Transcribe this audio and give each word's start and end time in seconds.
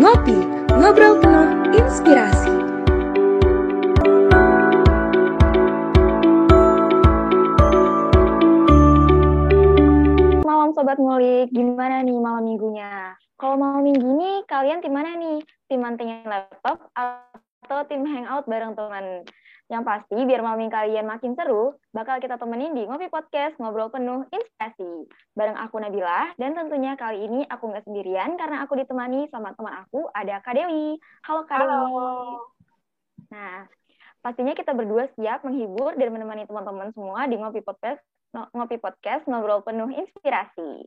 Ngopi, 0.00 0.32
ngobrol 0.80 1.20
penuh 1.20 1.76
inspirasi. 1.76 2.48
Malam 10.40 10.72
Sobat 10.72 10.96
Ngulik, 10.96 11.52
gimana 11.52 12.00
nih 12.00 12.16
malam 12.16 12.48
minggunya? 12.48 13.12
Kalau 13.36 13.60
malam 13.60 13.84
minggu 13.84 14.00
ini, 14.00 14.40
kalian 14.48 14.80
tim 14.80 14.96
mana 14.96 15.20
nih? 15.20 15.44
Tim 15.68 15.84
mantengin 15.84 16.24
laptop 16.24 16.80
atau 16.96 17.84
tim 17.84 18.00
hangout 18.08 18.48
bareng 18.48 18.72
teman? 18.72 19.28
Yang 19.70 19.86
pasti, 19.86 20.18
biar 20.26 20.42
malam 20.42 20.66
kalian 20.66 21.06
makin 21.06 21.38
seru, 21.38 21.78
bakal 21.94 22.18
kita 22.18 22.34
temenin 22.42 22.74
di 22.74 22.90
Ngopi 22.90 23.06
Podcast 23.06 23.54
Ngobrol 23.62 23.86
Penuh 23.86 24.26
Inspirasi. 24.34 25.06
Bareng 25.38 25.54
aku 25.54 25.78
Nabila, 25.78 26.34
dan 26.42 26.58
tentunya 26.58 26.98
kali 26.98 27.22
ini 27.22 27.46
aku 27.46 27.70
nggak 27.70 27.86
sendirian 27.86 28.34
karena 28.34 28.66
aku 28.66 28.74
ditemani 28.74 29.30
sama 29.30 29.54
teman 29.54 29.86
aku, 29.86 30.10
ada 30.10 30.42
Kak 30.42 30.58
Dewi. 30.58 30.98
Halo 31.22 31.46
Kak 31.46 31.62
Dewi. 31.62 32.10
Nah, 33.30 33.70
pastinya 34.18 34.58
kita 34.58 34.74
berdua 34.74 35.06
siap 35.14 35.46
menghibur 35.46 35.94
dan 35.94 36.18
menemani 36.18 36.50
teman-teman 36.50 36.90
semua 36.90 37.30
di 37.30 37.38
Ngopi 37.38 37.62
Podcast, 37.62 38.02
Ngopi 38.34 38.74
Podcast 38.82 39.22
Ngobrol 39.30 39.62
Penuh 39.62 39.94
Inspirasi. 39.94 40.82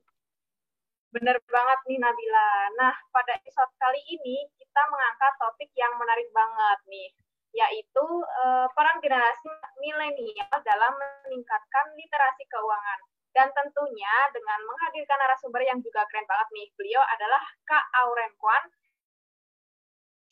Bener 1.15 1.39
banget 1.47 1.79
nih 1.87 2.03
Nabila. 2.03 2.51
Nah, 2.75 2.91
pada 3.15 3.31
episode 3.39 3.71
kali 3.79 4.03
ini 4.11 4.43
kita 4.59 4.81
mengangkat 4.91 5.39
topik 5.39 5.71
yang 5.71 5.95
menarik 5.95 6.27
banget 6.35 6.79
nih 6.91 7.22
yaitu 7.53 8.05
uh, 8.41 8.65
peran 8.73 8.97
generasi 8.97 9.49
milenial 9.77 10.57
dalam 10.65 10.93
meningkatkan 10.97 11.85
literasi 11.93 12.43
keuangan. 12.49 12.99
Dan 13.33 13.49
tentunya 13.53 14.29
dengan 14.29 14.61
menghadirkan 14.65 15.17
narasumber 15.17 15.61
yang 15.65 15.81
juga 15.81 16.05
keren 16.09 16.25
banget 16.29 16.49
nih, 16.53 16.67
beliau 16.77 17.01
adalah 17.17 17.41
Kak 17.65 17.85
Auren 18.05 18.33
Kwan, 18.37 18.69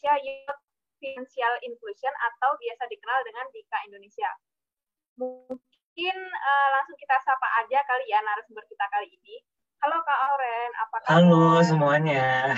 Youth 0.01 0.61
Financial 1.01 1.53
Inclusion 1.65 2.13
atau 2.13 2.57
biasa 2.57 2.85
dikenal 2.89 3.19
dengan 3.25 3.45
Dika 3.53 3.77
Indonesia. 3.89 4.29
Mungkin 5.17 6.17
uh, 6.29 6.67
langsung 6.77 6.97
kita 6.97 7.17
sapa 7.25 7.47
aja 7.65 7.81
kali 7.85 8.05
ya 8.09 8.21
narasumber 8.21 8.65
kita 8.69 8.85
kali 8.89 9.09
ini. 9.09 9.41
Halo 9.81 9.97
Kak 10.05 10.19
Auren, 10.29 10.71
apa 10.77 10.95
kabar? 11.01 11.09
Halo 11.09 11.45
semuanya. 11.65 12.53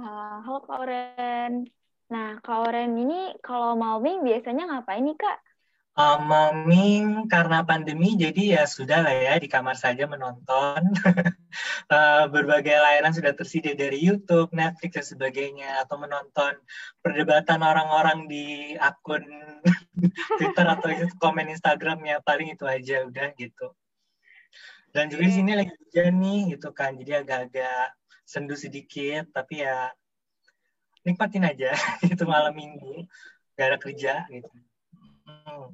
Uh, 0.00 0.40
halo 0.48 0.58
Kak 0.64 0.76
Auren. 0.80 1.81
Nah, 2.12 2.36
Kak 2.44 2.68
Oren 2.68 2.92
ini 3.00 3.32
kalau 3.40 3.72
malming 3.72 4.20
biasanya 4.20 4.68
ngapain 4.68 5.00
nih, 5.00 5.16
Kak? 5.16 5.38
Uh, 5.92 6.20
malming 6.24 7.28
karena 7.28 7.64
pandemi, 7.64 8.16
jadi 8.16 8.60
ya 8.60 8.62
sudah 8.64 9.04
lah 9.04 9.12
ya 9.12 9.36
di 9.40 9.48
kamar 9.48 9.76
saja 9.80 10.04
menonton. 10.04 10.92
uh, 11.88 12.24
berbagai 12.32 12.76
layanan 12.76 13.16
sudah 13.16 13.32
tersedia 13.32 13.72
dari 13.72 13.96
YouTube, 13.96 14.52
Netflix, 14.52 14.92
dan 15.00 15.06
sebagainya. 15.08 15.80
Atau 15.84 15.96
menonton 16.00 16.52
perdebatan 17.00 17.64
orang-orang 17.64 18.28
di 18.28 18.76
akun 18.76 19.24
Twitter 20.36 20.66
atau 20.68 20.92
komen 21.16 21.48
Instagramnya. 21.48 22.20
Paling 22.20 22.52
itu 22.52 22.68
aja, 22.68 23.08
udah 23.08 23.32
gitu. 23.40 23.72
Dan 24.92 25.08
juga 25.08 25.28
di 25.28 25.32
sini 25.32 25.56
lagi 25.56 25.72
hujan 25.76 26.12
nih, 26.20 26.40
gitu 26.56 26.76
kan. 26.76 26.92
Jadi 26.92 27.24
agak-agak 27.24 27.96
sendu 28.24 28.56
sedikit, 28.56 29.32
tapi 29.32 29.64
ya 29.64 29.92
nikmatin 31.02 31.44
aja 31.46 31.70
itu 32.12 32.24
malam 32.26 32.54
minggu 32.54 33.06
gak 33.58 33.68
ada 33.74 33.78
kerja 33.78 34.24
gitu. 34.32 34.48
Hmm. 35.28 35.70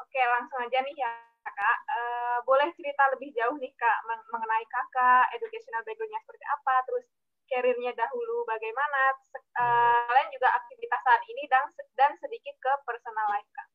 oke 0.00 0.20
langsung 0.20 0.60
aja 0.62 0.78
nih 0.80 0.96
ya 0.96 1.12
kak. 1.46 1.78
Uh, 1.86 2.38
boleh 2.42 2.68
cerita 2.74 3.06
lebih 3.14 3.30
jauh 3.34 3.56
nih 3.58 3.72
kak 3.78 3.98
mengenai 4.32 4.66
kakak 4.66 5.30
educational 5.34 5.82
backgroundnya 5.86 6.20
seperti 6.26 6.44
apa 6.46 6.74
terus 6.86 7.06
karirnya 7.46 7.94
dahulu 7.94 8.42
bagaimana 8.42 9.14
uh, 9.54 10.00
kalian 10.10 10.30
juga 10.34 10.50
aktivitas 10.58 11.00
saat 11.06 11.22
ini 11.30 11.46
dan 11.46 11.64
dan 11.94 12.12
sedikit 12.18 12.54
ke 12.58 12.72
personal 12.82 13.26
life 13.30 13.50
kak. 13.54 13.68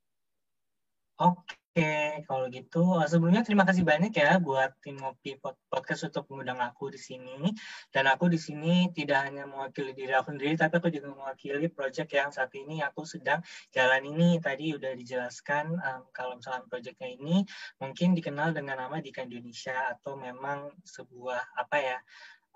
Oke 1.22 1.61
Oke, 1.72 2.28
kalau 2.28 2.52
gitu 2.52 3.00
eh, 3.00 3.08
sebelumnya 3.08 3.48
terima 3.48 3.64
kasih 3.64 3.88
banyak 3.88 4.12
ya 4.12 4.44
buat 4.44 4.76
tim 4.84 5.00
Ngopi 5.00 5.40
Podcast 5.72 6.04
untuk 6.04 6.28
mengundang 6.28 6.60
aku 6.60 6.92
di 6.92 7.00
sini. 7.00 7.48
Dan 7.88 8.12
aku 8.12 8.28
di 8.28 8.36
sini 8.36 8.92
tidak 8.92 9.32
hanya 9.32 9.48
mewakili 9.48 9.96
diri 9.96 10.12
aku 10.12 10.36
sendiri, 10.36 10.60
tapi 10.60 10.84
aku 10.84 10.92
juga 10.92 11.16
mewakili 11.16 11.72
proyek 11.72 12.12
yang 12.12 12.28
saat 12.28 12.52
ini 12.60 12.84
aku 12.84 13.08
sedang 13.08 13.40
jalan 13.72 14.04
ini. 14.04 14.44
Tadi 14.44 14.76
udah 14.76 14.92
dijelaskan 15.00 15.80
um, 15.80 16.02
kalau 16.12 16.36
misalnya 16.36 16.68
proyeknya 16.68 17.08
ini 17.08 17.48
mungkin 17.80 18.20
dikenal 18.20 18.52
dengan 18.52 18.76
nama 18.84 19.00
Dika 19.00 19.24
Indonesia 19.24 19.96
atau 19.96 20.20
memang 20.20 20.76
sebuah 20.84 21.56
apa 21.56 21.78
ya 21.80 21.98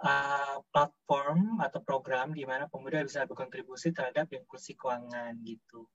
uh, 0.03 0.59
platform 0.75 1.63
atau 1.63 1.79
program 1.87 2.35
di 2.35 2.43
mana 2.43 2.67
pemuda 2.67 2.99
bisa 3.07 3.23
berkontribusi 3.23 3.95
terhadap 3.95 4.27
inklusi 4.27 4.75
keuangan 4.75 5.39
gitu. 5.39 5.87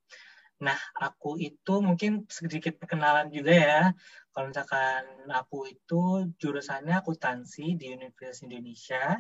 Nah, 0.61 0.77
aku 0.93 1.41
itu 1.41 1.81
mungkin 1.81 2.29
sedikit 2.29 2.77
perkenalan 2.77 3.33
juga 3.33 3.53
ya. 3.57 3.83
Kalau 4.31 4.47
misalkan 4.53 5.03
aku 5.33 5.67
itu 5.73 6.31
jurusannya 6.37 7.01
akuntansi 7.01 7.81
di 7.81 7.97
Universitas 7.97 8.45
Indonesia. 8.45 9.19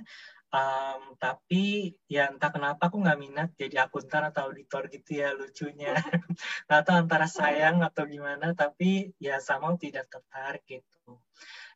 Um, 0.50 1.14
tapi 1.14 1.94
ya 2.10 2.26
entah 2.26 2.50
kenapa 2.50 2.90
aku 2.90 2.98
nggak 2.98 3.20
minat 3.22 3.48
jadi 3.54 3.86
akuntan 3.86 4.34
atau 4.34 4.50
auditor 4.50 4.90
gitu 4.92 5.22
ya 5.22 5.32
lucunya. 5.32 5.94
tahu 6.68 6.96
antara 7.06 7.26
sayang 7.30 7.80
atau 7.86 8.04
gimana, 8.04 8.52
tapi 8.52 9.14
ya 9.22 9.40
sama 9.40 9.74
tidak 9.80 10.10
tertarik 10.10 10.66
gitu. 10.68 11.22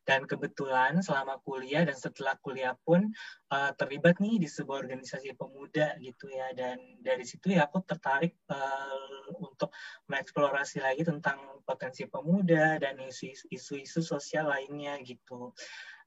Dan 0.04 0.28
kebetulan 0.28 1.00
selama 1.00 1.40
kuliah 1.40 1.82
dan 1.88 1.96
setelah 1.96 2.36
kuliah 2.44 2.76
pun 2.84 3.08
uh, 3.48 3.72
terlibat 3.74 4.20
nih 4.20 4.36
di 4.36 4.48
sebuah 4.48 4.84
organisasi 4.84 5.32
pemuda 5.34 5.96
gitu 5.98 6.28
ya. 6.28 6.52
Dan 6.52 6.76
dari 7.00 7.24
situ 7.24 7.56
ya 7.56 7.64
aku 7.64 7.80
tertarik 7.82 8.36
uh, 8.52 9.32
untuk 9.40 9.72
mengeksplorasi 10.12 10.84
lagi 10.84 11.02
tentang 11.02 11.40
potensi 11.64 12.04
pemuda 12.04 12.76
dan 12.76 13.00
isu-isu 13.00 14.00
sosial 14.04 14.52
lainnya 14.52 15.00
gitu 15.00 15.56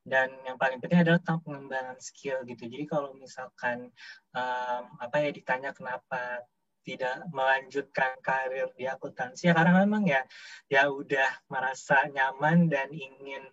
dan 0.08 0.31
yang 0.47 0.56
paling 0.56 0.79
penting 0.79 1.03
adalah 1.03 1.19
tentang 1.19 1.44
pengembangan 1.44 2.00
skill 2.00 2.40
gitu. 2.47 2.64
Jadi 2.64 2.88
kalau 2.88 3.12
misalkan 3.19 3.91
um, 4.31 4.84
apa 5.03 5.19
ya 5.19 5.35
ditanya 5.35 5.75
kenapa 5.75 6.47
tidak 6.88 7.28
melanjutkan 7.35 8.16
karir 8.24 8.72
di 8.79 8.88
akuntansi 8.88 9.52
ya 9.52 9.53
karena 9.53 9.84
memang 9.84 10.08
ya 10.08 10.24
ya 10.72 10.88
udah 10.88 11.28
merasa 11.52 12.08
nyaman 12.08 12.72
dan 12.72 12.88
ingin 12.96 13.44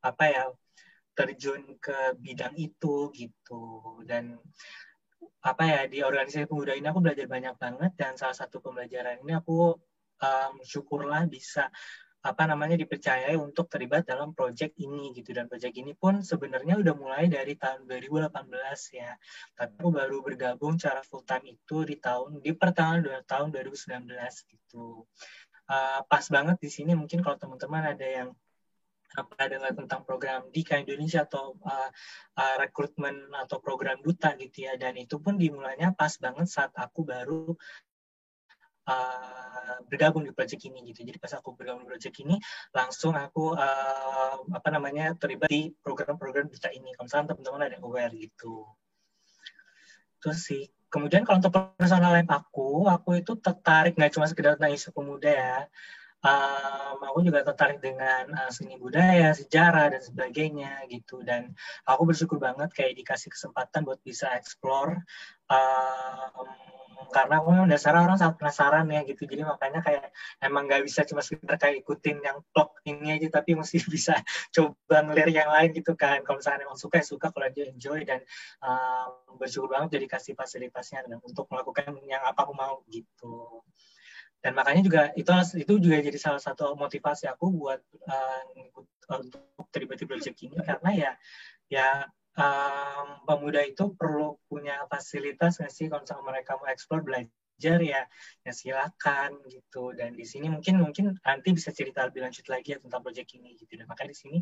apa 0.00 0.24
ya 0.28 0.44
terjun 1.14 1.76
ke 1.76 2.16
bidang 2.16 2.56
itu 2.56 3.12
gitu. 3.12 3.64
Dan 4.08 4.40
apa 5.40 5.62
ya 5.64 5.80
di 5.88 6.04
organisasi 6.04 6.48
pemuda 6.48 6.76
ini 6.76 6.88
aku 6.88 7.00
belajar 7.00 7.26
banyak 7.28 7.54
banget 7.56 7.92
dan 7.96 8.12
salah 8.16 8.36
satu 8.36 8.60
pembelajaran 8.60 9.24
ini 9.24 9.36
aku 9.36 9.72
um, 10.20 10.54
syukurlah 10.60 11.24
bisa 11.28 11.68
apa 12.20 12.44
namanya 12.44 12.76
dipercayai 12.76 13.32
untuk 13.40 13.72
terlibat 13.72 14.04
dalam 14.04 14.36
proyek 14.36 14.76
ini 14.76 15.16
gitu. 15.16 15.32
Dan 15.32 15.48
proyek 15.48 15.72
ini 15.80 15.96
pun 15.96 16.20
sebenarnya 16.20 16.76
udah 16.76 16.92
mulai 16.92 17.32
dari 17.32 17.56
tahun 17.56 17.88
2018 17.88 18.28
ya. 18.92 19.16
Tapi 19.56 19.72
aku 19.80 19.88
baru 19.88 20.20
bergabung 20.20 20.76
secara 20.76 21.00
full 21.00 21.24
time 21.24 21.56
itu 21.56 21.88
di 21.88 21.96
tahun 21.96 22.44
di 22.44 22.52
pertengahan 22.52 23.24
tahun 23.24 23.48
2019 23.56 24.04
gitu. 24.52 25.08
Uh, 25.70 26.00
pas 26.10 26.24
banget 26.28 26.60
di 26.60 26.68
sini 26.68 26.92
mungkin 26.92 27.24
kalau 27.24 27.40
teman-teman 27.40 27.96
ada 27.96 28.04
yang 28.04 28.28
pernah 29.10 29.46
dengar 29.50 29.72
tentang 29.74 30.00
program 30.06 30.40
Dika 30.54 30.78
Indonesia 30.78 31.26
atau 31.26 31.58
uh, 31.60 31.90
uh, 32.38 32.54
rekrutmen 32.62 33.34
atau 33.34 33.58
program 33.58 33.98
duta 33.98 34.38
gitu 34.38 34.70
ya? 34.70 34.78
Dan 34.78 34.96
itu 34.98 35.18
pun 35.18 35.34
dimulainya 35.34 35.92
pas 35.94 36.14
banget 36.22 36.46
saat 36.46 36.70
aku 36.78 37.02
baru 37.02 37.58
uh, 38.86 39.76
bergabung 39.90 40.22
di 40.22 40.30
proyek 40.30 40.62
ini 40.70 40.94
gitu. 40.94 41.02
Jadi 41.02 41.18
pas 41.18 41.34
aku 41.34 41.58
bergabung 41.58 41.84
di 41.84 41.90
proyek 41.90 42.14
ini 42.22 42.38
langsung 42.70 43.18
aku 43.18 43.58
uh, 43.58 44.36
apa 44.54 44.68
namanya 44.70 45.18
terlibat 45.18 45.50
di 45.50 45.74
program-program 45.82 46.46
duta 46.46 46.70
ini. 46.70 46.94
Kalau 46.94 47.06
misalnya 47.10 47.26
teman-teman 47.34 47.60
ada 47.66 47.74
yang 47.76 47.86
aware 47.86 48.14
gitu. 48.14 48.66
Terus 50.22 50.38
sih. 50.46 50.64
Kemudian 50.90 51.22
kalau 51.22 51.38
untuk 51.38 51.54
personal 51.78 52.10
life 52.10 52.26
aku 52.26 52.90
aku 52.90 53.22
itu 53.22 53.38
tertarik 53.38 53.94
nggak 53.94 54.10
cuma 54.10 54.26
sekedar 54.26 54.58
tentang 54.58 54.74
isu 54.74 54.90
pemuda 54.90 55.30
ya 55.30 55.58
um, 56.20 56.96
aku 57.00 57.18
juga 57.24 57.40
tertarik 57.44 57.80
dengan 57.80 58.28
uh, 58.32 58.50
seni 58.52 58.76
budaya, 58.76 59.32
sejarah 59.32 59.96
dan 59.96 60.02
sebagainya 60.02 60.84
gitu. 60.92 61.24
Dan 61.24 61.52
aku 61.88 62.08
bersyukur 62.08 62.36
banget 62.36 62.72
kayak 62.76 62.96
dikasih 62.96 63.32
kesempatan 63.32 63.84
buat 63.84 64.00
bisa 64.04 64.32
explore 64.36 65.00
um, 65.48 66.46
karena 67.10 67.40
aku 67.42 67.48
memang 67.50 67.68
dasar 67.72 67.96
orang 67.96 68.20
sangat 68.20 68.36
penasaran 68.38 68.86
ya 68.92 69.00
gitu. 69.08 69.24
Jadi 69.24 69.42
makanya 69.42 69.80
kayak 69.80 70.12
emang 70.44 70.68
nggak 70.68 70.84
bisa 70.84 71.02
cuma 71.08 71.24
sekedar 71.24 71.56
kayak 71.56 71.82
ikutin 71.82 72.20
yang 72.22 72.44
blog 72.52 72.76
ini 72.86 73.16
aja 73.16 73.40
tapi 73.40 73.56
mesti 73.56 73.80
bisa 73.94 74.20
coba 74.52 74.96
ngelirik 75.08 75.34
yang 75.34 75.50
lain 75.50 75.72
gitu 75.72 75.96
kan. 75.96 76.22
Kalau 76.22 76.38
misalnya 76.38 76.68
emang 76.68 76.78
suka 76.78 77.00
ya 77.00 77.06
suka. 77.06 77.32
Kalau 77.32 77.48
dia 77.50 77.66
enjoy 77.72 78.04
dan 78.04 78.20
um, 78.62 79.36
bersyukur 79.40 79.72
banget 79.72 79.96
jadi 79.98 80.06
kasih 80.06 80.34
fasilitasnya 80.36 81.08
untuk 81.24 81.48
melakukan 81.48 81.96
yang 82.04 82.22
apa 82.22 82.44
aku 82.44 82.52
mau 82.54 82.84
gitu 82.92 83.64
dan 84.40 84.56
makanya 84.56 84.82
juga 84.84 85.02
itu 85.20 85.30
itu 85.60 85.72
juga 85.76 85.96
jadi 86.00 86.16
salah 86.16 86.40
satu 86.40 86.72
motivasi 86.72 87.28
aku 87.28 87.52
buat 87.52 87.80
uh, 88.08 88.42
untuk 89.20 89.44
project 90.08 90.38
ini. 90.40 90.56
Karena 90.64 90.90
ya 90.96 91.12
ya 91.68 91.88
um, 92.40 93.20
pemuda 93.28 93.60
itu 93.68 93.92
perlu 93.92 94.40
punya 94.48 94.80
fasilitas 94.88 95.60
nggak 95.60 95.72
sih 95.72 95.86
kalau 95.92 96.02
misalnya 96.02 96.24
mereka 96.24 96.56
mau 96.56 96.68
explore 96.72 97.04
belajar 97.04 97.78
ya 97.84 98.08
ya 98.40 98.52
silakan 98.56 99.44
gitu. 99.44 99.92
Dan 99.92 100.16
di 100.16 100.24
sini 100.24 100.48
mungkin 100.48 100.80
mungkin 100.80 101.20
nanti 101.20 101.52
bisa 101.52 101.68
cerita 101.76 102.08
lebih 102.08 102.24
lanjut 102.24 102.48
lagi 102.48 102.76
ya 102.76 102.78
tentang 102.80 103.04
proyek 103.04 103.28
ini 103.36 103.60
gitu. 103.60 103.76
Dan 103.76 103.84
makanya 103.92 104.16
di 104.16 104.18
sini 104.18 104.38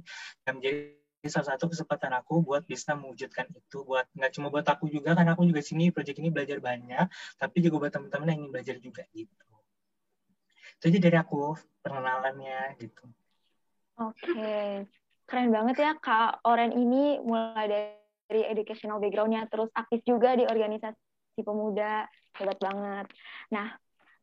yang 0.47 0.63
menjadi 0.63 0.95
salah 1.27 1.59
satu 1.59 1.67
kesempatan 1.75 2.15
aku 2.15 2.47
buat 2.47 2.63
bisa 2.63 2.95
mewujudkan 2.95 3.51
itu 3.51 3.83
buat 3.83 4.07
nggak 4.15 4.31
cuma 4.39 4.55
buat 4.55 4.63
aku 4.63 4.87
juga 4.87 5.19
kan 5.19 5.27
aku 5.27 5.51
juga 5.51 5.59
sini 5.59 5.91
proyek 5.91 6.23
ini 6.23 6.31
belajar 6.31 6.63
banyak 6.63 7.11
tapi 7.35 7.59
juga 7.59 7.83
buat 7.83 7.91
teman-teman 7.91 8.31
yang 8.31 8.39
ingin 8.47 8.51
belajar 8.55 8.77
juga 8.79 9.03
gitu 9.11 9.35
itu 10.79 10.95
aja 10.95 10.99
dari 11.11 11.17
aku 11.19 11.59
perkenalannya 11.83 12.79
gitu. 12.79 13.05
Oke, 13.99 14.87
keren 15.27 15.51
banget 15.51 15.77
ya 15.83 15.93
Kak 15.99 16.47
Oren 16.47 16.71
ini 16.71 17.19
mulai 17.19 17.67
dari 18.31 18.47
educational 18.47 19.03
background-nya, 19.03 19.51
terus 19.51 19.67
aktif 19.75 20.07
juga 20.07 20.39
di 20.39 20.47
organisasi 20.47 21.43
pemuda, 21.43 22.07
hebat 22.39 22.59
banget. 22.63 23.11
Nah, 23.51 23.75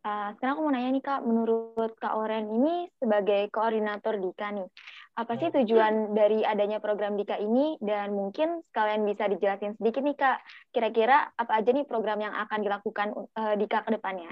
uh, 0.07 0.31
sekarang 0.39 0.53
aku 0.55 0.63
mau 0.63 0.71
nanya 0.71 0.95
nih 0.95 1.03
Kak, 1.03 1.21
menurut 1.27 1.91
Kak 1.99 2.15
Oren 2.15 2.47
ini 2.55 2.87
sebagai 3.03 3.51
koordinator 3.51 4.15
Dika 4.15 4.55
nih, 4.55 4.67
apa 5.19 5.35
sih 5.35 5.51
tujuan 5.51 6.15
dari 6.15 6.39
adanya 6.47 6.79
program 6.79 7.19
Dika 7.19 7.35
ini? 7.35 7.75
Dan 7.83 8.15
mungkin 8.15 8.63
sekalian 8.71 9.03
bisa 9.03 9.27
dijelasin 9.27 9.75
sedikit 9.75 10.07
nih 10.07 10.15
Kak, 10.15 10.37
kira-kira 10.71 11.35
apa 11.35 11.51
aja 11.59 11.75
nih 11.75 11.83
program 11.83 12.23
yang 12.23 12.31
akan 12.31 12.59
dilakukan 12.63 13.07
uh, 13.11 13.55
Dika 13.59 13.83
ke 13.83 13.91
depannya? 13.91 14.31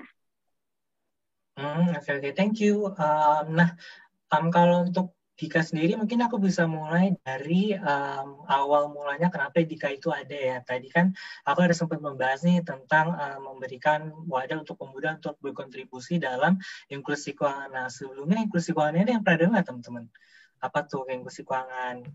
Hmm, 1.53 1.93
oke, 1.93 2.01
okay, 2.01 2.33
thank 2.33 2.57
you. 2.57 2.89
Um, 2.97 3.45
nah, 3.53 3.77
um, 4.33 4.49
kalau 4.49 4.89
untuk 4.89 5.13
Dika 5.33 5.65
sendiri 5.65 5.97
mungkin 5.97 6.21
aku 6.21 6.37
bisa 6.37 6.69
mulai 6.69 7.17
dari 7.25 7.73
um, 7.73 8.45
awal 8.45 8.93
mulanya 8.93 9.33
kenapa 9.33 9.65
Dika 9.65 9.89
itu 9.93 10.09
ada 10.13 10.33
ya. 10.33 10.57
Tadi 10.61 10.89
kan 10.93 11.13
aku 11.45 11.59
ada 11.65 11.73
sempat 11.73 12.01
membahas 12.01 12.45
nih 12.45 12.61
tentang 12.61 13.17
um, 13.17 13.53
memberikan 13.53 14.13
wadah 14.29 14.61
untuk 14.61 14.77
pemuda 14.81 15.17
untuk 15.17 15.37
berkontribusi 15.41 16.21
dalam 16.21 16.57
inklusi 16.89 17.33
keuangan. 17.37 17.69
Nah 17.73 17.87
sebelumnya 17.89 18.45
inklusi 18.45 18.73
keuangan 18.73 19.05
ini 19.05 19.11
yang 19.17 19.25
pernah 19.25 19.39
dengar 19.49 19.61
teman-teman? 19.65 20.05
Apa 20.61 20.79
tuh 20.85 21.05
inklusi 21.09 21.41
keuangan? 21.41 22.05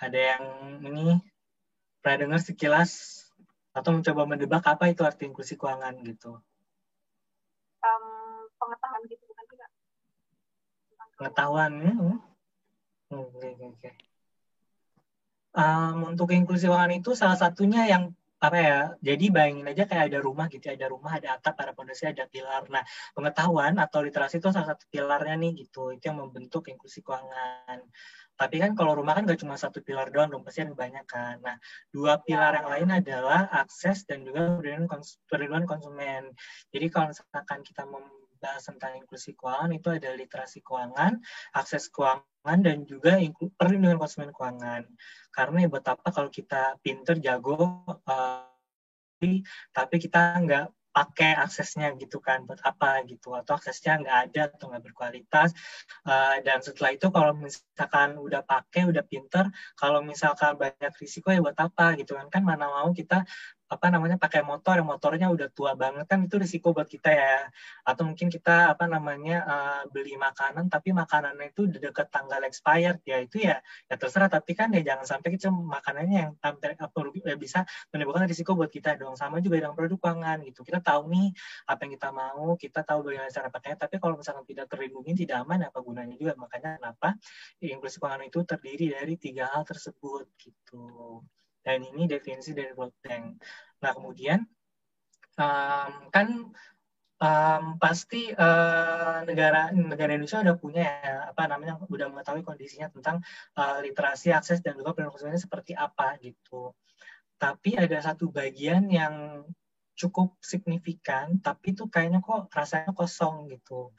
Ada 0.00 0.20
yang 0.36 0.44
ini 0.88 1.20
pernah 2.00 2.18
dengar 2.28 2.40
sekilas 2.40 2.92
atau 3.76 3.92
mencoba 3.92 4.22
mendebak 4.24 4.64
apa 4.64 4.88
itu 4.88 5.04
arti 5.04 5.28
inklusi 5.28 5.56
keuangan 5.60 6.00
gitu? 6.04 6.40
Pengetahuan 8.66 9.02
gitu 9.06 9.26
pengetahuannya. 11.16 11.92
Hmm. 11.96 12.18
Oke, 13.12 13.48
oke, 13.56 13.66
oke. 13.72 13.90
Um, 15.56 16.12
untuk 16.12 16.28
inklusi 16.36 16.68
keuangan 16.68 16.92
itu 16.92 17.16
salah 17.16 17.38
satunya 17.40 17.88
yang 17.88 18.12
apa 18.36 18.58
ya 18.60 18.80
jadi 19.00 19.32
bayangin 19.32 19.64
aja 19.64 19.88
kayak 19.88 20.12
ada 20.12 20.20
rumah 20.20 20.52
gitu 20.52 20.68
ada 20.68 20.92
rumah 20.92 21.16
ada 21.16 21.40
atap 21.40 21.56
ada 21.56 21.72
pondasi 21.72 22.04
ada 22.04 22.28
pilar 22.28 22.68
nah 22.68 22.84
pengetahuan 23.16 23.80
atau 23.80 24.04
literasi 24.04 24.44
itu 24.44 24.52
salah 24.52 24.76
satu 24.76 24.84
pilarnya 24.92 25.40
nih 25.40 25.64
gitu 25.64 25.96
itu 25.96 26.04
yang 26.12 26.20
membentuk 26.20 26.68
inklusi 26.68 27.00
keuangan 27.00 27.80
tapi 28.36 28.60
kan 28.60 28.76
kalau 28.76 28.92
rumah 28.92 29.16
kan 29.16 29.24
gak 29.24 29.40
cuma 29.40 29.56
satu 29.56 29.80
pilar 29.80 30.12
doang 30.12 30.28
dong 30.28 30.44
pasti 30.44 30.68
ada 30.68 30.76
banyak 30.76 31.08
kan 31.08 31.40
nah 31.40 31.56
dua 31.88 32.20
pilar 32.20 32.60
yang 32.60 32.68
lain 32.68 32.88
adalah 33.00 33.48
akses 33.56 34.04
dan 34.04 34.20
juga 34.20 34.60
perlindungan 35.32 35.64
konsumen 35.64 36.28
jadi 36.68 36.92
kalau 36.92 37.16
misalkan 37.16 37.64
kita 37.64 37.88
mem 37.88 38.04
bahas 38.38 38.64
tentang 38.64 38.96
inklusi 39.00 39.34
keuangan 39.34 39.72
itu 39.72 39.88
ada 39.92 40.12
literasi 40.12 40.60
keuangan, 40.62 41.20
akses 41.56 41.88
keuangan, 41.90 42.58
dan 42.62 42.86
juga 42.86 43.18
perlindungan 43.56 43.98
konsumen 43.98 44.30
keuangan. 44.32 44.86
Karena 45.32 45.56
ya 45.64 45.68
buat 45.68 45.86
apa 45.86 46.08
kalau 46.14 46.30
kita 46.30 46.78
pinter, 46.80 47.18
jago, 47.18 47.84
uh, 48.06 48.46
tapi 49.72 49.96
kita 49.96 50.36
nggak 50.44 50.66
pakai 50.96 51.36
aksesnya 51.36 51.92
gitu 52.00 52.24
kan 52.24 52.48
buat 52.48 52.56
apa 52.64 53.04
gitu 53.04 53.36
atau 53.36 53.60
aksesnya 53.60 54.00
nggak 54.00 54.18
ada 54.32 54.42
atau 54.48 54.72
nggak 54.72 54.80
berkualitas 54.88 55.52
uh, 56.08 56.40
dan 56.40 56.64
setelah 56.64 56.96
itu 56.96 57.12
kalau 57.12 57.36
misalkan 57.36 58.16
udah 58.16 58.40
pakai 58.40 58.88
udah 58.88 59.04
pinter 59.04 59.44
kalau 59.76 60.00
misalkan 60.00 60.56
banyak 60.56 60.88
risiko 60.96 61.28
ya 61.28 61.44
buat 61.44 61.58
apa 61.60 62.00
gitu 62.00 62.16
kan 62.16 62.32
kan 62.32 62.42
mana 62.48 62.72
mau 62.72 62.96
kita 62.96 63.28
apa 63.66 63.86
namanya 63.90 64.14
pakai 64.14 64.46
motor 64.46 64.78
yang 64.78 64.86
motornya 64.86 65.26
udah 65.26 65.48
tua 65.50 65.74
banget 65.74 66.06
kan 66.06 66.22
itu 66.22 66.38
risiko 66.38 66.70
buat 66.70 66.86
kita 66.86 67.10
ya. 67.10 67.50
Atau 67.82 68.06
mungkin 68.06 68.30
kita 68.30 68.70
apa 68.70 68.86
namanya 68.86 69.36
uh, 69.42 69.82
beli 69.90 70.14
makanan 70.14 70.70
tapi 70.70 70.94
makanannya 70.94 71.50
itu 71.50 71.66
udah 71.66 71.80
deket 71.90 72.06
tanggal 72.14 72.40
expired 72.46 73.02
ya 73.02 73.18
itu 73.18 73.42
ya 73.42 73.58
ya 73.90 73.94
terserah. 73.98 74.30
Tapi 74.30 74.54
kan 74.54 74.70
ya 74.70 74.82
jangan 74.86 75.06
sampai 75.18 75.28
kita 75.34 75.50
makanannya 75.50 76.16
yang 76.16 76.30
apa 76.38 76.86
ya 77.26 77.34
bisa 77.34 77.66
menimbulkan 77.90 78.30
risiko 78.30 78.54
buat 78.54 78.70
kita 78.70 78.94
dong. 78.98 79.18
Sama 79.18 79.42
juga 79.42 79.58
dengan 79.58 79.74
produk 79.74 79.98
pangan 79.98 80.46
gitu. 80.46 80.62
Kita 80.62 80.78
tahu 80.78 81.10
nih 81.10 81.34
apa 81.66 81.80
yang 81.86 81.92
kita 81.98 82.08
mau 82.14 82.54
kita 82.54 82.80
tahu 82.86 83.10
bagaimana 83.10 83.30
cara 83.34 83.48
pakainya. 83.50 83.78
Tapi 83.82 83.94
kalau 83.98 84.14
misalkan 84.14 84.46
tidak 84.46 84.66
terlindungi 84.70 85.26
tidak 85.26 85.42
aman 85.42 85.66
apa 85.66 85.78
gunanya 85.82 86.14
juga? 86.14 86.38
Makanya 86.38 86.78
kenapa 86.78 87.18
inklusi 87.58 87.98
pangan 87.98 88.22
itu 88.30 88.38
terdiri 88.46 88.94
dari 88.94 89.14
tiga 89.18 89.50
hal 89.50 89.66
tersebut 89.66 90.30
gitu 90.38 90.86
dan 91.66 91.82
ini 91.82 92.06
definisi 92.06 92.54
dari 92.54 92.70
World 92.78 92.94
Bank. 93.02 93.42
Nah 93.82 93.90
kemudian 93.90 94.46
um, 95.34 95.92
kan 96.14 96.54
um, 97.18 97.64
pasti 97.82 98.30
uh, 98.30 99.26
negara 99.26 99.74
negara 99.74 100.14
Indonesia 100.14 100.46
udah 100.46 100.56
punya 100.62 100.86
ya, 100.86 101.16
apa 101.34 101.50
namanya 101.50 101.82
udah 101.90 102.06
mengetahui 102.06 102.46
kondisinya 102.46 102.86
tentang 102.94 103.18
uh, 103.58 103.82
literasi 103.82 104.30
akses 104.30 104.62
dan 104.62 104.78
juga 104.78 104.94
perlindungan 104.94 105.42
seperti 105.42 105.74
apa 105.74 106.14
gitu. 106.22 106.70
Tapi 107.36 107.74
ada 107.76 107.98
satu 108.00 108.30
bagian 108.30 108.86
yang 108.88 109.44
cukup 109.96 110.38
signifikan, 110.44 111.40
tapi 111.40 111.72
itu 111.72 111.88
kayaknya 111.88 112.20
kok 112.20 112.48
rasanya 112.52 112.92
kosong 112.94 113.48
gitu. 113.48 113.92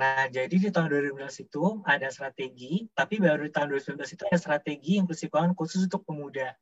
Nah, 0.00 0.32
jadi 0.32 0.52
di 0.52 0.68
tahun 0.72 1.12
2019 1.12 1.44
itu 1.44 1.64
ada 1.84 2.08
strategi, 2.08 2.88
tapi 2.96 3.20
baru 3.20 3.44
di 3.44 3.52
tahun 3.52 3.76
2019 3.76 4.16
itu 4.16 4.22
ada 4.32 4.38
strategi 4.40 4.96
inklusi 4.96 5.28
keuangan 5.28 5.52
khusus 5.52 5.84
untuk 5.84 6.08
pemuda 6.08 6.56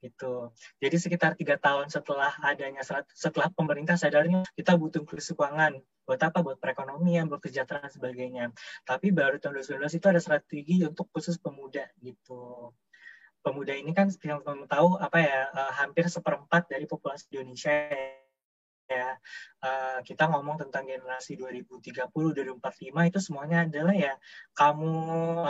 gitu. 0.00 0.52
Jadi 0.78 0.96
sekitar 0.96 1.34
tiga 1.34 1.56
tahun 1.56 1.88
setelah 1.88 2.32
adanya 2.44 2.84
setelah 3.12 3.48
pemerintah 3.52 3.96
sadarnya 3.96 4.44
kita 4.52 4.76
butuh 4.76 5.02
inklusi 5.02 5.32
keuangan 5.32 5.80
buat 6.06 6.20
apa? 6.22 6.38
Buat 6.40 6.58
perekonomian, 6.62 7.26
buat 7.26 7.42
kesejahteraan 7.42 7.90
sebagainya. 7.90 8.54
Tapi 8.86 9.10
baru 9.10 9.42
tahun 9.42 9.60
2019 9.60 9.98
itu 9.98 10.06
ada 10.06 10.20
strategi 10.22 10.76
untuk 10.86 11.10
khusus 11.10 11.36
pemuda 11.40 11.84
gitu. 11.98 12.70
Pemuda 13.42 13.74
ini 13.74 13.94
kan 13.94 14.10
yang 14.26 14.42
teman 14.42 14.66
tahu 14.66 14.98
apa 14.98 15.18
ya 15.22 15.40
eh, 15.50 15.72
hampir 15.78 16.06
seperempat 16.06 16.66
dari 16.70 16.86
populasi 16.86 17.30
Indonesia 17.34 17.74
ya 18.86 19.18
uh, 19.66 19.98
kita 20.06 20.30
ngomong 20.30 20.62
tentang 20.62 20.86
generasi 20.86 21.34
2030 21.34 22.06
2045 22.06 23.10
itu 23.10 23.18
semuanya 23.18 23.66
adalah 23.66 23.94
ya 23.98 24.14
kamu 24.54 24.94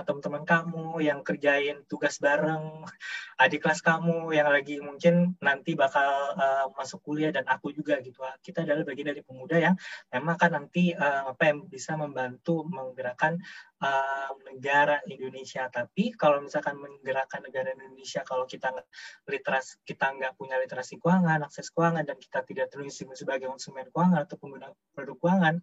atau 0.01 0.13
teman-teman 0.17 0.45
kamu 0.49 0.87
yang 1.05 1.21
kerjain 1.21 1.85
tugas 1.85 2.17
bareng 2.17 2.89
adik 3.45 3.61
kelas 3.61 3.85
kamu 3.85 4.33
yang 4.33 4.49
lagi 4.49 4.81
mungkin 4.81 5.37
nanti 5.45 5.77
bakal 5.77 6.33
uh, 6.41 6.73
masuk 6.73 7.05
kuliah 7.05 7.29
dan 7.29 7.45
aku 7.45 7.77
juga 7.77 8.01
gitu 8.01 8.25
kita 8.41 8.65
adalah 8.65 8.89
bagian 8.89 9.13
dari 9.13 9.21
pemuda 9.21 9.57
yang 9.61 9.75
memang 10.09 10.37
kan 10.41 10.57
nanti 10.57 10.97
uh, 10.97 11.37
apa 11.37 11.53
yang 11.53 11.69
bisa 11.69 11.95
membantu 12.01 12.65
menggerakkan 12.65 13.37
uh, 13.83 14.31
negara 14.49 15.03
Indonesia. 15.09 15.69
Tapi 15.69 16.15
kalau 16.17 16.41
misalkan 16.45 16.79
menggerakkan 16.81 17.45
negara 17.45 17.73
Indonesia, 17.75 18.25
kalau 18.25 18.49
kita 18.49 18.73
nggak 18.73 18.89
literasi, 19.29 19.83
kita 19.85 20.07
nggak 20.17 20.33
punya 20.39 20.57
literasi 20.61 20.97
keuangan, 21.01 21.45
akses 21.45 21.69
keuangan, 21.73 22.05
dan 22.07 22.17
kita 22.17 22.41
tidak 22.47 22.67
terlihat 22.73 22.95
sebagai 23.17 23.47
konsumen 23.51 23.89
keuangan 23.91 24.06
atau 24.15 24.37
pengguna 24.39 24.71
produk 24.95 25.17
keuangan, 25.19 25.55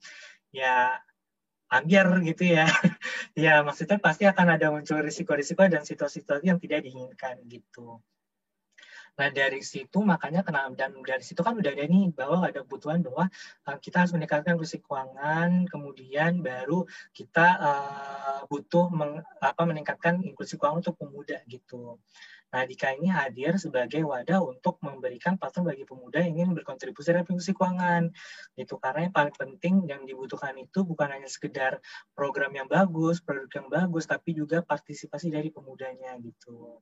ya 0.51 0.99
ambiar 1.71 2.07
gitu 2.25 2.43
ya. 2.53 2.65
ya 3.37 3.63
maksudnya 3.65 3.97
pasti 3.97 4.27
akan 4.29 4.47
ada 4.59 4.69
muncul 4.69 4.99
risiko-risiko 5.01 5.65
dan 5.65 5.87
situasi-situasi 5.87 6.49
yang 6.49 6.59
tidak 6.59 6.85
diinginkan 6.85 7.41
gitu. 7.47 8.03
Nah 9.13 9.29
dari 9.29 9.61
situ 9.61 10.01
makanya 10.01 10.41
kena 10.41 10.73
dan 10.73 10.97
dari 11.05 11.21
situ 11.21 11.45
kan 11.45 11.53
udah 11.53 11.69
ada 11.69 11.85
nih 11.85 12.09
bahwa 12.17 12.49
ada 12.49 12.65
kebutuhan 12.65 13.05
bahwa 13.05 13.29
uh, 13.69 13.77
kita 13.77 14.01
harus 14.01 14.13
meningkatkan 14.17 14.57
inklusi 14.57 14.81
keuangan, 14.81 15.69
kemudian 15.69 16.41
baru 16.41 16.89
kita 17.13 17.47
uh, 17.61 18.39
butuh 18.49 18.89
meng, 18.89 19.21
apa 19.37 19.61
meningkatkan 19.69 20.17
inklusi 20.25 20.57
keuangan 20.57 20.81
untuk 20.81 20.97
pemuda 20.97 21.45
gitu. 21.45 22.01
Nah, 22.53 22.69
Dika 22.69 22.93
ini 22.93 23.09
hadir 23.09 23.57
sebagai 23.57 24.05
wadah 24.05 24.45
untuk 24.45 24.77
memberikan 24.85 25.41
platform 25.41 25.73
bagi 25.73 25.89
pemuda 25.89 26.21
yang 26.21 26.37
ingin 26.37 26.53
berkontribusi 26.53 27.09
dalam 27.09 27.25
inklusi 27.25 27.57
keuangan. 27.57 28.13
Itu 28.53 28.77
karena 28.77 29.09
yang 29.09 29.15
paling 29.17 29.33
penting 29.33 29.73
yang 29.89 30.05
dibutuhkan 30.05 30.53
itu 30.61 30.85
bukan 30.85 31.09
hanya 31.09 31.25
sekedar 31.25 31.81
program 32.13 32.53
yang 32.53 32.69
bagus, 32.69 33.25
produk 33.25 33.49
yang 33.57 33.67
bagus, 33.73 34.05
tapi 34.05 34.37
juga 34.37 34.61
partisipasi 34.61 35.33
dari 35.33 35.49
pemudanya 35.49 36.13
gitu. 36.21 36.77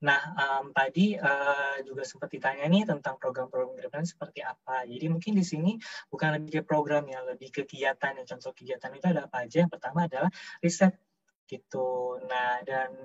Nah, 0.00 0.20
um, 0.32 0.72
tadi 0.72 1.12
uh, 1.12 1.76
juga 1.84 2.08
sempat 2.08 2.32
ditanya 2.32 2.64
nih 2.72 2.88
tentang 2.88 3.20
program-program 3.20 3.76
ke 3.76 3.88
seperti 4.08 4.40
apa. 4.40 4.88
Jadi 4.88 5.06
mungkin 5.12 5.36
di 5.36 5.44
sini 5.44 5.76
bukan 6.08 6.40
lebih 6.40 6.60
ke 6.60 6.62
program 6.64 7.04
ya, 7.04 7.20
lebih 7.20 7.52
ke 7.52 7.68
kegiatan. 7.68 8.16
Ya. 8.16 8.24
Contoh 8.24 8.56
kegiatan 8.56 8.92
itu 8.96 9.06
ada 9.08 9.28
apa 9.28 9.44
aja? 9.44 9.64
Yang 9.64 9.76
pertama 9.76 10.08
adalah 10.08 10.32
riset 10.64 10.96
gitu. 11.44 12.16
Nah, 12.24 12.64
dan 12.64 12.96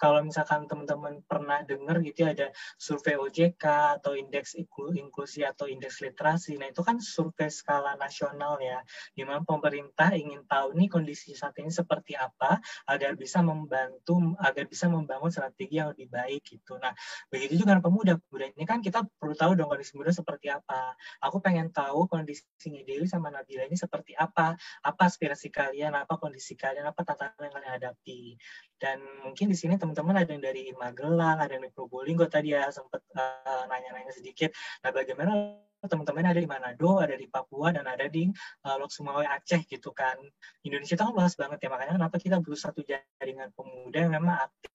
kalau 0.00 0.24
misalkan 0.24 0.66
teman-teman 0.66 1.20
pernah 1.26 1.62
dengar 1.62 2.00
gitu 2.00 2.26
ya, 2.26 2.34
ada 2.34 2.48
survei 2.80 3.18
OJK 3.18 3.64
atau 4.00 4.16
indeks 4.16 4.56
inklusi 4.56 5.44
atau 5.44 5.68
indeks 5.68 6.00
literasi. 6.02 6.56
Nah, 6.58 6.70
itu 6.70 6.80
kan 6.80 6.98
survei 6.98 7.50
skala 7.52 7.94
nasional 8.00 8.58
ya, 8.58 8.80
di 9.12 9.22
mana 9.22 9.44
pemerintah 9.44 10.14
ingin 10.16 10.46
tahu 10.48 10.74
nih 10.74 10.88
kondisi 10.90 11.36
saat 11.36 11.54
ini 11.60 11.70
seperti 11.70 12.16
apa 12.16 12.58
agar 12.88 13.14
bisa 13.14 13.40
membantu 13.44 14.34
agar 14.40 14.64
bisa 14.66 14.86
membangun 14.88 15.30
strategi 15.30 15.78
yang 15.78 15.92
lebih 15.92 16.08
baik 16.10 16.42
gitu. 16.44 16.76
Nah, 16.78 16.92
begitu 17.28 17.60
juga 17.60 17.76
dengan 17.76 17.84
pemuda. 17.84 18.12
Pemuda 18.18 18.46
ini 18.54 18.64
kan 18.64 18.78
kita 18.80 19.02
perlu 19.18 19.34
tahu 19.34 19.58
dong 19.58 19.70
kondisi 19.70 19.94
pemuda 19.96 20.12
seperti 20.14 20.50
apa. 20.50 20.94
Aku 21.24 21.40
pengen 21.42 21.70
tahu 21.74 22.06
kondisinya 22.06 22.82
Dewi 22.86 23.06
sama 23.10 23.32
Nabila 23.32 23.66
ini 23.66 23.76
seperti 23.76 24.14
apa, 24.14 24.54
apa 24.84 25.02
aspirasi 25.06 25.50
kalian, 25.50 25.94
apa 25.96 26.16
kondisi 26.16 26.54
kalian, 26.54 26.86
apa 26.86 27.00
tantangan 27.02 27.40
yang 27.40 27.54
kalian 27.54 27.72
hadapi. 27.80 28.36
Dan 28.78 29.00
mungkin 29.24 29.48
di 29.48 29.56
sini 29.56 29.80
teman-teman 29.84 30.24
ada 30.24 30.30
yang 30.32 30.40
dari 30.40 30.72
Magelang, 30.72 31.36
ada 31.36 31.52
yang 31.52 31.68
dari 31.68 31.74
Probolinggo 31.76 32.24
tadi 32.24 32.56
ya 32.56 32.72
sempat 32.72 33.04
uh, 33.12 33.68
nanya-nanya 33.68 34.16
sedikit. 34.16 34.48
Nah, 34.80 34.96
bagaimana 34.96 35.60
teman-teman 35.84 36.32
ada 36.32 36.40
di 36.40 36.48
Manado, 36.48 36.96
ada 36.96 37.12
di 37.12 37.28
Papua, 37.28 37.68
dan 37.76 37.84
ada 37.84 38.08
di 38.08 38.32
uh, 38.64 38.76
Lok 38.80 38.88
Sumawe 38.88 39.28
Aceh 39.28 39.68
gitu 39.68 39.92
kan. 39.92 40.16
Indonesia 40.64 40.96
itu 40.96 41.04
luas 41.12 41.36
banget 41.36 41.60
ya, 41.60 41.68
makanya 41.68 42.00
kenapa 42.00 42.16
kita 42.16 42.40
butuh 42.40 42.72
satu 42.72 42.80
jaringan 42.80 43.52
pemuda 43.52 44.08
yang 44.08 44.12
memang 44.16 44.40
aktif. 44.48 44.72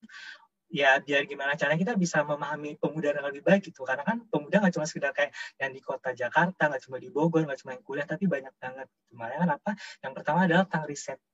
Ya 0.70 1.02
biar 1.02 1.26
gimana 1.26 1.58
caranya 1.58 1.82
kita 1.82 1.98
bisa 1.98 2.22
memahami 2.22 2.78
pemuda 2.78 3.10
dengan 3.10 3.34
lebih 3.34 3.42
baik 3.42 3.74
gitu. 3.74 3.82
Karena 3.82 4.06
kan 4.06 4.22
pemuda 4.30 4.62
nggak 4.62 4.78
cuma 4.78 4.86
sekedar 4.86 5.10
kayak 5.10 5.34
yang 5.58 5.74
di 5.74 5.82
kota 5.82 6.14
Jakarta 6.14 6.70
nggak 6.70 6.86
cuma 6.86 7.02
di 7.02 7.10
Bogor 7.10 7.42
nggak 7.42 7.58
cuma 7.66 7.74
yang 7.74 7.82
kuliah 7.82 8.06
tapi 8.06 8.30
banyak 8.30 8.54
banget 8.54 8.86
gimana 9.10 9.34
kan 9.34 9.50
apa 9.58 9.70
yang 10.06 10.12
pertama 10.14 10.46
adalah 10.46 10.62
tentang 10.70 10.86
riset. 10.86 11.18
gitu 11.18 11.29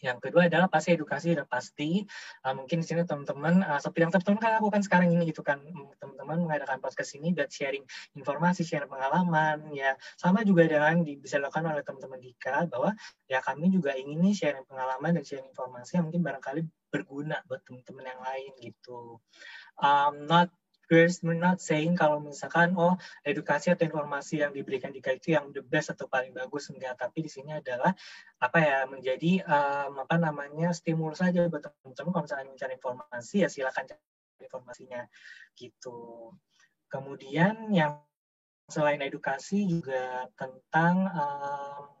yang 0.00 0.18
kedua 0.18 0.48
adalah 0.48 0.68
pasti 0.68 0.96
edukasi 0.96 1.36
udah 1.36 1.48
pasti. 1.48 2.04
Uh, 2.44 2.54
mungkin 2.56 2.80
di 2.82 2.86
sini 2.86 3.04
teman-teman 3.04 3.64
uh, 3.64 3.80
seperti 3.80 4.08
yang 4.08 4.12
teman-teman 4.12 4.38
kan 4.40 4.50
lakukan 4.60 4.82
sekarang 4.84 5.08
ini 5.12 5.28
gitu 5.28 5.40
kan, 5.44 5.60
teman-teman 6.00 6.48
mengadakan 6.48 6.80
podcast 6.80 7.16
ini 7.16 7.32
buat 7.32 7.48
sharing 7.48 7.84
informasi, 8.16 8.64
sharing 8.64 8.88
pengalaman, 8.88 9.68
ya 9.72 9.96
sama 10.16 10.44
juga 10.44 10.68
dengan 10.68 11.04
di, 11.04 11.16
bisa 11.16 11.40
dilakukan 11.40 11.72
oleh 11.72 11.82
teman-teman 11.84 12.20
Dika 12.20 12.68
bahwa 12.68 12.92
ya 13.28 13.40
kami 13.40 13.72
juga 13.72 13.96
ingin 13.96 14.20
nih 14.20 14.34
sharing 14.36 14.64
pengalaman 14.68 15.16
dan 15.20 15.24
sharing 15.24 15.48
informasi 15.48 16.00
yang 16.00 16.04
mungkin 16.08 16.22
barangkali 16.24 16.60
berguna 16.90 17.38
buat 17.46 17.62
teman-teman 17.64 18.04
yang 18.04 18.20
lain 18.20 18.50
gitu. 18.60 19.22
Um, 19.80 20.28
not 20.28 20.52
we're 20.90 21.38
not 21.38 21.62
saying 21.62 21.94
kalau 21.94 22.18
misalkan 22.18 22.74
oh 22.74 22.98
edukasi 23.22 23.70
atau 23.70 23.86
informasi 23.86 24.42
yang 24.42 24.50
diberikan 24.50 24.90
di 24.90 24.98
itu 24.98 25.38
yang 25.38 25.54
the 25.54 25.62
best 25.62 25.94
atau 25.94 26.10
paling 26.10 26.34
bagus 26.34 26.66
enggak, 26.74 26.98
tapi 26.98 27.22
di 27.22 27.30
sini 27.30 27.54
adalah 27.54 27.94
apa 28.42 28.58
ya 28.58 28.78
menjadi 28.90 29.46
um, 29.46 30.02
apa 30.02 30.18
namanya 30.18 30.74
stimulus 30.74 31.22
saja 31.22 31.46
buat 31.46 31.62
teman-teman 31.62 32.10
kalau 32.10 32.24
misalnya 32.26 32.46
mencari 32.50 32.74
informasi 32.74 33.34
ya 33.46 33.48
silakan 33.48 33.86
cari 33.86 34.02
informasinya 34.42 35.00
gitu. 35.54 36.34
Kemudian 36.90 37.70
yang 37.70 38.02
selain 38.66 38.98
edukasi 39.02 39.66
juga 39.66 40.26
tentang 40.34 41.06
um, 41.06 41.99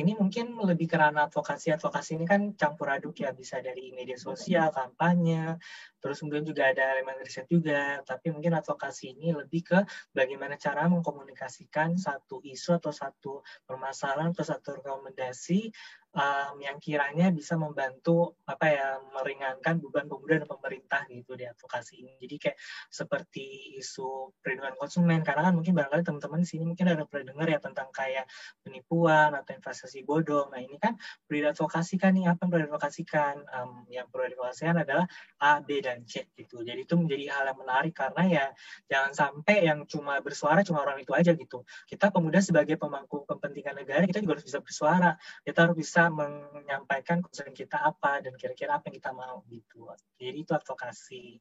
ini 0.00 0.18
mungkin 0.18 0.58
lebih 0.58 0.90
karena 0.90 1.30
advokasi. 1.30 1.70
Advokasi 1.70 2.18
ini 2.18 2.26
kan 2.26 2.54
campur 2.58 2.90
aduk 2.90 3.22
ya 3.22 3.30
bisa 3.30 3.62
dari 3.62 3.94
media 3.94 4.18
sosial 4.18 4.74
kampanye 4.74 5.54
terus 6.02 6.20
kemudian 6.20 6.44
juga 6.44 6.68
ada 6.68 6.96
elemen 6.96 7.16
riset 7.22 7.48
juga. 7.48 8.02
Tapi 8.02 8.34
mungkin 8.34 8.58
advokasi 8.58 9.16
ini 9.16 9.32
lebih 9.32 9.62
ke 9.64 9.78
bagaimana 10.12 10.60
cara 10.60 10.84
mengkomunikasikan 10.90 11.96
satu 11.96 12.44
isu 12.44 12.76
atau 12.76 12.92
satu 12.92 13.32
permasalahan 13.64 14.34
atau 14.36 14.44
satu 14.44 14.82
rekomendasi 14.82 15.72
um, 16.14 16.54
yang 16.62 16.78
kiranya 16.78 17.28
bisa 17.34 17.58
membantu 17.58 18.38
apa 18.46 18.66
ya 18.70 18.88
meringankan 19.12 19.82
beban 19.82 20.06
pemuda 20.06 20.42
dan 20.42 20.48
pemerintah 20.48 21.02
gitu 21.10 21.34
di 21.34 21.44
advokasi 21.44 22.00
ini. 22.00 22.14
Jadi 22.22 22.34
kayak 22.38 22.58
seperti 22.88 23.76
isu 23.82 24.38
perlindungan 24.38 24.78
konsumen 24.78 25.20
karena 25.26 25.50
kan 25.50 25.54
mungkin 25.58 25.74
barangkali 25.74 26.02
teman-teman 26.06 26.40
di 26.42 26.48
sini 26.48 26.64
mungkin 26.64 26.86
ada 26.86 27.04
pernah 27.04 27.34
dengar 27.34 27.46
ya 27.50 27.58
tentang 27.58 27.88
kayak 27.90 28.24
penipuan 28.62 29.34
atau 29.34 29.52
investasi 29.58 30.06
bodong. 30.06 30.54
Nah 30.54 30.60
ini 30.62 30.78
kan 30.78 30.94
perlu 31.26 31.50
diadvokasikan 31.50 32.10
nih 32.14 32.24
apa 32.30 32.40
yang 32.46 32.50
perlu 32.50 32.62
diadvokasikan? 32.70 33.34
Um, 33.50 33.70
yang 33.90 34.06
perlu 34.08 34.30
diadvokasikan 34.30 34.76
adalah 34.86 35.04
A, 35.42 35.58
B 35.60 35.82
dan 35.82 36.06
C 36.06 36.30
gitu. 36.38 36.62
Jadi 36.62 36.86
itu 36.86 36.94
menjadi 36.94 37.24
hal 37.34 37.44
yang 37.50 37.58
menarik 37.58 37.94
karena 37.94 38.22
ya 38.24 38.44
jangan 38.86 39.12
sampai 39.12 39.66
yang 39.66 39.82
cuma 39.90 40.22
bersuara 40.22 40.62
cuma 40.62 40.86
orang 40.86 41.02
itu 41.02 41.10
aja 41.10 41.34
gitu. 41.34 41.66
Kita 41.90 42.14
pemuda 42.14 42.38
sebagai 42.38 42.78
pemangku 42.78 43.26
kepentingan 43.26 43.82
negara 43.82 44.06
kita 44.06 44.22
juga 44.22 44.38
harus 44.38 44.46
bisa 44.46 44.62
bersuara. 44.62 45.18
Kita 45.42 45.58
harus 45.66 45.76
bisa 45.76 46.03
menyampaikan 46.10 47.20
concern 47.20 47.52
kita 47.52 47.80
apa 47.80 48.24
dan 48.24 48.34
kira-kira 48.34 48.80
apa 48.80 48.88
yang 48.90 48.96
kita 48.98 49.12
mau 49.12 49.44
gitu. 49.48 49.88
Jadi 50.18 50.38
itu 50.42 50.52
advokasi. 50.52 51.38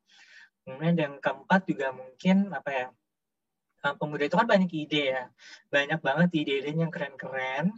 Kemudian 0.63 0.95
yang 0.95 1.15
keempat 1.19 1.67
juga 1.67 1.91
mungkin 1.91 2.51
apa 2.55 2.69
ya 2.71 2.87
pemuda 3.99 4.23
itu 4.23 4.39
kan 4.39 4.47
banyak 4.47 4.71
ide 4.71 5.11
ya, 5.11 5.23
banyak 5.67 5.99
banget 5.99 6.29
ide-ide 6.39 6.71
yang 6.71 6.87
keren-keren. 6.87 7.75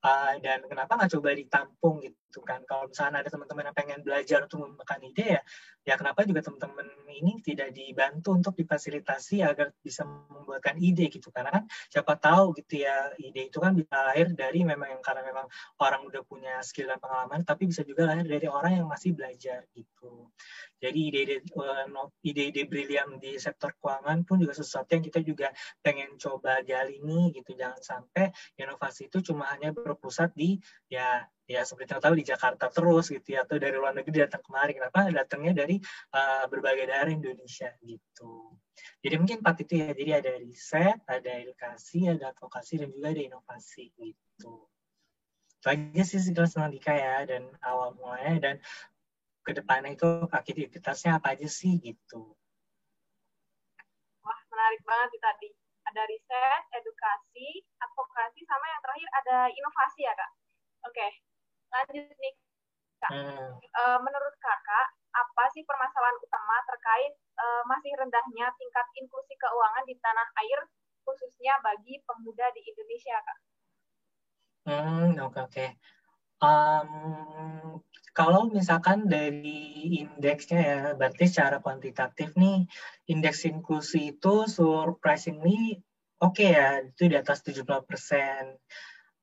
Uh, 0.00 0.38
dan 0.40 0.64
kenapa 0.66 0.94
nggak 0.94 1.10
coba 1.18 1.28
ditampung 1.34 2.00
gitu 2.02 2.40
kan? 2.44 2.62
Kalau 2.64 2.86
misalnya 2.86 3.24
ada 3.24 3.30
teman-teman 3.32 3.70
yang 3.70 3.76
pengen 3.76 4.00
belajar 4.04 4.38
untuk 4.46 4.62
mengembangkan 4.62 5.00
ide 5.10 5.26
ya, 5.38 5.42
ya 5.84 5.94
kenapa 5.96 6.22
juga 6.28 6.40
teman-teman 6.44 6.86
ini 7.08 7.40
tidak 7.42 7.74
dibantu 7.74 8.36
untuk 8.36 8.54
difasilitasi 8.54 9.42
agar 9.42 9.74
bisa 9.80 10.06
membuatkan 10.06 10.76
ide 10.78 11.10
gitu? 11.10 11.34
Karena 11.34 11.50
kan 11.50 11.64
siapa 11.90 12.14
tahu 12.20 12.54
gitu 12.60 12.84
ya, 12.84 13.10
ide 13.18 13.50
itu 13.50 13.58
kan 13.58 13.74
bisa 13.74 13.96
lahir 14.06 14.30
dari 14.32 14.62
memang 14.62 15.02
karena 15.02 15.22
memang 15.26 15.46
orang 15.82 16.06
udah 16.06 16.22
punya 16.24 16.62
skill 16.62 16.88
dan 16.92 17.00
pengalaman, 17.02 17.42
tapi 17.42 17.66
bisa 17.66 17.82
juga 17.82 18.06
lahir 18.06 18.28
dari 18.28 18.46
orang 18.46 18.84
yang 18.84 18.86
masih 18.86 19.16
belajar 19.16 19.66
gitu. 19.74 20.30
Jadi 20.78 21.10
ide-ide 21.10 21.36
uh, 21.58 22.06
ide-ide 22.22 22.62
brilian 22.70 23.18
di 23.18 23.34
sektor 23.34 23.74
keuangan 23.82 24.22
pun 24.22 24.38
juga 24.38 24.54
sesuatu 24.54 24.94
yang 24.94 25.02
kita 25.02 25.20
juga 25.26 25.50
pengen 25.82 26.14
coba 26.14 26.62
gali 26.62 27.02
nih 27.02 27.34
gitu. 27.34 27.58
Jangan 27.58 27.82
sampai 27.82 28.30
inovasi 28.54 29.10
itu 29.10 29.18
cuma 29.26 29.50
hanya 29.58 29.74
berpusat 29.74 30.30
di 30.38 30.62
ya 30.86 31.26
ya 31.48 31.64
seperti 31.64 31.96
yang 31.96 32.04
tahu 32.04 32.14
di 32.20 32.24
Jakarta 32.28 32.68
terus 32.68 33.08
gitu 33.08 33.28
ya 33.34 33.42
atau 33.42 33.56
dari 33.56 33.74
luar 33.74 33.96
negeri 33.96 34.28
datang 34.28 34.44
kemari. 34.44 34.76
Kenapa? 34.76 35.08
Datangnya 35.08 35.64
dari 35.64 35.80
uh, 36.14 36.44
berbagai 36.46 36.86
daerah 36.86 37.10
Indonesia 37.10 37.72
gitu. 37.82 38.54
Jadi 39.02 39.14
mungkin 39.18 39.40
empat 39.40 39.56
itu 39.64 39.80
ya. 39.80 39.90
Jadi 39.96 40.10
ada 40.12 40.32
riset, 40.38 40.98
ada 41.08 41.30
edukasi, 41.40 42.06
ada 42.06 42.30
advokasi 42.36 42.84
dan 42.84 42.88
juga 42.92 43.08
ada 43.10 43.22
inovasi 43.24 43.84
gitu. 43.96 44.68
Itu 45.58 45.66
aja 45.66 46.02
sih 46.06 46.20
sekilas 46.22 46.54
Dika 46.54 46.94
ya 46.94 47.26
dan 47.26 47.50
awal 47.64 47.98
mulanya 47.98 48.38
dan 48.38 48.56
ke 49.42 49.56
depannya 49.56 49.96
itu 49.96 50.28
aktivitasnya 50.28 51.16
apa 51.16 51.32
aja 51.32 51.48
sih 51.48 51.80
gitu. 51.80 52.36
Wah, 54.20 54.40
menarik 54.52 54.84
banget 54.84 55.08
nih 55.16 55.22
tadi. 55.24 55.48
Ada 55.88 56.02
riset, 56.04 56.62
edukasi, 56.76 57.64
advokasi, 57.80 58.40
sama 58.44 58.66
yang 58.68 58.80
terakhir 58.84 59.08
ada 59.24 59.36
inovasi 59.48 60.04
ya, 60.04 60.12
Kak? 60.12 60.30
Oke, 60.84 61.08
lanjut 61.72 62.12
nih, 62.12 62.34
Kak. 63.00 63.10
Hmm. 63.12 63.50
E, 63.56 63.82
menurut 64.04 64.34
Kakak, 64.36 64.88
apa 65.16 65.44
sih 65.56 65.64
permasalahan 65.64 66.20
utama 66.20 66.56
terkait 66.68 67.12
e, 67.16 67.46
masih 67.64 67.92
rendahnya 67.96 68.52
tingkat 68.60 68.86
inklusi 69.00 69.32
keuangan 69.40 69.84
di 69.88 69.96
tanah 69.96 70.28
air, 70.44 70.60
khususnya 71.08 71.56
bagi 71.64 72.04
pemuda 72.04 72.52
di 72.52 72.60
Indonesia, 72.68 73.16
Kak? 73.24 73.38
Hmm, 74.68 75.16
oke, 75.24 75.32
okay, 75.32 75.40
oke. 75.40 75.52
Okay. 75.56 75.68
Um, 76.38 77.80
kalau 78.18 78.50
misalkan 78.50 79.06
dari 79.06 80.02
indeksnya 80.02 80.58
ya, 80.58 80.80
berarti 80.98 81.30
secara 81.30 81.62
kuantitatif 81.62 82.34
nih, 82.34 82.66
indeks 83.06 83.46
inklusi 83.46 84.18
itu 84.18 84.50
surprisingly 84.50 85.78
oke 86.18 86.34
okay 86.34 86.50
ya, 86.58 86.82
itu 86.82 87.06
di 87.06 87.14
atas 87.14 87.46
70 87.46 87.62
persen. 87.86 88.58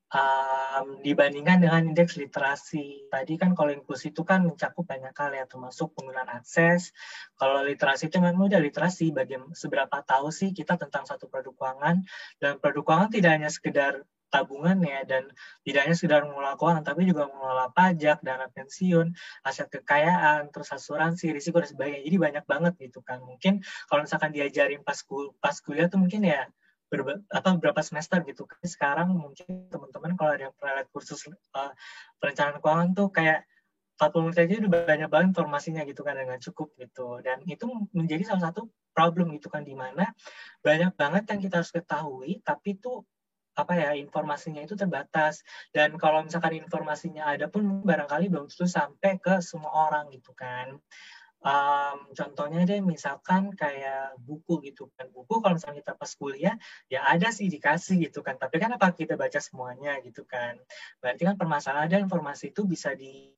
Um, 0.06 1.02
dibandingkan 1.02 1.60
dengan 1.60 1.92
indeks 1.92 2.14
literasi. 2.16 3.10
Tadi 3.10 3.36
kan 3.36 3.58
kalau 3.58 3.74
inklusi 3.74 4.14
itu 4.14 4.22
kan 4.22 4.46
mencakup 4.46 4.86
banyak 4.86 5.12
hal 5.12 5.34
ya, 5.34 5.44
termasuk 5.44 5.92
penggunaan 5.92 6.30
akses. 6.30 6.94
Kalau 7.36 7.66
literasi 7.66 8.08
itu 8.08 8.16
memang 8.22 8.48
udah 8.48 8.62
literasi, 8.62 9.12
bagaimana 9.12 9.52
seberapa 9.52 9.98
tahu 10.06 10.30
sih 10.30 10.54
kita 10.56 10.78
tentang 10.78 11.04
satu 11.04 11.26
produk 11.28 11.52
keuangan. 11.58 12.06
Dan 12.38 12.62
produk 12.62 12.86
keuangan 12.86 13.10
tidak 13.12 13.30
hanya 13.34 13.50
sekedar 13.50 14.06
tabungannya 14.28 15.06
dan 15.06 15.30
tidak 15.62 15.80
hanya 15.86 15.96
sekedar 15.96 16.22
mengelola 16.26 16.58
keuangan 16.58 16.84
tapi 16.84 17.06
juga 17.06 17.30
mengelola 17.30 17.70
pajak, 17.72 18.20
dana 18.22 18.46
pensiun, 18.50 19.14
aset 19.46 19.68
kekayaan, 19.70 20.50
terus 20.50 20.68
asuransi, 20.74 21.30
risiko 21.30 21.62
dan 21.62 21.70
sebagainya. 21.70 22.02
Jadi 22.04 22.16
banyak 22.18 22.44
banget 22.44 22.72
gitu 22.82 23.00
kan. 23.02 23.22
Mungkin 23.22 23.62
kalau 23.86 24.02
misalkan 24.04 24.34
diajarin 24.34 24.82
pas 24.82 24.98
kul 25.06 25.34
pas 25.38 25.56
kuliah 25.62 25.86
tuh 25.86 26.02
mungkin 26.02 26.26
ya 26.26 26.46
berba, 26.86 27.18
atau 27.30 27.58
beberapa 27.58 27.82
semester 27.82 28.22
gitu. 28.26 28.46
Sekarang 28.62 29.14
mungkin 29.14 29.70
teman-teman 29.70 30.14
kalau 30.18 30.30
ada 30.34 30.50
yang 30.50 30.54
pernah 30.54 30.82
lihat 30.82 30.88
kursus 30.94 31.26
uh, 31.26 31.72
perencanaan 32.22 32.58
keuangan 32.62 32.90
tuh 32.94 33.08
kayak 33.10 33.46
40 33.96 34.28
menit 34.28 34.38
aja 34.44 34.54
udah 34.60 34.70
banyak 34.84 35.08
banget 35.08 35.26
informasinya 35.32 35.82
gitu 35.88 36.04
kan 36.04 36.20
dengan 36.20 36.36
cukup 36.36 36.68
gitu 36.76 37.16
dan 37.24 37.40
itu 37.48 37.64
menjadi 37.96 38.28
salah 38.28 38.52
satu 38.52 38.68
problem 38.92 39.32
gitu 39.40 39.48
kan 39.48 39.64
di 39.64 39.72
mana 39.72 40.12
banyak 40.60 40.92
banget 41.00 41.24
yang 41.32 41.40
kita 41.40 41.54
harus 41.64 41.72
ketahui 41.72 42.44
tapi 42.44 42.76
itu 42.76 43.00
apa 43.56 43.72
ya 43.72 43.90
informasinya 43.96 44.60
itu 44.60 44.76
terbatas. 44.76 45.40
Dan 45.72 45.96
kalau 45.96 46.22
misalkan 46.22 46.60
informasinya 46.60 47.32
ada 47.32 47.48
pun 47.48 47.80
barangkali 47.80 48.28
belum 48.28 48.52
tentu 48.52 48.68
sampai 48.68 49.16
ke 49.16 49.40
semua 49.40 49.88
orang 49.88 50.12
gitu 50.12 50.36
kan. 50.36 50.76
Um, 51.46 52.10
contohnya 52.10 52.66
deh 52.66 52.82
misalkan 52.82 53.54
kayak 53.54 54.18
buku 54.20 54.60
gitu 54.66 54.92
kan. 54.92 55.08
Buku 55.08 55.40
kalau 55.40 55.56
misalnya 55.56 55.80
kita 55.80 55.94
pas 55.96 56.12
kuliah 56.18 56.56
ya 56.90 57.06
ada 57.06 57.32
sih 57.32 57.48
dikasih 57.48 58.10
gitu 58.10 58.20
kan. 58.20 58.36
Tapi 58.36 58.60
kan 58.60 58.76
apa 58.76 58.92
kita 58.92 59.16
baca 59.16 59.40
semuanya 59.40 59.96
gitu 60.04 60.28
kan. 60.28 60.60
Berarti 61.00 61.22
kan 61.24 61.36
permasalahan 61.40 61.88
ada 61.88 61.98
informasi 62.02 62.52
itu 62.52 62.68
bisa 62.68 62.92
di 62.92 63.32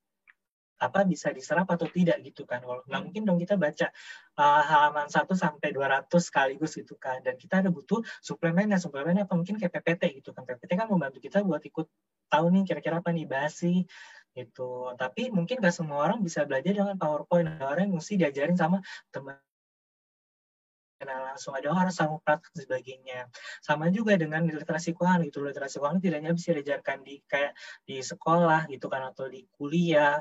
apa 0.79 1.03
bisa 1.03 1.35
diserap 1.35 1.67
atau 1.69 1.91
tidak 1.91 2.23
gitu 2.23 2.47
kan. 2.47 2.63
Nggak 2.63 3.03
mungkin 3.03 3.23
dong 3.27 3.39
kita 3.43 3.59
baca 3.59 3.91
uh, 4.39 4.63
halaman 4.63 5.11
1 5.11 5.27
sampai 5.35 5.69
200 5.75 6.07
sekaligus 6.23 6.79
gitu 6.79 6.95
kan. 6.95 7.19
Dan 7.21 7.35
kita 7.35 7.61
ada 7.61 7.71
butuh 7.71 8.01
suplemen 8.23 8.71
dan 8.71 8.79
suplemen 8.79 9.19
apa 9.19 9.35
mungkin 9.35 9.59
kayak 9.59 9.75
PPT 9.75 10.23
gitu 10.23 10.31
kan. 10.31 10.47
PPT 10.47 10.79
kan 10.79 10.87
membantu 10.87 11.19
kita 11.19 11.43
buat 11.43 11.61
ikut 11.67 11.87
tahu 12.31 12.47
nih 12.55 12.63
kira-kira 12.65 13.03
apa 13.03 13.11
nih 13.11 13.27
bahas 13.27 13.59
sih 13.59 13.83
gitu. 14.39 14.95
Tapi 14.95 15.35
mungkin 15.35 15.59
gak 15.59 15.75
semua 15.75 16.07
orang 16.07 16.23
bisa 16.23 16.47
belajar 16.47 16.71
dengan 16.71 16.95
PowerPoint. 16.95 17.59
Ada 17.59 17.67
orang 17.67 17.85
yang 17.91 17.99
mesti 17.99 18.15
diajarin 18.15 18.55
sama 18.55 18.79
teman 19.11 19.37
langsung 21.07 21.55
ada 21.55 21.71
orang 21.71 21.95
sama 21.95 22.19
praktek 22.19 22.51
dan 22.59 22.63
sebagainya 22.67 23.19
sama 23.63 23.87
juga 23.95 24.19
dengan 24.19 24.43
literasi 24.43 24.99
keuangan 24.99 25.23
gitu 25.31 25.47
literasi 25.47 25.79
keuangan 25.79 26.03
tidak 26.03 26.19
hanya 26.19 26.35
bisa 26.35 26.51
diajarkan 26.59 26.99
di 27.07 27.15
kayak 27.31 27.55
di 27.87 28.03
sekolah 28.03 28.67
gitu 28.67 28.91
kan 28.91 29.07
atau 29.07 29.31
di 29.31 29.47
kuliah 29.55 30.19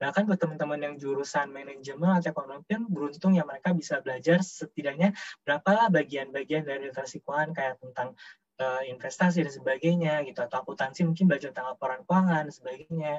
Bahkan 0.00 0.24
buat 0.24 0.40
teman-teman 0.40 0.80
yang 0.80 0.94
jurusan 0.96 1.52
manajemen 1.52 2.08
atau 2.16 2.32
ekonomi 2.32 2.64
kan 2.64 2.88
beruntung 2.88 3.36
ya 3.36 3.44
mereka 3.44 3.76
bisa 3.76 4.00
belajar 4.00 4.40
setidaknya 4.40 5.12
berapa 5.44 5.92
bagian-bagian 5.92 6.64
dari 6.64 6.88
literasi 6.88 7.20
keuangan 7.20 7.52
kayak 7.52 7.76
tentang 7.84 8.16
uh, 8.64 8.82
investasi 8.88 9.44
dan 9.44 9.52
sebagainya 9.52 10.24
gitu 10.24 10.40
atau 10.40 10.64
akuntansi 10.64 11.04
mungkin 11.04 11.28
belajar 11.28 11.52
tentang 11.52 11.76
laporan 11.76 12.00
keuangan 12.08 12.48
dan 12.48 12.54
sebagainya. 12.54 13.16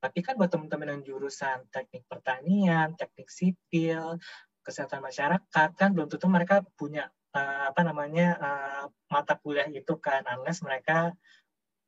Tapi 0.00 0.18
kan 0.24 0.40
buat 0.40 0.48
teman-teman 0.48 0.96
yang 0.96 1.02
jurusan 1.04 1.68
teknik 1.68 2.08
pertanian, 2.08 2.96
teknik 2.96 3.28
sipil, 3.28 4.16
kesehatan 4.64 5.04
masyarakat 5.04 5.68
kan 5.76 5.88
belum 5.92 6.08
tentu 6.08 6.24
mereka 6.32 6.64
punya 6.80 7.12
uh, 7.36 7.68
apa 7.68 7.84
namanya 7.84 8.28
uh, 8.40 8.84
mata 9.12 9.36
kuliah 9.36 9.68
itu 9.68 9.92
kan 10.00 10.24
unless 10.24 10.64
mereka 10.64 11.12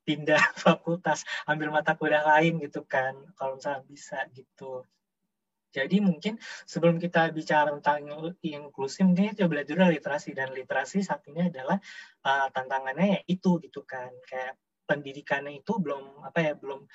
pindah 0.07 0.39
fakultas, 0.65 1.27
ambil 1.51 1.75
mata 1.75 1.99
kuliah 1.99 2.23
lain 2.23 2.63
gitu 2.63 2.87
kan, 2.87 3.19
kalau 3.35 3.59
misalnya 3.59 3.83
bisa 3.85 4.23
gitu. 4.31 4.87
Jadi 5.75 6.01
mungkin 6.01 6.41
sebelum 6.65 6.97
kita 6.97 7.29
bicara 7.37 7.69
tentang 7.77 8.33
inklusi, 8.41 9.05
mungkin 9.05 9.37
kita 9.37 9.45
belajar 9.45 9.77
literasi 9.91 10.33
dan 10.33 10.55
literasi 10.57 11.05
saat 11.05 11.21
ini 11.29 11.53
adalah 11.53 11.77
uh, 12.25 12.49
tantangannya 12.49 13.21
ya 13.21 13.21
itu 13.29 13.61
gitu 13.61 13.85
kan, 13.85 14.09
kayak 14.25 14.57
pendidikannya 14.87 15.61
itu 15.61 15.77
belum 15.77 16.23
apa 16.23 16.39
ya 16.41 16.53
belum 16.55 16.87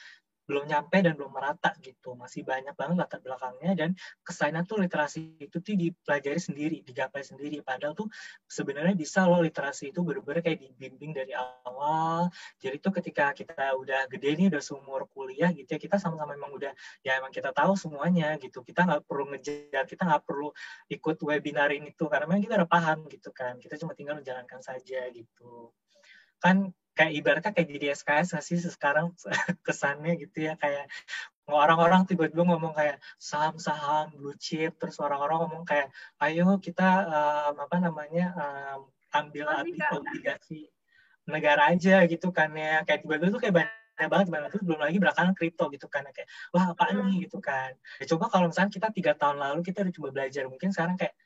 belum 0.51 0.67
nyampe 0.67 0.99
dan 0.99 1.15
belum 1.15 1.31
merata 1.31 1.71
gitu. 1.79 2.19
Masih 2.19 2.43
banyak 2.43 2.75
banget 2.75 2.99
latar 2.99 3.23
belakangnya 3.23 3.71
dan 3.71 3.89
kesannya 4.19 4.67
tuh 4.67 4.83
literasi 4.83 5.39
itu 5.39 5.63
tuh 5.63 5.75
dipelajari 5.79 6.43
sendiri 6.43 6.77
digapai 6.83 7.23
sendiri. 7.23 7.63
Padahal 7.63 7.95
tuh 7.95 8.11
sebenarnya 8.51 8.91
bisa 8.99 9.23
loh 9.23 9.39
literasi 9.39 9.95
itu 9.95 10.03
benar-benar 10.03 10.43
kayak 10.43 10.59
dibimbing 10.59 11.15
dari 11.15 11.31
awal. 11.31 12.27
Jadi 12.59 12.83
tuh 12.83 12.91
ketika 12.99 13.31
kita 13.31 13.79
udah 13.79 14.11
gede 14.11 14.35
nih 14.35 14.47
udah 14.51 14.59
seumur 14.59 15.07
kuliah 15.07 15.55
gitu 15.55 15.71
ya 15.71 15.79
kita 15.79 15.95
sama-sama 15.95 16.35
memang 16.35 16.51
udah 16.51 16.75
ya 16.99 17.15
emang 17.15 17.31
kita 17.31 17.55
tahu 17.55 17.79
semuanya 17.79 18.35
gitu. 18.43 18.59
Kita 18.59 18.83
nggak 18.83 19.07
perlu 19.07 19.31
ngejar 19.31 19.87
kita 19.87 20.03
nggak 20.03 20.27
perlu 20.27 20.51
ikut 20.91 21.15
webinar 21.23 21.71
ini 21.71 21.95
tuh 21.95 22.11
karena 22.11 22.27
memang 22.27 22.43
kita 22.43 22.59
udah 22.59 22.69
paham 22.69 23.07
gitu 23.07 23.31
kan. 23.31 23.55
Kita 23.55 23.79
cuma 23.79 23.95
tinggal 23.95 24.19
menjalankan 24.19 24.59
saja 24.59 25.07
gitu. 25.15 25.71
Kan 26.43 26.75
kayak 27.01 27.17
ibaratnya 27.17 27.51
kayak 27.57 27.69
jadi 27.73 27.87
SKS 27.97 28.37
nggak 28.37 28.45
sih 28.45 28.57
sekarang 28.61 29.09
kesannya 29.65 30.21
gitu 30.21 30.45
ya 30.45 30.53
kayak 30.53 30.85
orang-orang 31.49 32.05
tiba-tiba 32.05 32.45
ngomong 32.45 32.77
kayak 32.77 33.01
saham-saham 33.17 34.13
blue 34.13 34.37
chip 34.37 34.77
terus 34.77 35.01
orang-orang 35.01 35.49
ngomong 35.49 35.63
kayak 35.65 35.89
ayo 36.21 36.61
kita 36.61 37.09
um, 37.09 37.57
apa 37.57 37.75
namanya 37.81 38.37
um, 38.37 38.85
ambil 39.17 39.49
obligasi. 39.49 40.69
negara 41.25 41.73
aja 41.73 42.05
gitu 42.05 42.29
kan 42.29 42.53
ya. 42.53 42.85
Kayak 42.85 43.01
tiba-tiba 43.01 43.29
tuh 43.33 43.41
kayak 43.41 43.55
banyak 43.57 44.09
banget 44.09 44.27
banget 44.29 44.49
terus 44.53 44.63
belum 44.65 44.81
lagi 44.81 44.97
belakangan 44.97 45.33
kripto 45.37 45.65
gitu 45.73 45.85
kan 45.89 46.05
kayak 46.09 46.29
wah 46.53 46.73
apaan 46.73 47.01
nih? 47.01 47.17
Hmm. 47.17 47.23
gitu 47.25 47.37
kan. 47.41 47.73
Ya 47.97 48.05
coba 48.13 48.29
kalau 48.29 48.53
misalnya 48.53 48.71
kita 48.73 48.87
tiga 48.93 49.13
tahun 49.17 49.41
lalu 49.41 49.59
kita 49.65 49.81
udah 49.81 49.93
coba 49.97 50.09
belajar 50.13 50.43
mungkin 50.45 50.69
sekarang 50.69 50.95
kayak 51.01 51.17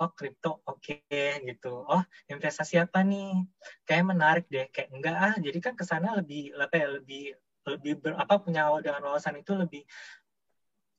oh 0.00 0.10
kripto 0.12 0.62
oke 0.66 0.82
okay, 0.82 1.38
gitu. 1.46 1.84
Oh 1.86 2.02
investasi 2.30 2.82
apa 2.82 3.06
nih? 3.06 3.46
Kayak 3.86 4.04
menarik 4.10 4.44
deh 4.50 4.66
kayak 4.74 4.90
enggak 4.90 5.16
ah. 5.16 5.34
Jadi 5.38 5.58
kan 5.62 5.74
ke 5.78 5.84
sana 5.86 6.18
lebih 6.18 6.54
apa 6.58 6.74
ya 6.74 6.88
lebih 6.98 7.22
lebih 7.64 7.92
ber, 8.02 8.12
apa 8.20 8.34
punya 8.42 8.68
dengan 8.82 9.02
wawasan 9.08 9.40
itu 9.40 9.52
lebih 9.56 9.82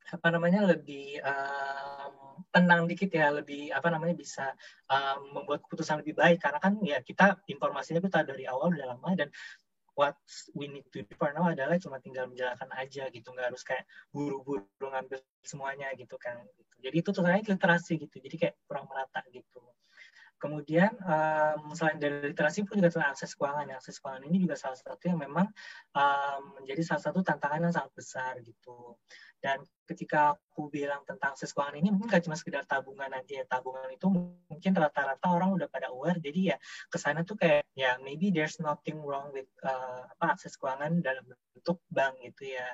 apa 0.05 0.27
namanya 0.29 0.62
lebih 0.69 1.17
um, 1.25 2.45
tenang 2.55 2.88
dikit 2.88 3.12
ya. 3.12 3.34
Lebih 3.36 3.75
apa 3.75 3.88
namanya 3.91 4.15
bisa 4.15 4.55
um, 4.88 5.41
membuat 5.41 5.65
keputusan 5.67 5.99
lebih 6.01 6.15
baik. 6.15 6.39
Karena 6.39 6.60
kan 6.63 6.79
ya 6.79 7.03
kita 7.03 7.41
informasinya 7.51 7.99
kita 7.99 8.23
dari 8.23 8.47
awal 8.47 8.71
udah 8.71 8.95
lama 8.95 9.12
dan 9.13 9.29
what 9.95 10.15
we 10.53 10.67
need 10.67 10.86
to 10.91 11.01
do 11.01 11.13
for 11.15 11.31
now 11.31 11.47
adalah 11.47 11.79
cuma 11.79 11.97
tinggal 12.03 12.27
menjalankan 12.27 12.69
aja 12.75 13.08
gitu 13.10 13.27
nggak 13.31 13.51
harus 13.51 13.63
kayak 13.63 13.88
buru-buru 14.12 14.67
ngambil 14.79 15.19
semuanya 15.41 15.91
gitu 15.95 16.19
kan 16.19 16.39
gitu. 16.55 16.73
jadi 16.84 16.95
itu 16.99 17.10
tuh 17.15 17.23
literasi 17.25 17.97
gitu 17.97 18.15
jadi 18.19 18.36
kayak 18.36 18.55
kurang 18.67 18.86
merata 18.91 19.23
gitu 19.31 19.65
Kemudian 20.36 20.91
um, 21.08 21.71
selain 21.71 21.95
dari 21.95 22.36
literasi 22.36 22.67
pun 22.67 22.75
juga 22.75 22.91
tentang 22.91 23.15
akses 23.15 23.34
keuangan. 23.39 23.71
Akses 23.79 24.03
keuangan 24.03 24.27
ini 24.27 24.43
juga 24.43 24.60
salah 24.60 24.75
satu 24.75 25.08
yang 25.08 25.17
memang 25.17 25.47
um, 25.95 26.41
menjadi 26.60 26.84
salah 26.84 27.03
satu 27.08 27.23
tantangan 27.23 27.63
yang 27.63 27.73
sangat 27.73 27.93
besar 27.95 28.34
gitu. 28.43 28.99
Dan 29.45 29.62
ketika 29.86 30.34
aku 30.34 30.73
bilang 30.73 31.05
tentang 31.05 31.38
akses 31.38 31.53
keuangan 31.53 31.77
ini 31.77 31.93
mungkin 31.93 32.10
gak 32.10 32.25
cuma 32.25 32.34
sekedar 32.34 32.65
tabungan 32.65 33.13
aja. 33.13 33.34
Ya. 33.41 33.45
Tabungan 33.45 33.86
itu 33.93 34.10
mungkin 34.49 34.73
rata-rata 34.73 35.29
orang 35.29 35.53
udah 35.53 35.69
pada 35.69 35.93
aware. 35.93 36.17
Jadi 36.17 36.49
ya 36.49 36.58
ke 36.89 36.97
sana 36.97 37.21
tuh 37.21 37.38
kayak 37.38 37.69
ya 37.77 38.01
maybe 38.01 38.34
there's 38.34 38.58
nothing 38.58 38.97
wrong 39.05 39.29
with 39.29 39.45
uh, 39.62 40.10
apa 40.17 40.34
akses 40.34 40.58
keuangan 40.58 41.05
dalam 41.05 41.21
bentuk 41.53 41.77
bank 41.93 42.17
gitu 42.25 42.58
ya 42.58 42.65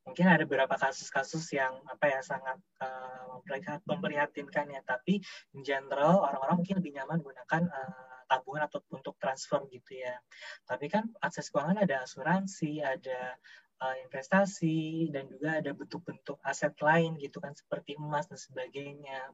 mungkin 0.00 0.26
ada 0.32 0.48
beberapa 0.48 0.80
kasus-kasus 0.80 1.44
yang 1.52 1.76
apa 1.84 2.08
ya 2.08 2.20
sangat 2.24 2.56
uh, 2.80 3.36
memprihatinkan 3.84 4.72
ya 4.72 4.80
tapi 4.80 5.20
in 5.52 5.60
general 5.60 6.24
orang-orang 6.24 6.64
mungkin 6.64 6.76
lebih 6.80 6.96
nyaman 6.96 7.20
menggunakan 7.20 7.68
uh, 7.68 8.24
tabungan 8.24 8.64
atau 8.64 8.80
untuk 8.94 9.18
transfer 9.20 9.60
gitu 9.68 10.00
ya 10.00 10.16
tapi 10.64 10.88
kan 10.88 11.04
akses 11.20 11.52
keuangan 11.52 11.84
ada 11.84 12.06
asuransi 12.06 12.80
ada 12.80 13.36
uh, 13.80 13.96
investasi 14.06 15.08
dan 15.10 15.26
juga 15.26 15.58
ada 15.58 15.72
bentuk-bentuk 15.72 16.38
aset 16.44 16.76
lain 16.84 17.16
gitu 17.16 17.40
kan 17.40 17.56
seperti 17.56 17.96
emas 17.96 18.28
dan 18.28 18.38
sebagainya. 18.38 19.32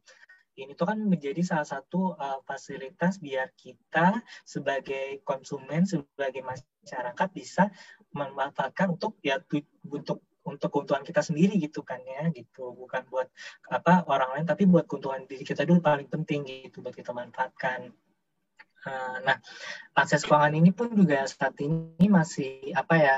Ini 0.56 0.72
tuh 0.72 0.88
kan 0.88 0.96
menjadi 0.96 1.44
salah 1.44 1.68
satu 1.68 2.16
uh, 2.16 2.40
fasilitas 2.48 3.20
biar 3.20 3.52
kita 3.52 4.24
sebagai 4.40 5.20
konsumen 5.20 5.84
sebagai 5.84 6.40
masyarakat 6.40 7.28
bisa 7.36 7.68
memanfaatkan 8.16 8.96
untuk 8.96 9.20
ya 9.20 9.36
untuk 9.84 10.24
untuk 10.46 10.70
keuntungan 10.70 11.02
kita 11.02 11.20
sendiri 11.20 11.60
gitu 11.60 11.84
kan 11.84 12.00
ya 12.08 12.32
gitu. 12.32 12.72
Bukan 12.72 13.04
buat 13.12 13.28
apa 13.68 14.08
orang 14.08 14.40
lain 14.40 14.46
tapi 14.48 14.64
buat 14.64 14.88
keuntungan 14.88 15.28
diri 15.28 15.44
kita 15.44 15.68
dulu 15.68 15.84
paling 15.84 16.08
penting 16.08 16.46
gitu 16.48 16.80
buat 16.80 16.96
kita 16.96 17.12
manfaatkan. 17.12 17.92
Eh, 18.86 19.16
nah 19.26 19.36
akses 19.98 20.22
keuangan 20.22 20.54
ini 20.54 20.70
pun 20.70 20.94
juga 20.94 21.26
saat 21.26 21.58
ini 21.58 22.06
masih 22.06 22.70
apa 22.70 22.94
ya 22.94 23.16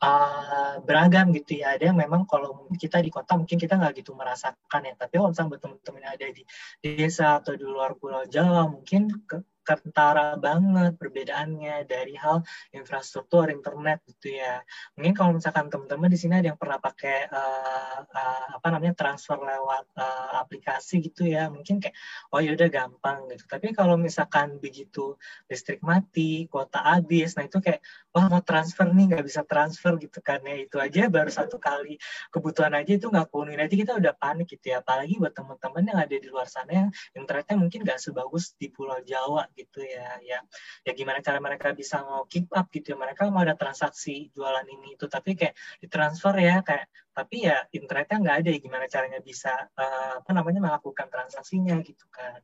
uh, 0.00 0.80
beragam 0.82 1.30
gitu 1.36 1.60
ya. 1.60 1.76
Ada 1.76 1.92
yang 1.92 1.98
memang 2.00 2.24
kalau 2.24 2.66
kita 2.74 2.98
di 3.04 3.12
kota 3.12 3.36
mungkin 3.36 3.60
kita 3.60 3.76
nggak 3.76 4.02
gitu 4.02 4.16
merasakan 4.16 4.80
ya. 4.84 4.94
Tapi 4.96 5.14
kalau 5.20 5.30
misalnya 5.30 5.60
teman-teman 5.60 6.04
ada 6.08 6.26
di 6.32 6.42
desa 6.80 7.38
atau 7.38 7.52
di 7.54 7.64
luar 7.64 7.94
pulau 8.00 8.24
Jawa 8.26 8.66
mungkin 8.66 9.12
ke, 9.28 9.44
kentara 9.78 10.34
banget 10.40 10.96
perbedaannya 10.96 11.86
dari 11.86 12.14
hal 12.18 12.42
infrastruktur 12.74 13.52
internet 13.52 14.02
gitu 14.08 14.34
ya. 14.34 14.64
Mungkin 14.96 15.14
kalau 15.14 15.30
misalkan 15.36 15.70
teman-teman 15.70 16.10
di 16.10 16.18
sini 16.18 16.40
ada 16.40 16.50
yang 16.54 16.60
pernah 16.60 16.82
pakai 16.82 17.28
uh, 17.30 17.98
uh, 18.02 18.46
apa 18.58 18.66
namanya 18.72 18.94
transfer 18.96 19.38
lewat 19.38 19.84
uh, 19.94 20.40
aplikasi 20.42 21.04
gitu 21.04 21.28
ya, 21.28 21.46
mungkin 21.52 21.78
kayak 21.78 21.94
oh 22.34 22.40
ya 22.40 22.56
udah 22.56 22.68
gampang 22.72 23.28
gitu. 23.30 23.44
Tapi 23.46 23.76
kalau 23.76 23.94
misalkan 24.00 24.58
begitu 24.58 25.14
listrik 25.46 25.84
mati, 25.84 26.48
kuota 26.50 26.80
habis, 26.80 27.36
nah 27.36 27.46
itu 27.46 27.60
kayak 27.60 27.84
wah 28.10 28.26
mau 28.26 28.42
transfer 28.42 28.90
nih 28.90 29.06
nggak 29.14 29.24
bisa 29.26 29.42
transfer 29.46 29.94
gitu 30.02 30.18
kan 30.18 30.42
ya 30.42 30.56
itu 30.58 30.76
aja 30.82 31.06
baru 31.06 31.30
satu 31.30 31.62
kali 31.62 31.94
kebutuhan 32.34 32.74
aja 32.74 32.98
itu 32.98 33.06
nggak 33.06 33.30
penuhi 33.30 33.54
nanti 33.54 33.74
kita 33.78 33.94
udah 33.94 34.14
panik 34.18 34.50
gitu 34.50 34.74
ya 34.74 34.82
apalagi 34.82 35.14
buat 35.22 35.30
teman-teman 35.30 35.82
yang 35.86 35.98
ada 36.02 36.16
di 36.18 36.26
luar 36.26 36.50
sana 36.50 36.70
yang 36.70 36.88
internetnya 37.14 37.54
mungkin 37.54 37.86
nggak 37.86 38.02
sebagus 38.02 38.58
di 38.58 38.66
Pulau 38.66 38.98
Jawa 39.06 39.46
ya 39.82 40.16
ya 40.22 40.38
ya 40.86 40.92
gimana 40.94 41.18
cara 41.20 41.42
mereka 41.42 41.74
bisa 41.74 42.00
mau 42.06 42.24
keep 42.30 42.48
up 42.54 42.70
gitu 42.70 42.94
ya. 42.94 42.96
Mereka 42.96 43.28
mau 43.28 43.42
ada 43.42 43.58
transaksi 43.58 44.30
jualan 44.32 44.64
ini 44.64 44.94
itu 44.94 45.04
tapi 45.10 45.36
kayak 45.36 45.54
ditransfer 45.82 46.34
ya 46.38 46.62
kayak 46.62 46.86
tapi 47.10 47.44
ya 47.44 47.66
internetnya 47.74 48.16
nggak 48.22 48.36
ada 48.44 48.48
ya 48.54 48.58
gimana 48.62 48.84
caranya 48.86 49.20
bisa 49.20 49.52
uh, 49.76 50.22
apa 50.22 50.30
namanya 50.30 50.60
melakukan 50.62 51.08
transaksinya 51.10 51.76
gitu 51.82 52.06
kan. 52.08 52.40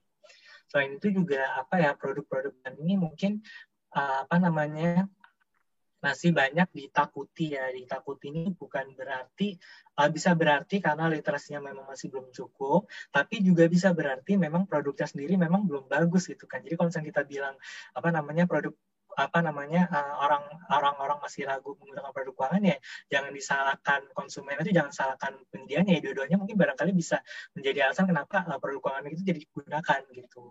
Selain 0.67 0.99
itu 0.99 1.15
juga 1.15 1.63
apa 1.63 1.79
ya 1.79 1.95
produk-produk 1.95 2.53
ini 2.83 2.99
mungkin 2.99 3.41
uh, 3.95 4.27
apa 4.27 4.37
namanya 4.43 5.07
masih 6.07 6.31
banyak 6.31 6.69
ditakuti 6.71 7.59
ya. 7.59 7.67
Ditakuti 7.75 8.31
ini 8.31 8.55
bukan 8.55 8.95
berarti 8.95 9.59
uh, 9.99 10.09
bisa 10.13 10.39
berarti 10.39 10.79
karena 10.79 11.11
literasinya 11.11 11.59
memang 11.59 11.91
masih 11.91 12.07
belum 12.15 12.31
cukup, 12.31 12.87
tapi 13.11 13.43
juga 13.43 13.67
bisa 13.67 13.91
berarti 13.91 14.39
memang 14.39 14.71
produknya 14.71 15.11
sendiri 15.11 15.35
memang 15.35 15.67
belum 15.67 15.91
bagus 15.91 16.31
gitu 16.31 16.47
kan. 16.47 16.63
Jadi 16.63 16.75
kalau 16.79 16.89
misalnya 16.93 17.09
kita 17.11 17.23
bilang 17.27 17.55
apa 17.99 18.09
namanya 18.15 18.45
produk 18.47 18.73
apa 19.17 19.41
namanya 19.41 19.89
uh, 19.89 20.15
orang 20.29 20.45
orang-orang 20.69 21.19
masih 21.25 21.49
ragu 21.49 21.73
menggunakan 21.81 22.13
produk 22.13 22.35
keuangan 22.37 22.63
ya 22.63 22.77
jangan 23.09 23.33
disalahkan 23.33 24.01
konsumen 24.13 24.61
itu 24.61 24.77
jangan 24.77 24.93
salahkan 24.93 25.33
penyedianya 25.49 25.97
ya 25.97 26.01
dua-duanya 26.05 26.37
mungkin 26.37 26.61
barangkali 26.61 26.93
bisa 26.93 27.25
menjadi 27.57 27.89
alasan 27.89 28.05
kenapa 28.05 28.45
uh, 28.45 28.61
produk 28.61 28.81
keuangan 28.85 29.09
itu 29.09 29.25
jadi 29.25 29.41
digunakan 29.41 30.01
gitu. 30.13 30.45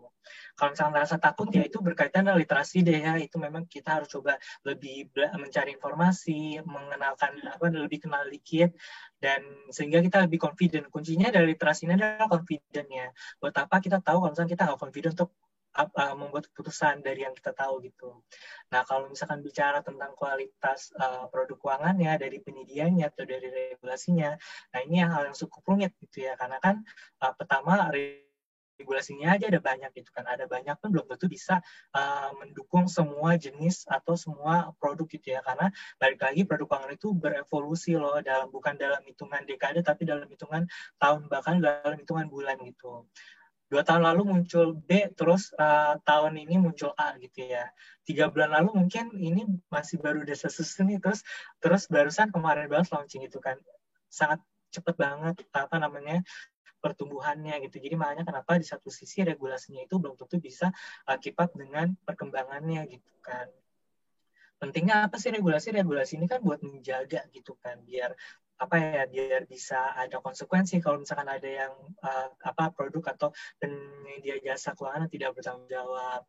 Kalau 0.58 0.70
misalnya 0.74 1.06
rasa 1.06 1.22
takut 1.22 1.54
ya 1.54 1.62
itu 1.62 1.78
berkaitan 1.86 2.26
dengan 2.26 2.42
literasi 2.42 2.82
deh 2.82 2.98
ya 2.98 3.14
itu 3.22 3.38
memang 3.38 3.70
kita 3.70 4.02
harus 4.02 4.10
coba 4.10 4.42
lebih 4.66 5.14
mencari 5.38 5.78
informasi 5.78 6.66
mengenalkan 6.66 7.38
apa 7.46 7.70
lebih 7.70 8.10
kenal 8.10 8.26
dikit 8.26 8.74
dan 9.22 9.46
sehingga 9.70 10.02
kita 10.02 10.26
lebih 10.26 10.42
confident. 10.42 10.90
Kuncinya 10.90 11.30
dari 11.30 11.54
literasi 11.54 11.86
ini 11.86 11.94
adalah 12.02 12.26
confident 12.26 12.88
ya 12.90 13.08
buat 13.38 13.54
apa 13.54 13.78
kita 13.78 14.02
tahu 14.02 14.26
kalau 14.26 14.32
misalnya 14.34 14.52
kita 14.58 14.64
nggak 14.66 14.80
confident 14.82 15.14
untuk 15.14 15.30
apa 15.76 16.16
membuat 16.16 16.48
keputusan 16.48 17.04
dari 17.04 17.28
yang 17.28 17.36
kita 17.36 17.52
tahu 17.52 17.84
gitu. 17.84 18.24
Nah 18.72 18.88
kalau 18.88 19.12
misalkan 19.12 19.44
bicara 19.44 19.84
tentang 19.84 20.16
kualitas 20.16 20.96
uh, 20.96 21.28
produk 21.28 21.60
keuangannya 21.60 22.16
dari 22.16 22.40
penyedianya 22.40 23.12
atau 23.12 23.28
dari 23.28 23.52
regulasinya, 23.52 24.40
nah 24.72 24.80
ini 24.88 25.04
yang 25.04 25.12
hal 25.12 25.28
yang 25.28 25.36
cukup 25.36 25.62
rumit 25.68 25.92
gitu 26.00 26.24
ya. 26.24 26.40
Karena 26.40 26.64
kan 26.64 26.80
uh, 27.20 27.36
pertama 27.36 27.92
regulasinya 27.92 29.36
aja 29.36 29.52
ada 29.52 29.60
banyak 29.60 29.92
gitu 30.00 30.16
kan. 30.16 30.24
Ada 30.24 30.48
banyak 30.48 30.80
pun 30.80 30.96
belum 30.96 31.12
tentu 31.12 31.28
bisa 31.28 31.60
uh, 31.92 32.32
mendukung 32.40 32.88
semua 32.88 33.36
jenis 33.36 33.84
atau 33.92 34.16
semua 34.16 34.72
produk 34.80 35.12
gitu 35.12 35.36
ya. 35.36 35.44
Karena 35.44 35.68
balik 36.00 36.24
lagi 36.24 36.48
produk 36.48 36.72
keuangan 36.72 36.92
itu 36.96 37.12
berevolusi 37.12 38.00
loh 38.00 38.24
dalam 38.24 38.48
bukan 38.48 38.80
dalam 38.80 39.04
hitungan 39.04 39.44
dekade 39.44 39.84
tapi 39.84 40.08
dalam 40.08 40.28
hitungan 40.32 40.64
tahun 41.04 41.28
bahkan 41.28 41.60
dalam 41.60 42.00
hitungan 42.00 42.32
bulan 42.32 42.56
gitu 42.64 43.04
dua 43.76 43.84
tahun 43.84 44.08
lalu 44.08 44.24
muncul 44.24 44.72
B 44.72 45.12
terus 45.20 45.52
uh, 45.60 46.00
tahun 46.08 46.40
ini 46.40 46.56
muncul 46.64 46.96
A 46.96 47.20
gitu 47.20 47.44
ya. 47.44 47.68
Tiga 48.08 48.32
bulan 48.32 48.56
lalu 48.56 48.72
mungkin 48.80 49.12
ini 49.20 49.44
masih 49.68 50.00
baru 50.00 50.24
desa 50.24 50.48
susun 50.48 50.88
nih 50.88 51.04
terus 51.04 51.28
terus 51.60 51.92
barusan 51.92 52.32
kemarin 52.32 52.72
banget 52.72 52.96
launching 52.96 53.28
itu 53.28 53.36
kan. 53.44 53.60
Sangat 54.08 54.40
cepet 54.72 54.96
banget 54.96 55.44
apa 55.52 55.76
namanya 55.76 56.24
pertumbuhannya 56.80 57.68
gitu. 57.68 57.84
Jadi 57.84 58.00
makanya 58.00 58.24
kenapa 58.24 58.56
di 58.56 58.64
satu 58.64 58.88
sisi 58.88 59.28
regulasinya 59.28 59.84
itu 59.84 60.00
belum 60.00 60.16
tentu 60.16 60.40
bisa 60.40 60.72
keep 61.20 61.36
up 61.36 61.52
dengan 61.52 62.00
perkembangannya 62.08 62.80
gitu 62.88 63.12
kan. 63.20 63.52
Pentingnya 64.56 65.12
apa 65.12 65.20
sih 65.20 65.36
regulasi? 65.36 65.76
Regulasi 65.76 66.16
ini 66.16 66.32
kan 66.32 66.40
buat 66.40 66.64
menjaga 66.64 67.28
gitu 67.36 67.60
kan 67.60 67.84
biar 67.84 68.16
apa 68.56 68.76
ya 68.80 69.04
biar 69.12 69.44
bisa 69.44 69.92
ada 70.00 70.24
konsekuensi 70.24 70.80
kalau 70.80 71.04
misalkan 71.04 71.28
ada 71.28 71.50
yang 71.50 71.74
uh, 72.00 72.28
apa 72.40 72.72
produk 72.72 73.12
atau 73.12 73.30
penyedia 73.60 74.40
jasa 74.40 74.72
keuangan 74.72 75.08
yang 75.08 75.12
tidak 75.12 75.30
bertanggung 75.36 75.68
jawab. 75.68 76.24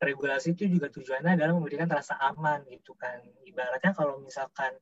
Regulasi 0.00 0.56
itu 0.56 0.64
juga 0.64 0.88
tujuannya 0.88 1.36
adalah 1.36 1.52
memberikan 1.56 1.88
rasa 1.88 2.16
aman 2.20 2.64
gitu 2.68 2.96
kan. 2.96 3.20
Ibaratnya 3.44 3.92
kalau 3.92 4.20
misalkan 4.20 4.72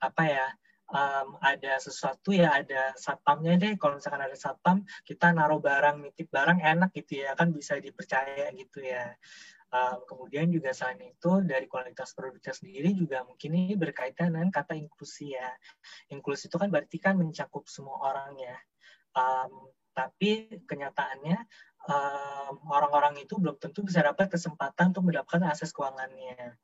apa 0.00 0.22
ya 0.28 0.46
um, 0.92 1.40
ada 1.40 1.80
sesuatu 1.80 2.36
ya 2.36 2.60
ada 2.60 2.92
satpamnya 2.96 3.56
deh. 3.56 3.72
Kalau 3.80 3.96
misalkan 4.00 4.24
ada 4.24 4.36
satpam 4.36 4.84
kita 5.08 5.32
naruh 5.32 5.60
barang 5.60 6.04
nitip 6.04 6.28
barang 6.28 6.60
enak 6.60 6.92
gitu 6.96 7.24
ya 7.24 7.32
kan 7.36 7.48
bisa 7.52 7.80
dipercaya 7.80 8.52
gitu 8.52 8.84
ya 8.84 9.16
Um, 9.72 10.04
kemudian 10.04 10.52
juga 10.52 10.76
selain 10.76 11.00
itu 11.00 11.40
dari 11.48 11.64
kualitas 11.64 12.12
produknya 12.12 12.52
sendiri 12.52 12.92
juga 12.92 13.24
mungkin 13.24 13.56
ini 13.56 13.72
berkaitan 13.72 14.36
dengan 14.36 14.52
kata 14.52 14.76
inklusi 14.76 15.32
ya. 15.32 15.48
Inklusi 16.12 16.52
itu 16.52 16.60
kan 16.60 16.68
berarti 16.68 17.00
kan 17.00 17.16
mencakup 17.16 17.64
semua 17.72 17.96
orang 18.04 18.36
ya. 18.36 18.56
Um, 19.16 19.72
tapi 19.96 20.60
kenyataannya 20.68 21.40
orang-orang 22.68 23.16
um, 23.16 23.24
itu 23.24 23.34
belum 23.40 23.56
tentu 23.56 23.80
bisa 23.80 24.04
dapat 24.04 24.28
kesempatan 24.28 24.92
untuk 24.92 25.08
mendapatkan 25.08 25.48
akses 25.48 25.72
keuangannya. 25.72 26.60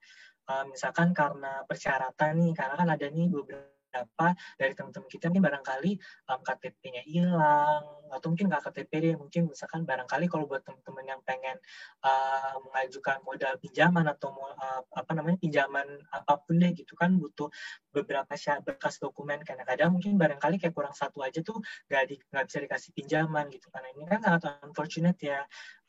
Um, 0.49 0.73
misalkan 0.73 1.17
karena 1.17 1.65
persyaratan 1.65 2.45
nih, 2.45 2.53
karena 2.57 2.75
kan 2.77 2.89
ada 2.93 3.07
nih 3.09 3.29
beberapa 3.29 3.78
beberapa 3.89 4.37
dari 4.61 4.73
teman-teman 4.77 5.09
kita 5.09 5.33
mungkin 5.33 5.45
barangkali 5.49 5.93
um, 6.29 6.41
KTP-nya 6.45 7.03
hilang 7.09 7.85
atau 8.09 8.27
mungkin 8.33 8.49
nggak 8.49 8.69
KTP 8.69 8.93
deh 9.05 9.15
mungkin 9.17 9.49
misalkan 9.49 9.85
barangkali 9.85 10.29
kalau 10.29 10.45
buat 10.49 10.65
teman-teman 10.65 11.05
yang 11.17 11.21
pengen 11.25 11.57
uh, 12.05 12.57
mengajukan 12.69 13.21
modal 13.25 13.57
pinjaman 13.61 14.05
atau 14.09 14.33
uh, 14.33 14.81
apa 14.93 15.13
namanya 15.17 15.41
pinjaman 15.41 15.85
apa 16.13 16.41
pun 16.41 16.61
deh 16.61 16.73
gitu 16.77 16.97
kan 16.97 17.17
butuh 17.17 17.49
beberapa 17.93 18.33
syarat 18.37 18.65
berkas 18.65 19.01
dokumen. 19.01 19.41
Kadang-kadang 19.45 19.93
mungkin 19.93 20.17
barangkali 20.21 20.61
kayak 20.61 20.75
kurang 20.77 20.97
satu 20.97 21.25
aja 21.25 21.41
tuh 21.41 21.61
nggak 21.89 22.03
di, 22.09 22.17
nggak 22.33 22.45
bisa 22.49 22.59
dikasih 22.65 22.91
pinjaman 22.97 23.49
gitu. 23.53 23.69
Karena 23.73 23.89
ini 23.93 24.05
kan 24.09 24.21
sangat 24.21 24.61
unfortunate 24.65 25.19
ya 25.21 25.41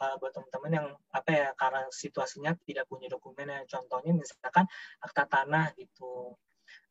uh, 0.03 0.15
buat 0.19 0.31
teman-teman 0.35 0.71
yang 0.75 0.87
apa 1.11 1.29
ya 1.31 1.47
karena 1.55 1.87
situasinya 1.91 2.51
tidak 2.63 2.87
punya 2.87 3.11
dokumen 3.11 3.47
ya 3.47 3.63
contohnya 3.67 4.15
misalkan 4.15 4.65
akta 5.03 5.23
tanah 5.27 5.71
gitu 5.75 6.35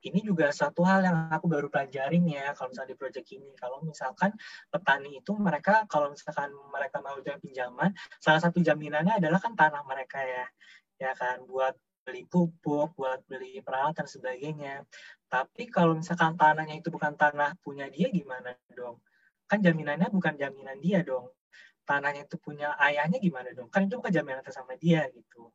ini 0.07 0.23
juga 0.23 0.51
satu 0.55 0.87
hal 0.87 1.03
yang 1.03 1.19
aku 1.31 1.51
baru 1.51 1.67
pelajarin 1.67 2.23
ya 2.31 2.55
kalau 2.55 2.71
misalnya 2.71 2.91
di 2.95 2.99
project 2.99 3.29
ini. 3.35 3.51
Kalau 3.59 3.83
misalkan 3.83 4.31
petani 4.71 5.19
itu 5.19 5.33
mereka 5.35 5.85
kalau 5.91 6.15
misalkan 6.15 6.55
mereka 6.71 7.03
mau 7.03 7.19
jalan 7.19 7.41
pinjaman, 7.43 7.91
salah 8.23 8.41
satu 8.43 8.63
jaminannya 8.63 9.19
adalah 9.19 9.43
kan 9.43 9.59
tanah 9.59 9.83
mereka 9.87 10.23
ya, 10.23 10.45
ya 10.99 11.13
kan 11.19 11.43
buat 11.47 11.75
beli 12.07 12.25
pupuk, 12.25 12.97
buat 12.97 13.21
beli 13.27 13.61
peralatan 13.61 14.07
sebagainya. 14.07 14.87
Tapi 15.29 15.69
kalau 15.69 15.99
misalkan 15.99 16.39
tanahnya 16.39 16.81
itu 16.81 16.89
bukan 16.89 17.19
tanah 17.19 17.59
punya 17.61 17.91
dia 17.93 18.09
gimana 18.09 18.57
dong? 18.73 19.03
Kan 19.51 19.61
jaminannya 19.61 20.09
bukan 20.09 20.39
jaminan 20.39 20.79
dia 20.81 21.03
dong. 21.05 21.29
Tanahnya 21.85 22.29
itu 22.29 22.37
punya 22.41 22.77
ayahnya 22.81 23.21
gimana 23.21 23.53
dong? 23.53 23.69
Kan 23.69 23.89
itu 23.89 24.01
bukan 24.01 24.13
jaminan 24.13 24.45
sama 24.49 24.77
dia 24.81 25.09
gitu 25.13 25.53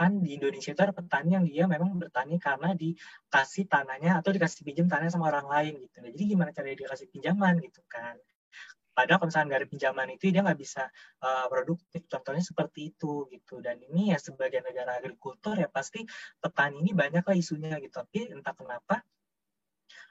kan 0.00 0.16
di 0.24 0.40
Indonesia 0.40 0.72
itu 0.72 0.80
ada 0.80 0.96
petani 0.96 1.36
yang 1.36 1.44
dia 1.44 1.64
memang 1.68 1.92
bertani 2.00 2.40
karena 2.40 2.72
dikasih 2.72 3.68
tanahnya 3.68 4.24
atau 4.24 4.32
dikasih 4.32 4.64
pinjam 4.64 4.88
tanahnya 4.88 5.12
sama 5.12 5.28
orang 5.28 5.44
lain 5.44 5.72
gitu. 5.84 6.00
Nah, 6.00 6.08
jadi 6.08 6.24
gimana 6.24 6.50
caranya 6.56 6.76
dia 6.80 6.88
kasih 6.88 7.08
pinjaman 7.12 7.60
gitu 7.60 7.84
kan? 7.84 8.16
Padahal 8.96 9.20
kalau 9.20 9.28
misalnya 9.28 9.46
nggak 9.52 9.68
pinjaman 9.68 10.08
itu 10.16 10.24
dia 10.32 10.40
nggak 10.40 10.60
bisa 10.60 10.82
uh, 11.20 11.46
produktif. 11.52 12.00
Contohnya 12.08 12.40
seperti 12.40 12.96
itu 12.96 13.28
gitu. 13.28 13.60
Dan 13.60 13.76
ini 13.92 14.16
ya 14.16 14.18
sebagai 14.18 14.64
negara 14.64 14.96
agrikultur 14.96 15.60
ya 15.60 15.68
pasti 15.68 16.00
petani 16.40 16.80
ini 16.80 16.96
banyak 16.96 17.20
lah 17.20 17.36
isunya 17.36 17.76
gitu. 17.84 18.00
Tapi 18.00 18.32
entah 18.32 18.56
kenapa 18.56 19.04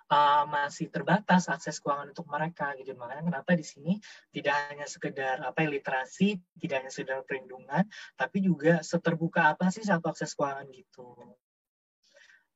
uh, 0.10 0.44
masih 0.50 0.90
terbatas 0.90 1.48
akses 1.48 1.78
keuangan 1.80 2.12
untuk 2.12 2.28
mereka 2.28 2.74
gitu. 2.76 2.98
Makanya 2.98 3.24
kenapa 3.30 3.54
di 3.54 3.66
sini 3.66 3.94
tidak 4.34 4.56
hanya 4.74 4.86
sekedar 4.90 5.38
apa 5.46 5.66
literasi 5.66 6.42
tidak 6.58 6.76
hanya 6.84 6.92
sekedar 6.92 7.22
perlindungan 7.24 7.86
tapi 8.18 8.44
juga 8.44 8.82
seterbuka 8.82 9.54
apa 9.56 9.70
sih 9.70 9.86
satu 9.86 10.10
akses 10.10 10.34
keuangan 10.34 10.68
gitu. 10.74 11.14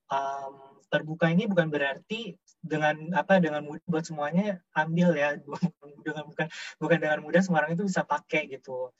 Um, 0.09 0.83
terbuka 0.93 1.31
ini 1.33 1.49
bukan 1.49 1.73
berarti 1.73 2.37
dengan 2.61 3.17
apa 3.17 3.41
dengan 3.41 3.65
mudah 3.65 3.85
buat 3.89 4.05
semuanya 4.05 4.61
ambil 4.73 5.13
ya. 5.17 5.37
Dengan 6.03 6.27
bukan 6.27 6.51
bukan 6.83 6.97
dengan 6.99 7.23
mudah 7.23 7.39
semua 7.39 7.63
orang 7.63 7.79
itu 7.79 7.87
bisa 7.87 8.03
pakai 8.03 8.51
gitu. 8.51 8.91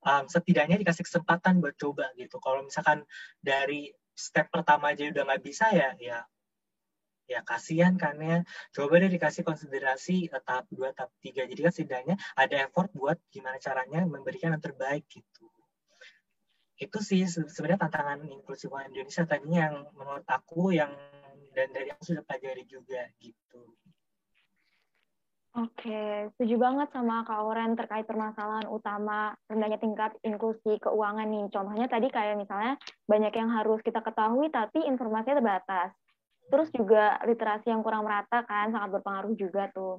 Um, 0.00 0.24
setidaknya 0.24 0.80
dikasih 0.80 1.04
kesempatan 1.04 1.60
buat 1.60 1.76
coba 1.76 2.08
gitu. 2.16 2.40
Kalau 2.40 2.64
misalkan 2.64 3.04
dari 3.44 3.92
step 4.16 4.48
pertama 4.48 4.96
aja 4.96 5.04
udah 5.04 5.28
nggak 5.28 5.44
bisa 5.44 5.68
ya 5.76 5.92
ya 6.00 6.24
ya 7.26 7.42
kasihan 7.42 7.98
kan 7.98 8.16
ya 8.22 8.46
coba 8.70 9.02
deh 9.02 9.10
dikasih 9.10 9.42
konsiderasi 9.42 10.30
uh, 10.30 10.42
tahap 10.42 10.70
2, 10.70 10.94
tahap 10.94 11.10
3 11.20 11.50
jadi 11.50 11.60
kan 11.66 11.72
setidaknya 11.74 12.14
ada 12.38 12.56
effort 12.66 12.90
buat 12.94 13.18
gimana 13.34 13.58
caranya 13.58 14.06
memberikan 14.06 14.54
yang 14.54 14.62
terbaik 14.62 15.04
gitu 15.10 15.50
itu 16.76 16.98
sih 17.00 17.24
sebenarnya 17.26 17.88
tantangan 17.88 18.20
inklusi 18.30 18.68
keuangan 18.68 18.92
Indonesia 18.92 19.24
tadinya 19.24 19.60
yang 19.68 19.76
menurut 19.96 20.26
aku 20.28 20.76
yang 20.76 20.92
dan 21.56 21.72
dari 21.72 21.88
yang 21.88 22.00
sudah 22.04 22.22
pelajari 22.22 22.68
juga 22.68 23.00
gitu 23.18 23.76
Oke, 25.56 26.28
setuju 26.36 26.60
banget 26.60 26.92
sama 26.92 27.24
Kak 27.24 27.40
Oren 27.48 27.80
terkait 27.80 28.04
permasalahan 28.04 28.68
utama 28.68 29.32
rendahnya 29.48 29.80
tingkat 29.80 30.12
inklusi 30.20 30.76
keuangan 30.84 31.24
nih. 31.24 31.48
Contohnya 31.48 31.88
tadi 31.88 32.12
kayak 32.12 32.36
misalnya 32.36 32.76
banyak 33.08 33.32
yang 33.32 33.48
harus 33.48 33.80
kita 33.80 34.04
ketahui 34.04 34.52
tapi 34.52 34.84
informasinya 34.84 35.40
terbatas. 35.40 35.96
Terus 36.46 36.68
juga 36.70 37.18
literasi 37.26 37.74
yang 37.74 37.82
kurang 37.82 38.06
merata 38.06 38.46
kan 38.46 38.70
sangat 38.70 38.98
berpengaruh 38.98 39.34
juga 39.34 39.66
tuh. 39.74 39.98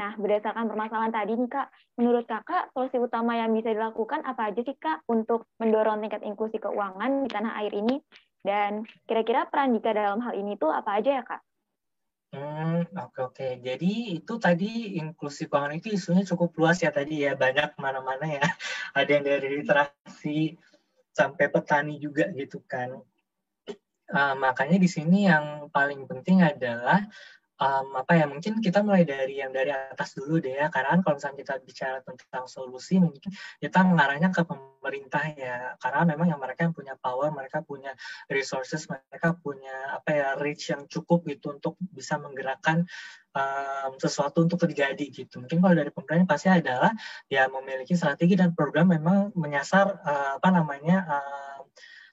Nah, 0.00 0.16
berdasarkan 0.16 0.64
permasalahan 0.72 1.12
tadi 1.12 1.36
nih 1.36 1.50
Kak, 1.52 1.68
menurut 2.00 2.24
Kakak 2.24 2.72
solusi 2.72 2.96
utama 2.96 3.36
yang 3.36 3.52
bisa 3.52 3.76
dilakukan 3.76 4.24
apa 4.24 4.48
aja 4.48 4.60
sih 4.64 4.76
Kak 4.80 5.04
untuk 5.12 5.44
mendorong 5.60 6.00
tingkat 6.00 6.24
inklusi 6.24 6.56
keuangan 6.56 7.24
di 7.24 7.28
tanah 7.28 7.52
air 7.60 7.72
ini? 7.76 8.00
Dan 8.42 8.88
kira-kira 9.04 9.46
peran 9.46 9.76
Dika 9.76 9.92
dalam 9.92 10.18
hal 10.24 10.34
ini 10.34 10.56
tuh 10.56 10.72
apa 10.72 10.96
aja 10.96 11.20
ya 11.20 11.22
Kak? 11.22 11.40
Hmm, 12.32 12.88
oke 12.96 13.20
oke. 13.28 13.48
Jadi 13.60 14.16
itu 14.16 14.32
tadi 14.40 14.96
inklusi 14.96 15.44
keuangan 15.44 15.76
itu 15.76 15.92
isunya 15.92 16.24
cukup 16.24 16.56
luas 16.56 16.80
ya 16.80 16.88
tadi 16.88 17.28
ya, 17.28 17.36
banyak 17.36 17.76
mana-mana 17.76 18.24
ya. 18.24 18.40
Ada 18.98 19.10
yang 19.20 19.24
dari 19.28 19.48
literasi 19.60 20.56
sampai 21.12 21.52
petani 21.52 22.00
juga 22.00 22.32
gitu 22.32 22.64
kan 22.64 22.96
Uh, 24.12 24.36
makanya 24.36 24.76
di 24.76 24.88
sini 24.88 25.26
yang 25.26 25.72
paling 25.72 26.04
penting 26.04 26.44
adalah 26.44 27.08
um, 27.62 27.88
apa 27.98 28.12
ya 28.18 28.24
mungkin 28.26 28.58
kita 28.58 28.82
mulai 28.82 29.06
dari 29.06 29.38
yang 29.38 29.54
dari 29.54 29.70
atas 29.70 30.18
dulu 30.18 30.42
deh 30.42 30.58
ya. 30.58 30.66
Karena 30.68 30.98
kan 30.98 31.00
kalau 31.06 31.14
misalnya 31.18 31.38
kita 31.42 31.54
bicara 31.62 31.98
tentang 32.02 32.44
solusi 32.50 32.98
mungkin 32.98 33.30
kita 33.62 33.78
mengarahnya 33.86 34.28
ke 34.34 34.42
pemerintah 34.42 35.24
ya. 35.34 35.56
Karena 35.78 36.02
memang 36.08 36.26
yang 36.34 36.40
mereka 36.42 36.66
yang 36.66 36.74
punya 36.74 36.94
power 36.98 37.30
mereka 37.30 37.62
punya 37.62 37.94
resources 38.26 38.86
mereka 38.90 39.38
punya 39.38 39.96
apa 40.02 40.10
ya 40.10 40.28
reach 40.38 40.74
yang 40.74 40.84
cukup 40.90 41.22
gitu 41.28 41.54
untuk 41.54 41.78
bisa 41.80 42.18
menggerakkan 42.18 42.84
um, 43.36 43.92
sesuatu 43.98 44.42
untuk 44.44 44.58
terjadi 44.66 45.06
gitu. 45.08 45.42
Mungkin 45.42 45.62
kalau 45.62 45.74
dari 45.76 45.90
pemerintah 45.94 46.28
pasti 46.28 46.48
adalah 46.50 46.90
ya 47.30 47.46
memiliki 47.48 47.94
strategi 47.94 48.34
dan 48.34 48.52
program 48.52 48.90
memang 48.90 49.32
menyasar 49.38 50.02
uh, 50.02 50.30
apa 50.40 50.48
namanya 50.50 50.96
uh, 51.06 51.61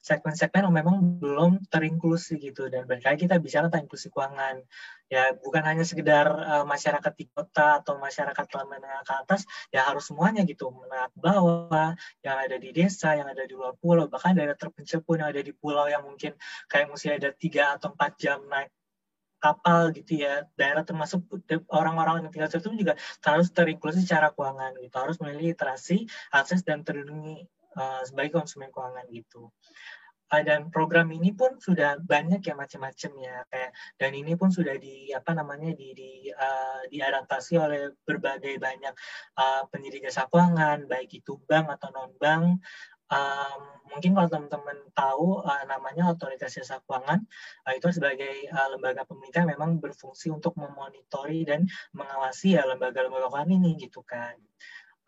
segmen-segmen 0.00 0.64
yang 0.64 0.74
memang 0.74 0.96
belum 1.20 1.52
terinklusi 1.68 2.40
gitu. 2.40 2.72
Dan 2.72 2.88
berkali 2.88 3.20
kita 3.20 3.36
bicara 3.36 3.68
tentang 3.68 3.84
inklusi 3.86 4.08
keuangan. 4.08 4.64
Ya 5.12 5.36
bukan 5.36 5.62
hanya 5.66 5.84
sekedar 5.84 6.26
uh, 6.30 6.64
masyarakat 6.64 7.12
di 7.18 7.28
kota 7.28 7.84
atau 7.84 8.00
masyarakat 8.00 8.44
menengah 8.64 9.02
ke 9.04 9.14
atas 9.14 9.44
ya 9.68 9.84
harus 9.84 10.08
semuanya 10.08 10.42
gitu. 10.48 10.72
Menengah 10.72 11.12
ke 11.12 11.18
bawah 11.20 11.90
yang 12.24 12.36
ada 12.40 12.56
di 12.56 12.70
desa 12.72 13.12
yang 13.14 13.28
ada 13.28 13.44
di 13.44 13.52
luar 13.52 13.76
pulau 13.76 14.08
bahkan 14.08 14.32
daerah 14.32 14.56
terpencil 14.56 15.04
pun 15.04 15.20
yang 15.20 15.28
ada 15.28 15.42
di 15.44 15.52
pulau 15.52 15.84
yang 15.86 16.06
mungkin 16.06 16.32
kayak 16.70 16.88
mesti 16.88 17.12
ada 17.20 17.30
tiga 17.36 17.76
atau 17.76 17.92
empat 17.92 18.12
jam 18.16 18.40
naik 18.48 18.72
kapal 19.40 19.90
gitu 19.92 20.20
ya. 20.20 20.46
Daerah 20.54 20.84
termasuk 20.84 21.24
orang-orang 21.72 22.24
yang 22.24 22.32
tinggal 22.32 22.52
situ 22.52 22.72
juga 22.76 22.94
harus 23.24 23.52
terinklusi 23.52 24.04
secara 24.04 24.32
keuangan 24.32 24.78
gitu. 24.80 24.96
Harus 24.96 25.16
memiliki 25.20 25.56
literasi 25.56 25.96
akses 26.32 26.64
dan 26.64 26.84
terlindungi 26.86 27.48
uh, 27.76 28.02
sebagai 28.06 28.40
konsumen 28.40 28.72
keuangan 28.72 29.06
gitu. 29.12 29.50
Uh, 30.30 30.46
dan 30.46 30.70
program 30.70 31.10
ini 31.10 31.34
pun 31.34 31.58
sudah 31.58 31.98
banyak 31.98 32.38
ya 32.38 32.54
macam-macam 32.54 33.12
ya. 33.18 33.36
Kayak 33.50 33.70
dan 33.98 34.12
ini 34.14 34.32
pun 34.38 34.54
sudah 34.54 34.78
di 34.78 35.10
apa 35.10 35.34
namanya 35.34 35.74
di, 35.74 35.90
di 35.90 36.10
uh, 36.30 36.86
diadaptasi 36.86 37.58
oleh 37.58 37.90
berbagai 38.06 38.56
banyak 38.62 38.94
uh, 39.36 39.66
penyedia 39.68 40.06
jasa 40.06 40.30
keuangan 40.30 40.86
baik 40.86 41.18
itu 41.18 41.34
bank 41.50 41.74
atau 41.74 41.90
non 41.90 42.14
bank 42.14 42.62
um, 43.10 43.60
mungkin 43.90 44.14
kalau 44.14 44.28
teman-teman 44.30 44.78
tahu 44.94 45.42
uh, 45.42 45.64
namanya 45.66 46.14
otoritas 46.14 46.54
jasa 46.54 46.78
keuangan 46.86 47.26
uh, 47.66 47.72
itu 47.74 47.90
sebagai 47.90 48.46
uh, 48.54 48.68
lembaga 48.70 49.02
pemerintah 49.02 49.42
memang 49.42 49.82
berfungsi 49.82 50.30
untuk 50.30 50.54
memonitori 50.54 51.42
dan 51.42 51.66
mengawasi 51.90 52.54
ya 52.56 52.62
lembaga-lembaga 52.70 53.26
keuangan 53.28 53.50
ini 53.50 53.70
gitu 53.76 54.06
kan 54.06 54.38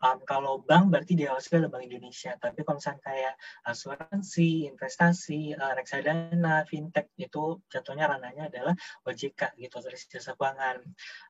um, 0.03 0.19
kalau 0.27 0.59
bank 0.59 0.91
berarti 0.91 1.15
diawasi 1.15 1.55
oleh 1.55 1.71
Bank 1.71 1.87
Indonesia. 1.87 2.35
Tapi 2.35 2.59
kalau 2.67 2.79
kayak 2.79 3.33
asuransi, 3.63 4.67
investasi, 4.67 5.55
uh, 5.55 5.73
reksadana, 5.73 6.67
fintech 6.67 7.07
itu 7.15 7.63
jatuhnya 7.71 8.11
ranahnya 8.11 8.51
adalah 8.51 8.75
OJK 9.07 9.55
gitu, 9.55 9.79
Otoritas 9.79 10.11
Jasa 10.11 10.35
Keuangan. 10.35 10.83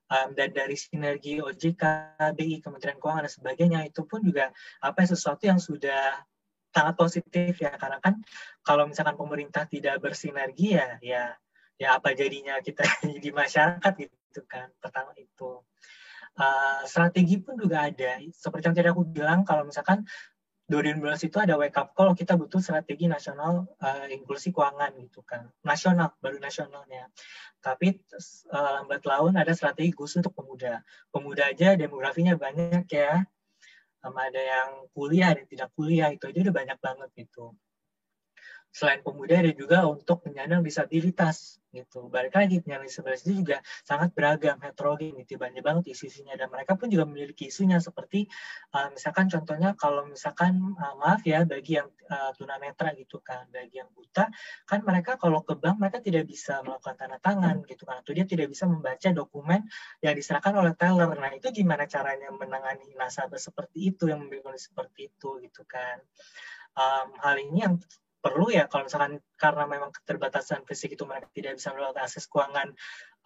Um, 0.09 0.29
dan 0.33 0.49
dari 0.51 0.73
sinergi 0.73 1.39
OJK, 1.39 1.83
BI, 2.33 2.59
Kementerian 2.59 2.97
Keuangan 2.97 3.29
dan 3.29 3.33
sebagainya 3.33 3.79
itu 3.86 4.01
pun 4.09 4.25
juga 4.25 4.49
apa 4.81 5.05
sesuatu 5.05 5.45
yang 5.45 5.62
sudah 5.62 6.17
sangat 6.73 6.97
positif 6.97 7.62
ya 7.62 7.69
karena 7.77 8.01
kan 8.01 8.17
kalau 8.65 8.89
misalkan 8.89 9.13
pemerintah 9.13 9.69
tidak 9.69 10.01
bersinergi 10.01 10.73
ya 10.73 10.97
ya 11.05 11.23
ya 11.77 12.01
apa 12.01 12.17
jadinya 12.17 12.57
kita 12.65 12.81
di 13.23 13.29
masyarakat 13.29 13.93
gitu 14.01 14.41
kan 14.49 14.73
pertama 14.81 15.13
itu 15.13 15.62
uh, 16.39 16.82
strategi 16.86 17.41
pun 17.41 17.58
juga 17.60 17.89
ada. 17.89 18.22
Seperti 18.32 18.69
yang 18.69 18.76
tadi 18.76 18.89
aku 18.89 19.04
bilang, 19.06 19.46
kalau 19.46 19.67
misalkan 19.67 20.06
2012 20.72 21.28
itu 21.28 21.38
ada 21.43 21.60
wake 21.60 21.76
up 21.76 21.91
call 21.91 22.15
kita 22.15 22.39
butuh 22.39 22.63
strategi 22.63 23.06
nasional 23.06 23.67
uh, 23.84 24.08
inklusi 24.08 24.56
keuangan 24.56 24.96
gitu 25.04 25.22
kan. 25.28 25.52
Nasional 25.62 26.15
baru 26.24 26.39
nasionalnya. 26.39 27.12
Tapi 27.60 28.00
uh, 28.52 28.72
lambat 28.80 29.04
laun 29.04 29.36
ada 29.36 29.52
strategi 29.52 29.91
khusus 29.91 30.24
untuk 30.24 30.34
pemuda. 30.34 30.82
Pemuda 31.12 31.52
aja 31.52 31.76
demografinya 31.76 32.39
banyak 32.39 32.88
ya. 32.88 33.28
Sama 34.04 34.28
ada 34.28 34.39
yang 34.39 34.69
kuliah 34.91 35.32
dan 35.32 35.46
tidak 35.48 35.69
kuliah 35.76 36.12
itu 36.12 36.28
aja 36.28 36.39
udah 36.43 36.56
banyak 36.56 36.80
banget 36.80 37.10
gitu 37.15 37.56
selain 38.73 39.05
pemuda 39.05 39.38
ada 39.38 39.53
juga 39.53 39.86
untuk 39.86 40.25
penyandang 40.25 40.65
disabilitas 40.65 41.62
gitu. 41.69 42.09
Balik 42.09 42.33
lagi 42.38 42.62
penyandang 42.62 42.89
disabilitas 42.89 43.21
itu 43.25 43.45
juga 43.45 43.57
sangat 43.86 44.13
beragam, 44.13 44.57
heterogen 44.62 45.13
gitu, 45.21 45.38
banyak 45.38 45.62
banget 45.62 45.93
isu-isunya 45.93 46.33
dan 46.38 46.49
mereka 46.49 46.73
pun 46.77 46.89
juga 46.89 47.05
memiliki 47.05 47.49
isunya 47.49 47.77
seperti 47.81 48.29
uh, 48.73 48.93
misalkan 48.93 49.29
contohnya 49.29 49.73
kalau 49.77 50.05
misalkan 50.05 50.73
uh, 50.77 50.95
maaf 50.97 51.21
ya 51.25 51.45
bagi 51.45 51.77
yang 51.81 51.89
uh, 52.09 52.33
tunanetra 52.38 52.93
gitu 52.97 53.21
kan, 53.21 53.45
bagi 53.49 53.77
yang 53.77 53.89
buta 53.93 54.29
kan 54.69 54.79
mereka 54.86 55.17
kalau 55.17 55.41
ke 55.45 55.53
bank 55.57 55.77
mereka 55.81 55.97
tidak 56.01 56.25
bisa 56.29 56.62
melakukan 56.65 56.97
tanda 56.97 57.17
tangan 57.21 57.62
gitu 57.65 57.86
kan, 57.86 58.01
atau 58.01 58.13
dia 58.13 58.25
tidak 58.25 58.49
bisa 58.49 58.65
membaca 58.65 59.09
dokumen 59.13 59.65
yang 60.01 60.13
diserahkan 60.17 60.53
oleh 60.53 60.73
teller. 60.73 61.13
Nah 61.13 61.29
itu 61.33 61.49
gimana 61.49 61.86
caranya 61.86 62.29
menangani 62.33 62.89
nasabah 62.97 63.38
seperti 63.38 63.93
itu 63.93 64.09
yang 64.09 64.21
memiliki 64.25 64.62
seperti 64.62 65.13
itu 65.13 65.41
gitu 65.45 65.62
kan. 65.65 66.01
Um, 66.73 67.13
hal 67.21 67.38
ini 67.38 67.62
yang 67.62 67.77
perlu 68.23 68.47
ya 68.47 68.71
kalau 68.71 68.88
misalkan 68.88 69.19
karena 69.36 69.67
memang 69.67 69.91
keterbatasan 69.91 70.63
fisik 70.63 70.95
itu 70.95 71.03
mereka 71.03 71.27
tidak 71.36 71.59
bisa 71.59 71.75
melakukan 71.75 72.07
akses 72.07 72.25
keuangan 72.31 72.71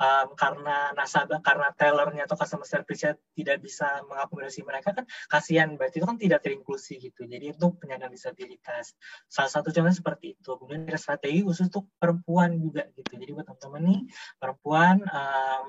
um, 0.02 0.28
karena 0.34 0.94
nasabah 0.98 1.42
karena 1.46 1.70
tellernya 1.78 2.26
atau 2.26 2.34
customer 2.34 2.66
service-nya 2.66 3.14
tidak 3.38 3.62
bisa 3.62 4.02
mengakomodasi 4.10 4.66
mereka 4.66 4.98
kan 4.98 5.06
kasihan. 5.30 5.78
Berarti 5.78 6.02
itu 6.02 6.08
kan 6.08 6.18
tidak 6.18 6.40
terinklusi 6.42 6.98
gitu. 6.98 7.30
Jadi 7.30 7.54
itu 7.54 7.68
penyandang 7.78 8.14
disabilitas. 8.14 8.98
Salah 9.30 9.52
satu 9.52 9.70
contohnya 9.70 9.94
seperti 9.94 10.38
itu. 10.38 10.50
Kemudian 10.58 10.90
ada 10.90 10.98
strategi 10.98 11.46
khusus 11.46 11.70
untuk 11.70 11.90
perempuan 12.02 12.58
juga 12.58 12.90
gitu. 12.98 13.14
Jadi 13.18 13.32
buat 13.38 13.46
teman-teman 13.46 13.82
nih 13.86 14.02
perempuan 14.42 14.96
um, 15.06 15.66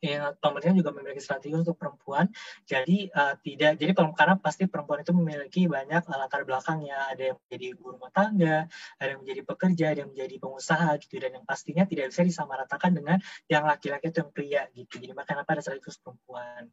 ya, 0.00 0.32
pemerintah 0.36 0.74
juga 0.74 0.90
memiliki 0.96 1.20
strategi 1.20 1.54
untuk 1.54 1.76
perempuan. 1.76 2.26
Jadi 2.64 3.12
uh, 3.12 3.36
tidak, 3.40 3.76
jadi 3.76 3.92
karena 3.92 4.34
pasti 4.40 4.64
perempuan 4.66 5.04
itu 5.04 5.12
memiliki 5.12 5.68
banyak 5.68 6.02
uh, 6.08 6.16
latar 6.16 6.42
belakangnya. 6.48 7.12
Ada 7.12 7.22
yang 7.32 7.38
menjadi 7.46 7.64
ibu 7.76 7.84
rumah 7.92 8.10
tangga, 8.10 8.58
ada 8.96 9.08
yang 9.12 9.20
menjadi 9.22 9.42
pekerja, 9.44 9.84
ada 9.92 9.98
yang 10.02 10.10
menjadi 10.10 10.34
pengusaha 10.40 10.88
gitu. 11.04 11.14
Dan 11.20 11.30
yang 11.40 11.44
pastinya 11.44 11.84
tidak 11.84 12.10
bisa 12.10 12.22
disamaratakan 12.24 12.90
dengan 12.96 13.18
yang 13.46 13.64
laki-laki 13.68 14.08
itu 14.08 14.18
yang 14.24 14.32
pria 14.32 14.62
gitu. 14.72 14.94
Jadi 14.98 15.12
makanya 15.12 15.44
pada 15.44 15.60
saat 15.60 15.78
itu 15.78 15.92
perempuan. 16.00 16.72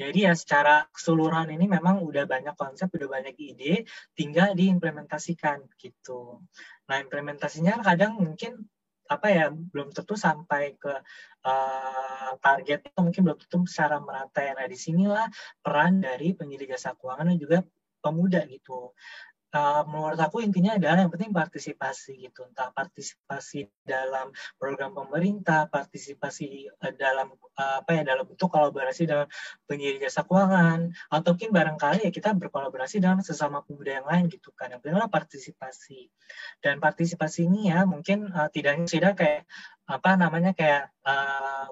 Jadi 0.00 0.18
ya 0.24 0.32
secara 0.32 0.88
keseluruhan 0.88 1.52
ini 1.52 1.68
memang 1.68 2.00
udah 2.00 2.24
banyak 2.24 2.56
konsep, 2.56 2.88
udah 2.88 3.08
banyak 3.12 3.36
ide, 3.36 3.84
tinggal 4.16 4.56
diimplementasikan 4.56 5.68
gitu. 5.76 6.40
Nah 6.88 6.96
implementasinya 7.04 7.84
kadang 7.84 8.16
mungkin 8.16 8.66
apa 9.18 9.28
ya 9.28 9.52
belum 9.52 9.92
tentu 9.92 10.14
sampai 10.16 10.76
ke 10.80 10.92
uh, 11.44 12.30
target 12.40 12.88
itu 12.88 12.98
mungkin 13.00 13.22
belum 13.28 13.38
tentu 13.44 13.58
secara 13.68 14.00
merata 14.00 14.40
ya. 14.40 14.52
Nah 14.56 14.66
di 14.66 14.78
sinilah 14.78 15.26
peran 15.60 16.00
dari 16.00 16.32
penyedia 16.32 16.74
jasa 16.76 16.96
keuangan 16.96 17.32
dan 17.32 17.38
juga 17.38 17.58
pemuda 18.02 18.42
gitu 18.50 18.92
uh, 19.52 19.82
menurut 19.86 20.18
aku 20.18 20.40
intinya 20.40 20.76
adalah 20.76 21.04
yang 21.04 21.12
penting 21.12 21.30
partisipasi 21.30 22.28
gitu. 22.28 22.48
Entah 22.48 22.72
partisipasi 22.72 23.68
dalam 23.84 24.32
program 24.56 24.96
pemerintah 24.96 25.68
partisipasi 25.68 26.72
uh, 26.72 26.92
dalam 26.96 27.36
uh, 27.36 27.84
apa 27.84 27.90
ya 27.96 28.02
dalam 28.02 28.24
bentuk 28.24 28.48
kolaborasi 28.48 29.04
dalam 29.04 29.28
penyedia 29.68 30.08
jasa 30.08 30.24
keuangan 30.24 30.92
atau 31.12 31.30
mungkin 31.36 31.52
barangkali 31.52 32.08
ya 32.08 32.10
kita 32.12 32.32
berkolaborasi 32.36 32.98
dengan 32.98 33.20
sesama 33.20 33.62
pemuda 33.62 34.02
yang 34.02 34.06
lain 34.08 34.24
gitu 34.32 34.50
kan. 34.56 34.72
Yang 34.72 34.80
penting 34.84 34.96
adalah 34.98 35.12
partisipasi. 35.12 36.00
Dan 36.64 36.80
partisipasi 36.80 37.46
ini 37.46 37.70
ya 37.70 37.84
mungkin 37.84 38.32
uh, 38.32 38.48
tidak 38.48 38.80
hanya 38.80 39.12
kayak 39.12 39.44
apa 39.86 40.10
namanya 40.16 40.56
kayak 40.56 40.88
uh, 41.04 41.68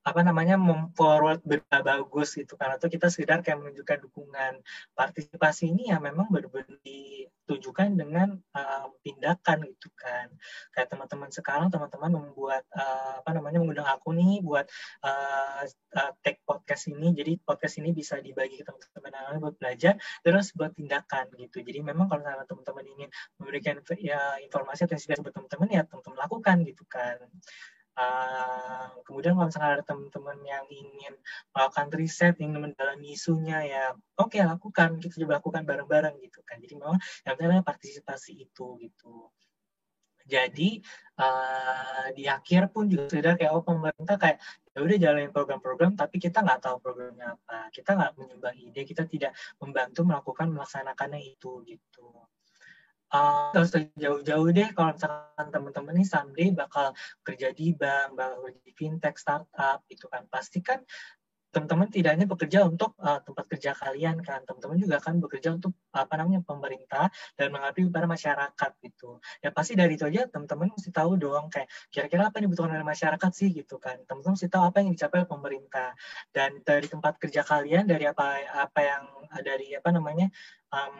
apa 0.00 0.20
namanya 0.24 0.56
memforward 0.56 1.44
berita 1.44 1.84
bagus 1.84 2.32
gitu. 2.32 2.56
Kan 2.56 2.76
atau 2.76 2.88
kita 2.88 3.12
sekedar 3.12 3.44
kayak 3.44 3.60
menunjukkan 3.60 3.98
dukungan 4.08 4.52
partisipasi 4.96 5.68
ini 5.68 5.92
ya 5.92 6.00
memang 6.00 6.32
benar-benar 6.32 6.80
ditujukan 6.80 7.92
dengan 8.00 8.40
uh, 8.56 8.88
tindakan 9.04 9.68
gitu 9.68 9.92
kan. 9.92 10.32
Kayak 10.72 10.88
teman-teman 10.88 11.28
sekarang 11.28 11.68
teman-teman 11.68 12.10
membuat 12.16 12.64
uh, 12.72 13.20
apa 13.20 13.30
namanya 13.36 13.60
mengundang 13.60 13.88
aku 13.88 14.16
nih 14.16 14.40
buat 14.40 14.64
uh, 15.04 15.62
uh, 15.68 16.12
take 16.24 16.40
podcast 16.48 16.88
ini. 16.88 17.12
Jadi 17.12 17.36
podcast 17.44 17.76
ini 17.76 17.92
bisa 17.92 18.16
dibagi 18.24 18.60
ke 18.60 18.64
teman-teman 18.64 19.12
yang 19.12 19.24
lain 19.36 19.40
buat 19.44 19.56
belajar 19.60 19.94
terus 20.24 20.56
buat 20.56 20.72
tindakan 20.72 21.28
gitu. 21.36 21.60
Jadi 21.60 21.84
memang 21.84 22.08
kalau 22.08 22.24
teman-teman 22.48 22.84
ingin 22.88 23.08
memberikan 23.36 23.76
ya 24.00 24.40
informasi 24.40 24.88
atau 24.88 24.96
inspirasi 24.96 25.20
buat 25.20 25.36
teman-teman 25.36 25.68
ya 25.68 25.82
teman-teman 25.84 26.18
lakukan 26.24 26.56
gitu 26.64 26.84
kan 26.88 27.20
Uh, 27.98 28.86
kemudian 29.04 29.34
kalau 29.36 29.50
misalnya 29.50 29.70
ada 29.76 29.84
teman-teman 29.84 30.38
yang 30.46 30.64
ingin 30.70 31.14
melakukan 31.52 31.88
riset, 31.92 32.34
ingin 32.38 32.70
mendalami 32.70 33.12
isunya, 33.12 33.58
ya 33.66 33.84
oke 34.16 34.32
okay, 34.32 34.46
lakukan, 34.46 35.02
kita 35.02 35.20
coba 35.26 35.42
lakukan 35.42 35.62
bareng-bareng 35.66 36.16
gitu 36.22 36.40
kan. 36.46 36.62
Jadi 36.62 36.78
memang 36.78 36.96
yang 37.26 37.34
penting 37.36 37.66
partisipasi 37.66 38.32
itu 38.46 38.78
gitu. 38.80 39.28
Jadi 40.30 40.78
uh, 41.18 42.06
di 42.14 42.30
akhir 42.30 42.70
pun 42.70 42.86
juga 42.86 43.10
sudah 43.10 43.34
kayak 43.34 43.50
oh 43.50 43.66
pemerintah 43.66 44.14
kayak 44.14 44.38
ya 44.70 44.78
udah 44.86 44.96
jalanin 45.02 45.34
program-program 45.34 45.98
tapi 45.98 46.22
kita 46.22 46.46
nggak 46.46 46.62
tahu 46.62 46.78
programnya 46.78 47.34
apa, 47.34 47.74
kita 47.74 47.98
nggak 47.98 48.12
menyumbang 48.14 48.54
ide, 48.54 48.86
kita 48.86 49.02
tidak 49.10 49.34
membantu 49.58 50.06
melakukan 50.06 50.54
melaksanakannya 50.54 51.20
itu 51.34 51.66
gitu. 51.66 52.06
Uh, 53.14 53.54
usah 53.54 53.86
jauh-jauh 53.98 54.48
deh 54.54 54.70
kalau 54.74 54.94
misalkan 54.94 55.46
teman-teman 55.50 55.94
nih 55.98 56.08
someday 56.08 56.48
bakal 56.54 56.94
kerja 57.26 57.50
di 57.54 57.74
bank, 57.74 58.14
bakal 58.16 58.38
kerja 58.48 58.60
di 58.62 58.72
fintech, 58.74 59.16
startup 59.18 59.82
gitu 59.90 60.06
kan. 60.06 60.26
Pasti 60.30 60.62
kan 60.62 60.82
teman-teman 61.50 61.90
tidak 61.90 62.14
hanya 62.14 62.30
bekerja 62.30 62.62
untuk 62.62 62.94
uh, 63.02 63.18
tempat 63.26 63.44
kerja 63.50 63.74
kalian 63.74 64.22
kan, 64.22 64.46
teman-teman 64.46 64.78
juga 64.78 65.02
akan 65.02 65.18
bekerja 65.18 65.58
untuk 65.58 65.74
apa 65.90 66.14
namanya 66.14 66.46
pemerintah 66.46 67.10
dan 67.34 67.50
mengabdi 67.50 67.90
kepada 67.90 68.06
masyarakat 68.06 68.70
gitu. 68.86 69.18
Ya 69.42 69.50
pasti 69.50 69.74
dari 69.74 69.98
itu 69.98 70.06
aja 70.06 70.30
teman-teman 70.30 70.70
mesti 70.70 70.94
tahu 70.94 71.18
dong 71.18 71.50
kayak 71.50 71.66
kira-kira 71.90 72.30
apa 72.30 72.38
yang 72.38 72.46
dibutuhkan 72.46 72.78
oleh 72.78 72.86
masyarakat 72.86 73.30
sih 73.34 73.50
gitu 73.50 73.82
kan. 73.82 73.98
Teman-teman 74.06 74.38
mesti 74.38 74.46
tahu 74.46 74.62
apa 74.62 74.78
yang 74.78 74.94
dicapai 74.94 75.26
oleh 75.26 75.30
pemerintah 75.30 75.90
dan 76.30 76.50
dari 76.62 76.86
tempat 76.86 77.18
kerja 77.18 77.42
kalian 77.42 77.82
dari 77.82 78.06
apa 78.06 78.46
apa 78.54 78.80
yang 78.86 79.02
dari 79.42 79.74
apa 79.74 79.90
namanya 79.90 80.30
um, 80.70 80.94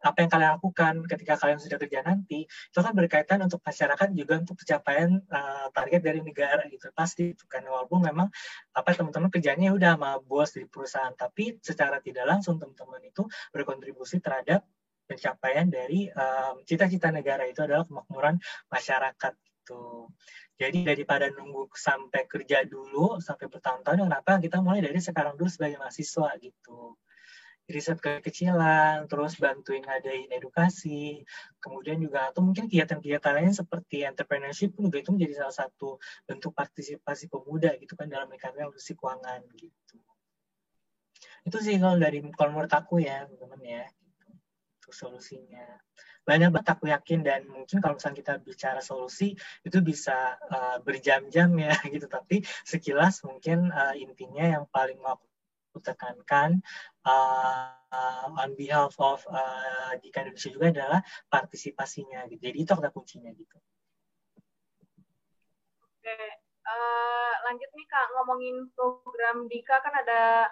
apa 0.00 0.24
yang 0.24 0.30
kalian 0.32 0.50
lakukan 0.56 0.94
ketika 1.04 1.34
kalian 1.36 1.60
sudah 1.60 1.76
kerja 1.76 2.00
nanti 2.00 2.48
itu 2.48 2.78
kan 2.80 2.92
berkaitan 2.96 3.38
untuk 3.44 3.60
masyarakat 3.60 4.08
juga 4.16 4.40
untuk 4.40 4.56
pencapaian 4.56 5.20
uh, 5.28 5.68
target 5.76 6.00
dari 6.00 6.20
negara 6.24 6.64
gitu. 6.72 6.88
Pasti 6.96 7.36
itu 7.36 7.44
kan 7.44 7.60
walaupun 7.68 8.00
memang 8.00 8.32
apa 8.72 8.90
teman-teman 8.96 9.28
kerjanya 9.28 9.76
udah 9.76 10.00
sama 10.00 10.16
bos 10.24 10.56
di 10.56 10.64
perusahaan 10.64 11.12
tapi 11.12 11.60
secara 11.60 12.00
tidak 12.00 12.24
langsung 12.24 12.56
teman-teman 12.56 13.04
itu 13.04 13.28
berkontribusi 13.52 14.24
terhadap 14.24 14.64
pencapaian 15.04 15.66
dari 15.66 16.06
cita-cita 16.64 17.10
um, 17.10 17.14
negara 17.18 17.42
itu 17.42 17.60
adalah 17.66 17.82
kemakmuran 17.82 18.38
masyarakat 18.70 19.34
gitu. 19.42 20.06
Jadi 20.54 20.84
daripada 20.84 21.26
nunggu 21.32 21.72
sampai 21.72 22.28
kerja 22.30 22.62
dulu 22.62 23.18
sampai 23.18 23.48
bertahun-tahun, 23.48 24.06
kenapa? 24.06 24.38
Kita 24.38 24.60
mulai 24.62 24.84
dari 24.84 25.00
sekarang 25.02 25.34
dulu 25.34 25.48
sebagai 25.50 25.80
mahasiswa 25.80 26.30
gitu 26.38 26.94
riset 27.70 27.98
kekecilan, 28.02 29.06
terus 29.06 29.38
bantuin 29.38 29.80
ngadain 29.80 30.28
edukasi, 30.34 31.22
kemudian 31.62 32.02
juga 32.02 32.28
atau 32.28 32.42
mungkin 32.42 32.66
kegiatan-kegiatan 32.66 33.32
lain 33.38 33.54
seperti 33.54 34.02
entrepreneurship 34.04 34.74
juga 34.74 34.98
itu 34.98 35.10
menjadi 35.14 35.46
salah 35.46 35.56
satu 35.66 36.02
bentuk 36.26 36.52
partisipasi 36.52 37.30
pemuda 37.30 37.74
gitu 37.78 37.94
kan 37.94 38.10
dalam 38.10 38.26
meningkatkan 38.28 38.68
inklusi 38.68 38.98
keuangan 38.98 39.40
gitu. 39.54 39.96
Itu 41.46 41.56
sih 41.62 41.80
kalau 41.80 41.96
dari 41.96 42.20
kalau 42.36 42.50
menurut 42.52 42.72
aku 42.74 43.00
ya 43.00 43.24
teman-teman 43.24 43.62
ya 43.64 43.84
gitu. 43.88 44.28
Itu 44.82 44.90
solusinya. 44.92 45.64
Banyak 46.20 46.52
banget 46.52 46.68
aku 46.76 46.84
yakin 46.92 47.24
dan 47.24 47.48
mungkin 47.48 47.80
kalau 47.80 47.96
misalnya 47.96 48.18
kita 48.20 48.32
bicara 48.44 48.80
solusi 48.84 49.32
itu 49.64 49.78
bisa 49.80 50.36
uh, 50.52 50.76
berjam-jam 50.84 51.48
ya 51.56 51.72
gitu 51.94 52.06
tapi 52.06 52.44
sekilas 52.68 53.24
mungkin 53.24 53.72
uh, 53.72 53.96
intinya 53.96 54.44
yang 54.60 54.64
paling 54.68 55.00
mau 55.00 55.16
tekankan 55.78 56.58
uh, 57.06 58.26
on 58.34 58.58
behalf 58.58 58.98
of 58.98 59.22
uh, 59.30 59.94
Dika 60.02 60.26
Indonesia 60.26 60.50
juga 60.50 60.66
adalah 60.74 61.00
partisipasinya 61.30 62.26
gitu. 62.26 62.42
Jadi 62.42 62.58
itu 62.66 62.72
kata 62.74 62.90
kuncinya 62.90 63.30
gitu. 63.30 63.56
Oke, 66.00 66.18
uh, 66.66 67.32
lanjut 67.46 67.70
nih 67.76 67.86
Kak 67.86 68.06
ngomongin 68.18 68.56
program 68.74 69.46
Dika 69.46 69.78
kan 69.84 69.94
ada 69.94 70.50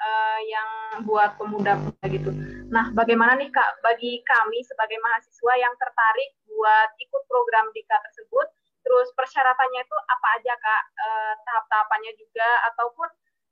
uh, 0.00 0.40
yang 0.44 0.68
buat 1.08 1.34
pemuda-pemuda 1.40 2.06
gitu. 2.10 2.30
Nah, 2.70 2.92
bagaimana 2.94 3.34
nih 3.40 3.50
Kak 3.50 3.82
bagi 3.82 4.22
kami 4.22 4.62
sebagai 4.62 5.00
mahasiswa 5.02 5.52
yang 5.56 5.74
tertarik 5.80 6.30
buat 6.46 6.90
ikut 7.00 7.22
program 7.26 7.72
Dika 7.72 7.96
tersebut? 8.10 8.46
Terus 8.80 9.08
persyaratannya 9.12 9.80
itu 9.84 9.96
apa 9.96 10.26
aja 10.40 10.54
Kak? 10.56 10.82
Uh, 10.96 11.34
tahap-tahapannya 11.48 12.12
juga 12.16 12.48
ataupun 12.72 13.08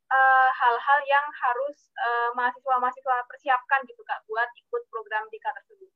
Eh, 0.09 0.51
hal-hal 0.57 1.01
uh, 1.05 1.05
yang 1.05 1.27
harus 1.37 1.93
uh, 2.01 2.33
mahasiswa-mahasiswa 2.33 3.29
persiapkan 3.29 3.85
gitu 3.85 4.01
kak 4.09 4.25
buat 4.25 4.49
ikut 4.57 4.83
program 4.89 5.29
Dika 5.29 5.53
tersebut. 5.53 5.91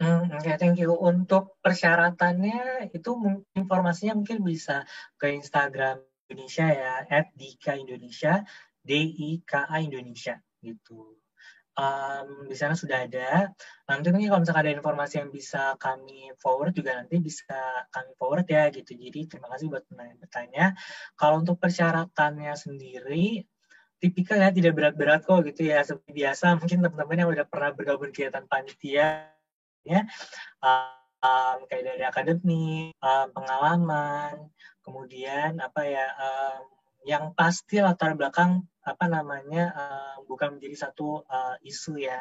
Hmm, 0.00 0.32
Oke, 0.32 0.48
okay, 0.48 0.56
thank 0.56 0.80
you. 0.80 0.96
Untuk 0.96 1.60
persyaratannya 1.60 2.88
itu 2.88 3.10
informasinya 3.52 4.16
mungkin 4.16 4.40
bisa 4.40 4.88
ke 5.20 5.36
Instagram 5.36 6.00
Indonesia 6.24 6.72
ya, 6.72 7.04
at 7.04 7.36
Dika 7.36 7.76
Indonesia, 7.76 8.40
D 8.80 9.12
I 9.12 9.44
K 9.44 9.68
A 9.68 9.84
Indonesia 9.84 10.40
gitu 10.64 11.20
um, 11.78 12.48
di 12.48 12.56
sana 12.56 12.74
sudah 12.74 13.06
ada. 13.06 13.50
Nanti 13.90 14.08
nih 14.10 14.30
kalau 14.30 14.40
misalkan 14.42 14.62
ada 14.66 14.74
informasi 14.74 15.14
yang 15.22 15.30
bisa 15.30 15.74
kami 15.76 16.32
forward 16.40 16.72
juga 16.74 16.98
nanti 16.98 17.20
bisa 17.20 17.58
kami 17.90 18.12
forward 18.18 18.46
ya 18.48 18.70
gitu. 18.70 18.94
Jadi 18.94 19.20
terima 19.30 19.50
kasih 19.52 19.70
buat 19.70 19.84
bertanya. 19.90 20.74
Kalau 21.18 21.42
untuk 21.42 21.58
persyaratannya 21.60 22.54
sendiri, 22.56 23.44
tipikal 23.98 24.40
ya 24.40 24.50
tidak 24.50 24.72
berat-berat 24.74 25.22
kok 25.26 25.44
gitu 25.46 25.68
ya. 25.68 25.82
Seperti 25.82 26.10
biasa 26.14 26.56
mungkin 26.58 26.78
teman-teman 26.82 27.16
yang 27.20 27.30
udah 27.30 27.46
pernah 27.46 27.70
bergabung 27.74 28.10
kegiatan 28.10 28.44
panitia 28.46 29.30
ya 29.84 30.00
um, 31.24 31.58
kayak 31.66 31.84
dari 31.84 32.04
akademi, 32.04 32.92
um, 33.00 33.28
pengalaman, 33.32 34.52
kemudian 34.84 35.56
apa 35.58 35.80
ya 35.88 36.06
um, 36.20 36.62
yang 37.04 37.36
pasti 37.36 37.78
latar 37.84 38.16
belakang 38.16 38.64
apa 38.84 39.04
namanya 39.08 39.72
uh, 39.72 40.16
bukan 40.28 40.56
menjadi 40.56 40.88
satu 40.88 41.24
uh, 41.24 41.56
isu 41.64 42.00
ya. 42.00 42.20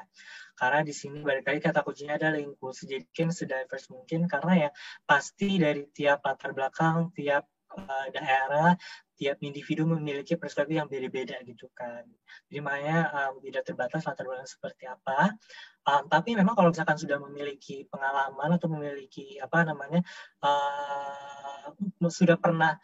Karena 0.55 0.79
di 0.85 0.93
sini 0.95 1.19
balik 1.19 1.47
lagi 1.47 1.59
kata 1.59 1.83
kuncinya 1.83 2.15
adalah 2.15 2.39
inklusi. 2.39 2.87
Jadi 2.87 3.05
kan 3.11 3.31
sedivers 3.31 3.91
mungkin 3.91 4.27
karena 4.31 4.67
ya 4.67 4.69
pasti 5.03 5.59
dari 5.59 5.87
tiap 5.91 6.23
latar 6.23 6.55
belakang 6.55 7.11
tiap 7.11 7.47
uh, 7.75 8.07
daerah 8.11 8.75
tiap 9.13 9.37
individu 9.45 9.85
memiliki 9.85 10.35
perspektif 10.35 10.79
yang 10.83 10.89
beda-beda 10.89 11.37
gitu 11.45 11.69
kan. 11.71 12.03
Jadi 12.49 12.59
makanya 12.59 12.97
um, 13.13 13.33
tidak 13.39 13.63
terbatas 13.63 14.03
latar 14.03 14.25
belakang 14.25 14.49
seperti 14.49 14.83
apa. 14.89 15.37
Um, 15.83 16.07
tapi 16.07 16.35
memang 16.35 16.55
kalau 16.55 16.71
misalkan 16.71 16.95
sudah 16.95 17.19
memiliki 17.19 17.85
pengalaman 17.91 18.55
atau 18.55 18.67
memiliki 18.71 19.35
apa 19.39 19.67
namanya 19.67 20.01
uh, 20.43 21.71
sudah 22.07 22.39
pernah 22.39 22.79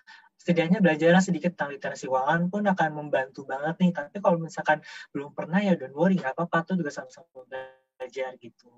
setidaknya 0.49 0.81
belajar 0.81 1.13
sedikit 1.21 1.53
tentang 1.53 1.77
literasi 1.77 2.09
keuangan 2.09 2.49
pun 2.49 2.65
akan 2.65 2.89
membantu 2.97 3.45
banget 3.45 3.77
nih. 3.85 3.93
Tapi 3.93 4.17
kalau 4.17 4.41
misalkan 4.41 4.81
belum 5.13 5.38
pernah 5.38 5.62
ya 5.62 5.77
don't 5.77 5.93
worry, 5.93 6.17
nggak 6.17 6.33
apa-apa 6.33 6.73
tuh 6.73 6.81
juga 6.81 6.89
sama-sama 6.89 7.45
belajar 7.45 8.33
gitu. 8.41 8.73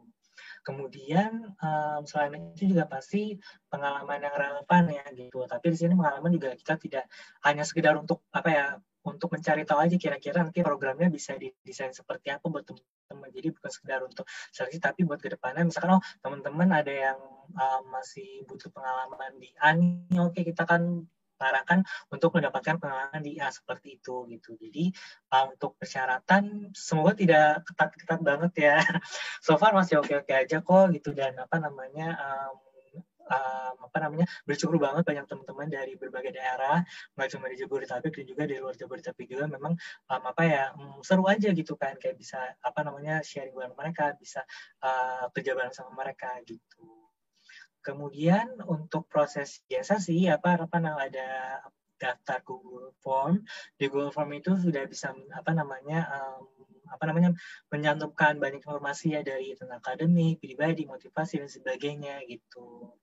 Kemudian 0.68 1.56
um, 1.64 2.04
selain 2.04 2.52
itu 2.52 2.76
juga 2.76 2.92
pasti 2.92 3.40
pengalaman 3.72 4.20
yang 4.20 4.36
relevan 4.36 4.84
ya 4.92 5.06
gitu. 5.16 5.48
Tapi 5.48 5.72
di 5.72 5.78
sini 5.80 5.96
pengalaman 5.96 6.36
juga 6.36 6.52
kita 6.60 6.76
tidak 6.76 7.08
hanya 7.48 7.64
sekedar 7.64 7.96
untuk 7.96 8.28
apa 8.36 8.50
ya 8.52 8.66
untuk 9.08 9.32
mencari 9.32 9.64
tahu 9.64 9.80
aja 9.80 9.96
kira-kira 9.96 10.44
nanti 10.44 10.60
programnya 10.60 11.08
bisa 11.08 11.40
didesain 11.40 11.96
seperti 11.96 12.36
apa 12.36 12.52
buat 12.52 12.68
teman-teman. 12.68 13.32
Jadi 13.32 13.48
bukan 13.56 13.72
sekedar 13.72 14.04
untuk 14.04 14.28
seleksi 14.52 14.84
tapi 14.84 15.08
buat 15.08 15.24
ke 15.24 15.32
depannya 15.32 15.64
misalkan 15.64 15.96
oh 15.96 16.04
teman-teman 16.20 16.84
ada 16.84 16.92
yang 16.92 17.20
um, 17.56 17.84
masih 17.96 18.44
butuh 18.44 18.68
pengalaman 18.76 19.40
di 19.40 19.56
ANI, 19.56 20.20
oke 20.20 20.36
okay, 20.36 20.44
kita 20.52 20.68
kan 20.68 21.08
arahkan 21.42 21.82
untuk 22.14 22.38
mendapatkan 22.38 22.78
pengalaman 22.78 23.22
di 23.26 23.42
A 23.42 23.50
seperti 23.50 23.98
itu 23.98 24.30
gitu. 24.30 24.54
Jadi 24.56 24.94
uh, 25.34 25.50
untuk 25.50 25.76
persyaratan 25.82 26.74
semoga 26.78 27.18
tidak 27.18 27.66
ketat-ketat 27.66 28.20
banget 28.22 28.52
ya. 28.58 28.78
so 29.46 29.58
far 29.58 29.74
masih 29.74 30.00
oke-oke 30.00 30.32
aja 30.32 30.62
kok 30.62 30.86
gitu 30.94 31.12
dan 31.18 31.36
apa 31.42 31.58
namanya 31.58 32.16
um, 32.18 32.56
um, 33.32 33.76
apa 33.88 33.98
namanya 34.04 34.28
bersyukur 34.44 34.78
banget 34.78 35.04
banyak 35.08 35.26
teman-teman 35.26 35.68
dari 35.72 35.94
berbagai 35.96 36.36
daerah 36.36 36.84
nggak 37.16 37.30
cuma 37.32 37.48
di 37.48 37.56
Jabodetabek 37.60 38.12
dan 38.12 38.26
juga 38.28 38.44
di 38.48 38.56
luar 38.60 38.76
Jabodetabek 38.76 39.28
juga 39.28 39.46
memang 39.48 39.74
um, 40.12 40.24
apa 40.28 40.44
ya 40.44 40.64
um, 40.76 41.00
seru 41.02 41.24
aja 41.28 41.50
gitu 41.56 41.80
kan 41.80 41.96
kayak 41.98 42.20
bisa 42.20 42.40
apa 42.60 42.80
namanya 42.84 43.24
sharing 43.24 43.56
bareng 43.56 43.76
mereka 43.76 44.14
bisa 44.20 44.44
uh, 44.84 45.32
kerja 45.32 45.56
bareng 45.56 45.74
sama 45.76 45.92
mereka 45.96 46.36
gitu 46.44 47.11
Kemudian 47.82 48.62
untuk 48.70 49.10
proses 49.10 49.66
biasa 49.66 49.98
sih 49.98 50.30
apa 50.30 50.58
apa 50.58 50.78
ada 50.78 51.60
daftar 52.02 52.42
Google 52.42 52.94
Form. 53.02 53.46
Di 53.78 53.86
Google 53.90 54.14
Form 54.14 54.34
itu 54.34 54.58
sudah 54.58 54.86
bisa 54.90 55.14
apa 55.14 55.52
namanya 55.54 56.10
um, 56.10 56.46
apa 56.92 57.04
namanya 57.08 57.32
menyantumkan 57.72 58.42
banyak 58.42 58.62
informasi 58.62 59.16
ya 59.16 59.22
dari 59.24 59.56
tentang 59.56 59.80
akademik, 59.80 60.44
pribadi, 60.44 60.84
motivasi 60.90 61.40
dan 61.40 61.50
sebagainya 61.50 62.20
gitu. 62.28 62.98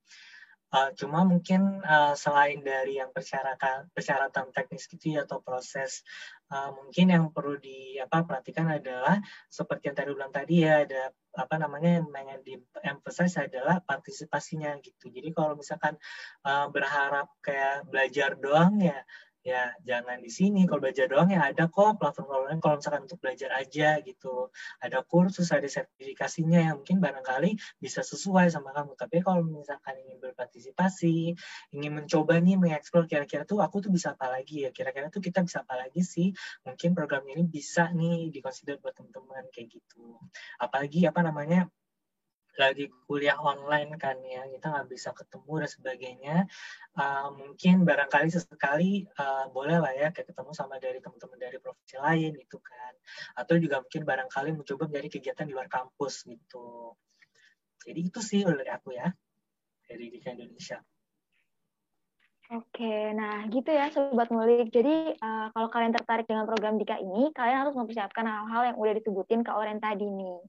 Uh, 0.69 0.93
cuma 1.01 1.25
mungkin 1.25 1.81
uh, 1.81 2.13
selain 2.13 2.61
dari 2.61 3.01
yang 3.01 3.09
persyaratan 3.09 3.89
persyaratan 3.97 4.53
teknis 4.53 4.85
gitu 4.85 5.17
ya 5.17 5.25
atau 5.25 5.41
proses 5.41 6.05
uh, 6.53 6.69
mungkin 6.77 7.09
yang 7.09 7.25
perlu 7.33 7.57
di 7.57 7.97
apa 7.97 8.21
perhatikan 8.21 8.69
adalah 8.69 9.17
seperti 9.49 9.89
yang 9.89 9.97
tadi 9.97 10.13
bilang 10.13 10.29
tadi 10.29 10.69
ya 10.69 10.85
ada 10.85 11.09
apa 11.41 11.57
namanya 11.57 12.05
yang 12.05 12.13
ingin 12.13 12.41
di 12.45 12.55
emphasize 12.85 13.41
adalah 13.41 13.81
partisipasinya 13.81 14.77
gitu. 14.85 15.09
Jadi 15.09 15.33
kalau 15.33 15.57
misalkan 15.57 15.97
uh, 16.45 16.69
berharap 16.69 17.33
kayak 17.41 17.89
belajar 17.89 18.37
doang 18.37 18.77
ya 18.85 19.01
ya 19.49 19.73
jangan 19.81 20.21
di 20.21 20.29
sini. 20.29 20.69
Kalau 20.69 20.85
belajar 20.85 21.09
doang 21.09 21.33
ya 21.33 21.49
ada 21.49 21.73
kok 21.73 21.97
platform-platform 21.97 22.61
kalau 22.61 22.77
misalkan 22.77 23.03
untuk 23.09 23.21
belajar 23.25 23.51
aja 23.57 23.97
gitu. 24.05 24.53
Ada 24.85 25.01
kursus 25.09 25.49
ada 25.49 25.65
sertifikasinya 25.65 26.61
yang 26.61 26.77
mungkin 26.85 27.01
barangkali 27.01 27.81
bisa 27.81 28.05
sesuai 28.05 28.53
sama 28.53 28.77
kamu. 28.77 28.93
Tapi 29.01 29.17
kalau 29.25 29.41
misalkan 29.41 29.97
ingin 30.05 30.21
berpartisipasi 30.21 31.33
ingin 31.73 31.93
mencoba 31.97 32.37
nih 32.45 32.61
mengeksplor 32.61 33.09
kira-kira 33.09 33.49
tuh 33.49 33.65
aku 33.65 33.81
tuh 33.81 33.91
bisa 33.91 34.13
apa 34.13 34.29
lagi 34.29 34.69
ya? 34.69 34.71
Kira-kira 34.71 35.09
tuh 35.09 35.25
kita 35.25 35.41
bisa 35.41 35.65
apa 35.65 35.81
lagi 35.81 36.05
sih? 36.05 36.37
Mungkin 36.69 36.93
program 36.93 37.25
ini 37.25 37.49
bisa 37.49 37.89
nih 37.89 38.29
dikonsider 38.29 38.77
buat 38.85 38.93
teman-teman 38.93 39.49
kayak 39.49 39.81
gitu. 39.81 40.21
Apalagi 40.61 41.09
apa 41.09 41.25
namanya 41.25 41.73
lagi 42.59 42.91
kuliah 43.07 43.39
online 43.39 43.95
kan 43.97 44.19
ya 44.27 44.43
kita 44.51 44.67
nggak 44.69 44.87
bisa 44.91 45.15
ketemu 45.15 45.53
dan 45.63 45.71
sebagainya 45.71 46.37
uh, 46.99 47.29
mungkin 47.31 47.87
barangkali 47.87 48.29
sesekali 48.35 49.07
uh, 49.15 49.47
boleh 49.55 49.79
lah 49.79 49.95
ya 49.95 50.09
kayak 50.11 50.35
ketemu 50.35 50.51
sama 50.53 50.83
dari 50.83 50.99
teman-teman 50.99 51.39
dari 51.39 51.59
profesi 51.63 51.97
lain 51.97 52.35
gitu 52.35 52.59
kan 52.59 52.93
atau 53.39 53.55
juga 53.57 53.81
mungkin 53.81 54.03
barangkali 54.03 54.51
mencoba 54.59 54.91
menjadi 54.91 55.09
kegiatan 55.19 55.47
di 55.47 55.55
luar 55.55 55.71
kampus 55.71 56.27
gitu 56.27 56.99
jadi 57.87 58.01
itu 58.03 58.21
sih 58.21 58.43
dari 58.43 58.71
aku 58.75 58.93
ya 58.93 59.09
dari 59.87 60.11
Dika 60.11 60.35
Indonesia 60.35 60.83
Oke, 62.49 63.13
nah 63.13 63.45
gitu 63.53 63.69
ya 63.69 63.93
Sobat 63.93 64.33
Ngulik. 64.33 64.73
Jadi 64.73 65.13
uh, 65.21 65.53
kalau 65.53 65.69
kalian 65.69 65.93
tertarik 65.93 66.25
dengan 66.25 66.49
program 66.49 66.81
Dika 66.81 66.97
ini, 66.97 67.29
kalian 67.37 67.69
harus 67.69 67.77
mempersiapkan 67.77 68.25
hal-hal 68.25 68.73
yang 68.73 68.77
udah 68.81 68.97
disebutin 68.97 69.45
ke 69.45 69.53
Oren 69.53 69.77
tadi 69.77 70.09
nih. 70.09 70.41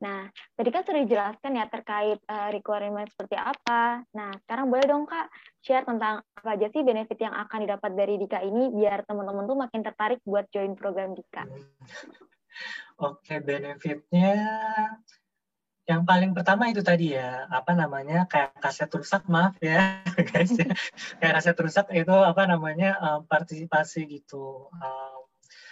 Nah, 0.00 0.28
tadi 0.56 0.68
kan 0.72 0.82
sudah 0.82 1.00
dijelaskan 1.04 1.60
ya 1.60 1.68
terkait 1.68 2.18
uh, 2.24 2.48
requirement 2.48 3.04
seperti 3.12 3.36
apa. 3.36 4.00
Nah, 4.16 4.32
sekarang 4.46 4.72
boleh 4.72 4.84
dong 4.88 5.04
Kak 5.04 5.28
share 5.60 5.84
tentang 5.84 6.24
apa 6.24 6.48
aja 6.56 6.72
sih 6.72 6.80
benefit 6.80 7.20
yang 7.20 7.36
akan 7.36 7.68
didapat 7.68 7.90
dari 7.92 8.16
Dika 8.16 8.40
ini 8.40 8.72
biar 8.72 9.04
teman-teman 9.04 9.44
tuh 9.44 9.58
makin 9.60 9.80
tertarik 9.84 10.20
buat 10.24 10.48
join 10.48 10.72
program 10.72 11.12
Dika. 11.12 11.44
Oke, 13.00 13.40
benefitnya 13.44 14.36
yang 15.90 16.06
paling 16.06 16.30
pertama 16.30 16.70
itu 16.70 16.86
tadi 16.86 17.18
ya 17.18 17.50
apa 17.50 17.74
namanya 17.74 18.22
kayak 18.30 18.62
kaset 18.62 18.86
rusak 18.86 19.26
maaf 19.26 19.58
ya 19.58 19.98
guys 20.30 20.54
ya. 20.54 20.70
kayak 21.18 21.34
kaset 21.42 21.58
rusak 21.58 21.86
itu 21.90 22.14
apa 22.14 22.46
namanya 22.46 22.94
um, 23.02 23.26
partisipasi 23.26 24.06
gitu 24.06 24.70
um, 24.70 25.19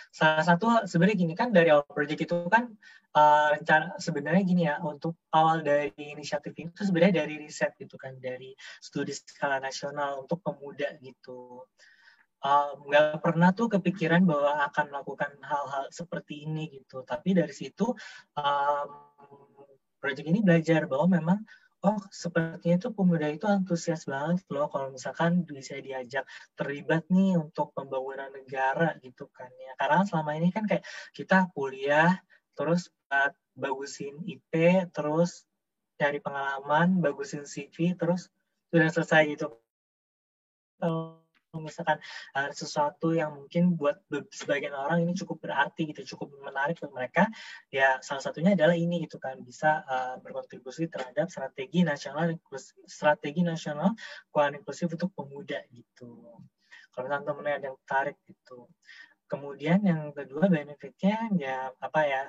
salah 0.09 0.44
satu 0.44 0.66
sebenarnya 0.88 1.18
gini 1.18 1.34
kan 1.36 1.52
dari 1.52 1.68
awal 1.72 1.84
project 1.86 2.24
itu 2.24 2.36
kan 2.48 2.72
uh, 3.14 3.48
rencana 3.54 3.96
sebenarnya 4.00 4.42
gini 4.44 4.62
ya 4.66 4.80
untuk 4.82 5.16
awal 5.32 5.61
dari 5.61 5.92
inisiatif 5.96 6.52
itu 6.56 6.82
sebenarnya 6.82 7.24
dari 7.24 7.34
riset 7.40 7.76
gitu 7.78 7.96
kan 8.00 8.16
dari 8.18 8.52
studi 8.82 9.14
skala 9.14 9.61
nasional 9.62 10.24
untuk 10.26 10.40
pemuda 10.44 10.92
gitu. 11.00 11.64
Nggak 12.88 13.06
uh, 13.18 13.20
pernah 13.20 13.50
tuh 13.50 13.66
kepikiran 13.66 14.22
bahwa 14.22 14.62
akan 14.70 14.84
melakukan 14.94 15.32
hal-hal 15.42 15.90
seperti 15.90 16.46
ini 16.46 16.70
gitu. 16.70 17.02
Tapi 17.02 17.34
dari 17.34 17.50
situ 17.50 17.90
um, 18.38 18.88
project 19.98 20.26
ini 20.30 20.40
belajar 20.40 20.86
bahwa 20.86 21.18
memang 21.18 21.38
oh 21.86 22.00
sepertinya 22.10 22.76
itu 22.80 22.90
pemuda 22.90 23.30
itu 23.30 23.46
antusias 23.46 24.10
banget 24.10 24.42
loh 24.50 24.66
kalau 24.66 24.90
misalkan 24.90 25.46
bisa 25.46 25.78
diajak 25.78 26.26
terlibat 26.58 27.06
nih 27.06 27.38
untuk 27.38 27.70
pembangunan 27.76 28.30
negara 28.34 28.98
gitu 28.98 29.30
kan 29.30 29.50
ya. 29.54 29.72
Karena 29.78 30.02
selama 30.02 30.30
ini 30.34 30.48
kan 30.50 30.66
kayak 30.66 30.82
kita 31.14 31.46
kuliah 31.54 32.18
terus 32.58 32.90
uh, 33.14 33.30
bagusin 33.54 34.18
IP 34.26 34.50
terus 34.90 35.46
cari 35.98 36.18
pengalaman 36.18 36.98
bagusin 36.98 37.46
CV 37.46 37.94
terus 37.94 38.30
sudah 38.70 38.90
selesai 38.90 39.22
gitu 39.34 39.46
misalkan 41.57 41.96
uh, 42.36 42.51
sesuatu 42.53 43.16
yang 43.16 43.32
mungkin 43.32 43.72
buat 43.72 44.05
sebagian 44.28 44.76
orang 44.76 45.09
ini 45.09 45.16
cukup 45.16 45.40
berarti 45.40 45.88
gitu, 45.88 46.05
cukup 46.16 46.36
menarik 46.44 46.76
untuk 46.84 46.92
mereka, 46.92 47.24
ya 47.72 47.96
salah 48.05 48.20
satunya 48.20 48.53
adalah 48.53 48.76
ini 48.76 49.09
gitu 49.09 49.16
kan 49.16 49.40
bisa 49.40 49.80
uh, 49.88 50.14
berkontribusi 50.20 50.92
terhadap 50.92 51.32
strategi 51.32 51.80
nasional 51.80 52.36
strategi 52.84 53.40
nasional 53.40 53.96
keuangan 54.28 54.61
inklusif 54.61 54.92
untuk 54.92 55.09
pemuda 55.16 55.64
gitu. 55.72 56.20
Kalau 56.92 57.07
teman-teman 57.09 57.57
ada 57.57 57.72
yang 57.72 57.78
tertarik 57.86 58.18
gitu. 58.26 58.68
Kemudian 59.28 59.84
yang 59.84 60.09
kedua 60.16 60.49
benefitnya 60.49 61.28
ya 61.36 61.68
apa 61.78 62.01
ya 62.09 62.22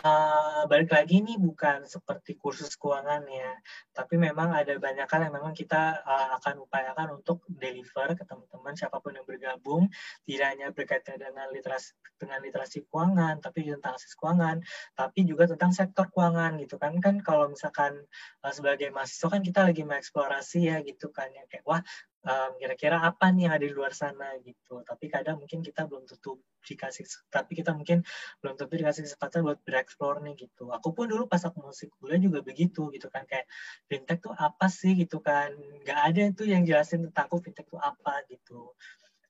uh, 0.00 0.64
balik 0.64 0.88
lagi 0.88 1.20
nih 1.20 1.36
bukan 1.36 1.84
seperti 1.84 2.40
kursus 2.40 2.72
keuangan 2.80 3.28
ya, 3.28 3.52
tapi 3.92 4.16
memang 4.16 4.56
ada 4.56 4.72
banyak 4.80 5.04
hal 5.04 5.20
yang 5.28 5.34
memang 5.36 5.52
kita 5.52 6.00
uh, 6.00 6.40
akan 6.40 6.64
upayakan 6.64 7.20
untuk 7.20 7.44
deliver 7.52 8.16
ke 8.16 8.24
teman-teman 8.24 8.72
siapa 8.72 8.96
pun 9.04 9.12
yang 9.12 9.28
bergabung, 9.28 9.92
tidak 10.24 10.46
hanya 10.56 10.66
berkaitan 10.72 11.20
dengan 11.20 11.52
literasi 11.52 11.92
dengan 12.16 12.38
literasi 12.40 12.86
keuangan, 12.86 13.42
tapi 13.42 13.66
tentang 13.66 13.98
akses 13.98 14.14
keuangan, 14.14 14.62
tapi 14.94 15.26
juga 15.26 15.50
tentang 15.50 15.74
sektor 15.74 16.06
keuangan 16.08 16.56
gitu 16.62 16.78
kan. 16.78 16.96
Kan 17.02 17.20
kalau 17.20 17.50
misalkan 17.50 17.98
uh, 18.46 18.52
sebagai 18.54 18.88
mahasiswa 18.94 19.28
kan 19.28 19.42
kita 19.42 19.60
lagi 19.66 19.82
mengeksplorasi 19.82 20.70
ya 20.70 20.80
gitu 20.86 21.10
kan. 21.10 21.28
Yang 21.34 21.58
kayak 21.58 21.64
wah 21.66 21.82
um, 22.22 22.50
kira-kira 22.58 23.02
apa 23.02 23.30
nih 23.34 23.50
yang 23.50 23.54
ada 23.58 23.66
di 23.66 23.74
luar 23.74 23.92
sana 23.94 24.38
gitu. 24.42 24.82
Tapi 24.86 25.10
kadang 25.10 25.42
mungkin 25.42 25.60
kita 25.60 25.86
belum 25.86 26.06
tentu 26.06 26.38
dikasih, 26.62 27.04
tapi 27.26 27.58
kita 27.58 27.74
mungkin 27.74 28.06
belum 28.38 28.54
tentu 28.54 28.74
dikasih 28.78 29.02
kesempatan 29.06 29.42
buat 29.42 29.58
bereksplor 29.66 30.22
nih 30.22 30.34
gitu. 30.46 30.70
Aku 30.70 30.94
pun 30.94 31.10
dulu 31.10 31.26
pas 31.26 31.42
aku 31.42 31.58
masih 31.62 31.90
kuliah 31.98 32.22
juga 32.22 32.40
begitu 32.46 32.88
gitu 32.94 33.10
kan 33.10 33.26
kayak 33.26 33.50
fintech 33.90 34.22
tuh 34.22 34.34
apa 34.34 34.70
sih 34.70 34.94
gitu 34.94 35.18
kan. 35.18 35.50
Nggak 35.82 36.00
ada 36.14 36.22
tuh 36.34 36.46
yang 36.46 36.62
jelasin 36.62 37.02
tentang 37.10 37.26
aku 37.26 37.42
fintech 37.42 37.66
tuh 37.66 37.82
apa 37.82 38.22
gitu. 38.30 38.70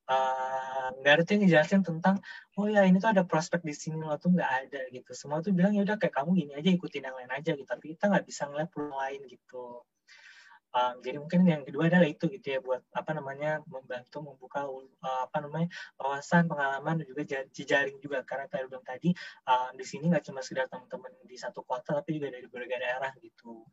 Uh, 0.03 0.91
nggak 1.01 1.13
ada 1.15 1.23
tuh 1.25 1.33
yang 1.39 1.47
jelasin 1.49 1.81
tentang 1.87 2.19
oh 2.59 2.67
ya 2.67 2.83
ini 2.85 2.99
tuh 2.99 3.15
ada 3.15 3.23
prospek 3.23 3.63
di 3.63 3.71
sini 3.71 4.03
lo 4.03 4.19
tuh 4.19 4.35
nggak 4.35 4.51
ada 4.67 4.81
gitu 4.91 5.15
semua 5.15 5.39
tuh 5.41 5.55
bilang 5.55 5.73
ya 5.79 5.87
udah 5.87 5.95
kayak 5.95 6.11
kamu 6.11 6.43
gini 6.43 6.53
aja 6.59 6.69
ikutin 6.75 7.07
yang 7.07 7.17
lain 7.17 7.31
aja 7.31 7.55
gitu 7.55 7.65
tapi 7.65 7.95
kita 7.95 8.11
nggak 8.11 8.27
bisa 8.27 8.51
ngeliat 8.51 8.69
peluang 8.75 8.99
lain 8.99 9.23
gitu 9.31 9.87
Um, 10.73 11.05
jadi 11.05 11.21
mungkin 11.21 11.45
yang 11.45 11.63
kedua 11.69 11.93
adalah 11.93 12.09
itu 12.09 12.33
gitu 12.33 12.47
ya 12.49 12.59
buat 12.65 12.81
apa 12.97 13.13
namanya 13.13 13.61
membantu 13.69 14.25
membuka 14.25 14.65
uh, 14.65 15.29
apa 15.29 15.45
namanya 15.45 15.69
wawasan 16.01 16.49
pengalaman 16.49 17.05
dan 17.05 17.07
juga 17.07 17.23
jejaring 17.53 18.01
juga. 18.01 18.25
Karena 18.25 18.49
saya 18.49 18.65
bilang 18.65 18.81
tadi 18.81 19.13
uh, 19.53 19.69
di 19.77 19.85
sini 19.85 20.09
nggak 20.09 20.25
cuma 20.25 20.41
sekedar 20.41 20.73
teman-teman 20.73 21.13
di 21.29 21.37
satu 21.37 21.61
kota 21.61 22.01
tapi 22.01 22.17
juga 22.17 22.33
dari 22.33 22.49
berbagai 22.49 22.81
daerah 22.81 23.13
gitu. 23.21 23.69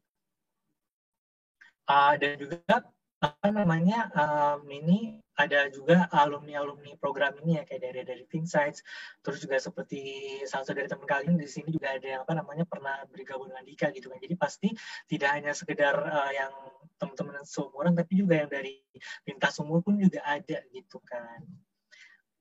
Uh, 1.89 2.13
dan 2.19 2.35
juga 2.37 2.83
apa 3.19 3.51
namanya 3.51 4.07
um, 4.15 4.63
ini 4.71 5.19
ada 5.35 5.67
juga 5.67 6.07
alumni-alumni 6.11 6.95
program 6.99 7.35
ini 7.43 7.59
ya 7.59 7.63
kayak 7.67 7.81
dari 7.83 8.01
dari 8.07 8.23
Insights 8.31 8.79
terus 9.19 9.43
juga 9.43 9.59
seperti 9.59 9.99
salah 10.47 10.63
satu 10.63 10.79
dari 10.79 10.87
teman 10.87 11.03
kalian 11.03 11.35
di 11.35 11.47
sini 11.47 11.71
juga 11.71 11.99
ada 11.99 12.07
yang 12.07 12.21
apa 12.23 12.33
namanya 12.35 12.63
pernah 12.63 13.03
bergabung 13.11 13.51
dengan 13.51 13.63
Dika 13.67 13.91
gitu 13.91 14.07
kan. 14.07 14.19
Jadi 14.23 14.35
pasti 14.39 14.69
tidak 15.11 15.29
hanya 15.35 15.51
sekedar 15.51 15.95
uh, 15.99 16.31
yang 16.31 16.51
teman-teman 16.95 17.43
seumuran 17.43 17.91
tapi 17.95 18.23
juga 18.23 18.39
yang 18.39 18.49
dari 18.51 18.79
lintas 19.27 19.59
umur 19.59 19.83
pun 19.83 19.99
juga 19.99 20.23
ada 20.23 20.63
gitu 20.71 20.99
kan. 21.03 21.43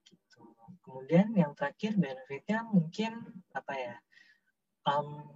Gitu. 0.07 0.43
kemudian 0.87 1.35
yang 1.35 1.53
terakhir 1.59 1.99
benefitnya 1.99 2.62
mungkin 2.70 3.18
apa 3.51 3.74
ya 3.74 3.95
um, 4.87 5.26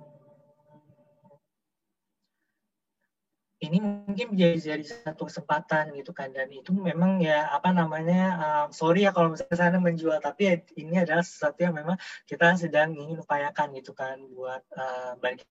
ini 3.63 3.79
mungkin 3.79 4.35
jadi 4.35 4.59
jadi 4.59 4.85
satu 4.85 5.31
kesempatan 5.31 5.95
gitu 5.95 6.11
kan. 6.11 6.35
Dan 6.35 6.51
itu 6.51 6.75
memang 6.75 7.23
ya 7.23 7.47
apa 7.55 7.71
namanya 7.71 8.23
uh, 8.43 8.67
sorry 8.75 9.07
ya 9.07 9.15
kalau 9.15 9.31
misalnya 9.33 9.57
sana 9.57 9.79
menjual 9.79 10.19
tapi 10.19 10.43
ya, 10.51 10.55
ini 10.75 10.99
adalah 10.99 11.23
sesuatu 11.23 11.63
yang 11.63 11.75
memang 11.79 11.95
kita 12.27 12.59
sedang 12.59 12.91
ingin 12.99 13.23
upayakan 13.23 13.71
gitu 13.79 13.95
kan 13.95 14.19
buat 14.35 14.63
uh, 14.75 15.15
bagi 15.23 15.47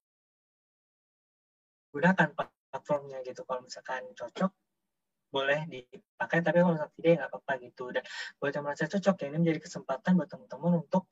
gunakan 1.96 2.28
platformnya 2.36 3.24
gitu. 3.24 3.48
Kalau 3.48 3.64
misalkan 3.64 4.04
cocok 4.12 4.52
boleh 5.32 5.64
dipakai 5.72 6.44
tapi 6.44 6.60
kalau 6.60 6.76
misalnya 6.76 6.92
tidak 7.00 7.08
ya 7.08 7.16
nggak 7.24 7.32
apa-apa 7.32 7.54
gitu. 7.64 7.86
Dan 7.96 8.04
buat 8.36 8.52
yang 8.52 8.64
merasa 8.68 8.84
cocok 8.92 9.16
ya 9.24 9.26
ini 9.32 9.38
menjadi 9.40 9.60
kesempatan 9.64 10.12
buat 10.20 10.28
teman-teman 10.28 10.84
untuk 10.84 11.08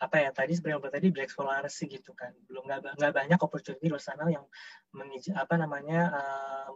apa 0.00 0.16
ya 0.16 0.32
tadi 0.32 0.56
sebenarnya 0.56 0.88
tadi 0.88 1.12
bereksplorasi 1.12 1.84
gitu 1.92 2.16
kan 2.16 2.32
belum 2.48 2.64
nggak 2.96 3.12
banyak 3.12 3.38
opportunity 3.38 3.92
luar 3.92 4.00
sana 4.00 4.24
yang 4.32 4.48
mengij 4.96 5.28
apa 5.36 5.60
namanya 5.60 6.08
uh, 6.08 6.72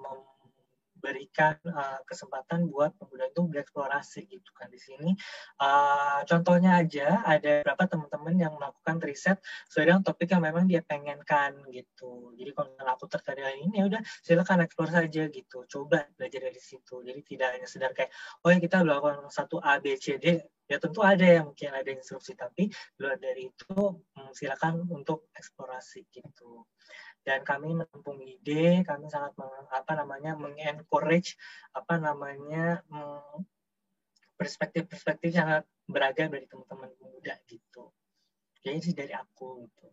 berikan 1.04 1.60
uh, 1.68 2.00
kesempatan 2.08 2.64
buat 2.72 2.96
pemuda 2.96 3.28
itu 3.28 3.44
bereksplorasi 3.44 4.24
gitu 4.24 4.48
kan 4.56 4.72
di 4.72 4.80
sini. 4.80 5.12
Uh, 5.60 6.24
contohnya 6.24 6.80
aja 6.80 7.20
ada 7.28 7.60
beberapa 7.60 7.84
teman-teman 7.84 8.34
yang 8.40 8.52
melakukan 8.56 9.04
riset 9.04 9.36
sesuai 9.68 9.92
dengan 9.92 10.00
topik 10.00 10.32
yang 10.32 10.40
memang 10.40 10.64
dia 10.64 10.80
pengenkan 10.80 11.60
gitu. 11.68 12.32
Jadi 12.40 12.56
kalau 12.56 12.72
aku 12.88 13.04
tertarik 13.12 13.44
ini 13.60 13.84
ya 13.84 13.84
udah 13.84 14.00
silakan 14.24 14.64
eksplor 14.64 14.88
saja 14.88 15.28
gitu. 15.28 15.68
Coba 15.68 16.08
belajar 16.16 16.40
dari 16.48 16.60
situ. 16.64 17.04
Jadi 17.04 17.20
tidak 17.20 17.60
hanya 17.60 17.68
sedar 17.68 17.92
kayak 17.92 18.08
oh 18.40 18.48
ya 18.48 18.56
kita 18.56 18.80
melakukan 18.80 19.28
satu 19.28 19.60
A 19.60 19.76
B 19.84 20.00
C 20.00 20.16
D 20.16 20.40
ya 20.64 20.76
tentu 20.80 21.04
ada 21.04 21.24
yang 21.24 21.52
mungkin 21.52 21.70
ada 21.76 21.90
instruksi 21.92 22.32
tapi 22.32 22.72
luar 22.96 23.20
dari 23.20 23.52
itu 23.52 23.76
hmm, 24.16 24.32
silakan 24.32 24.88
untuk 24.88 25.28
eksplorasi 25.36 26.08
gitu 26.08 26.64
dan 27.24 27.40
kami 27.40 27.72
menampung 27.72 28.20
ide, 28.20 28.84
kami 28.84 29.08
sangat 29.08 29.32
meng, 29.40 29.48
apa 29.72 29.96
namanya 29.96 30.36
mengencourage 30.36 31.40
apa 31.72 31.96
namanya 31.96 32.84
hmm, 32.92 33.40
perspektif-perspektif 34.36 35.32
sangat 35.32 35.64
beragam 35.88 36.28
dari 36.28 36.44
teman-teman 36.44 36.92
muda 37.00 37.32
gitu. 37.48 37.88
Jadi 38.60 38.78
sih 38.84 38.94
dari 38.96 39.16
aku 39.16 39.64
gitu. 39.64 39.88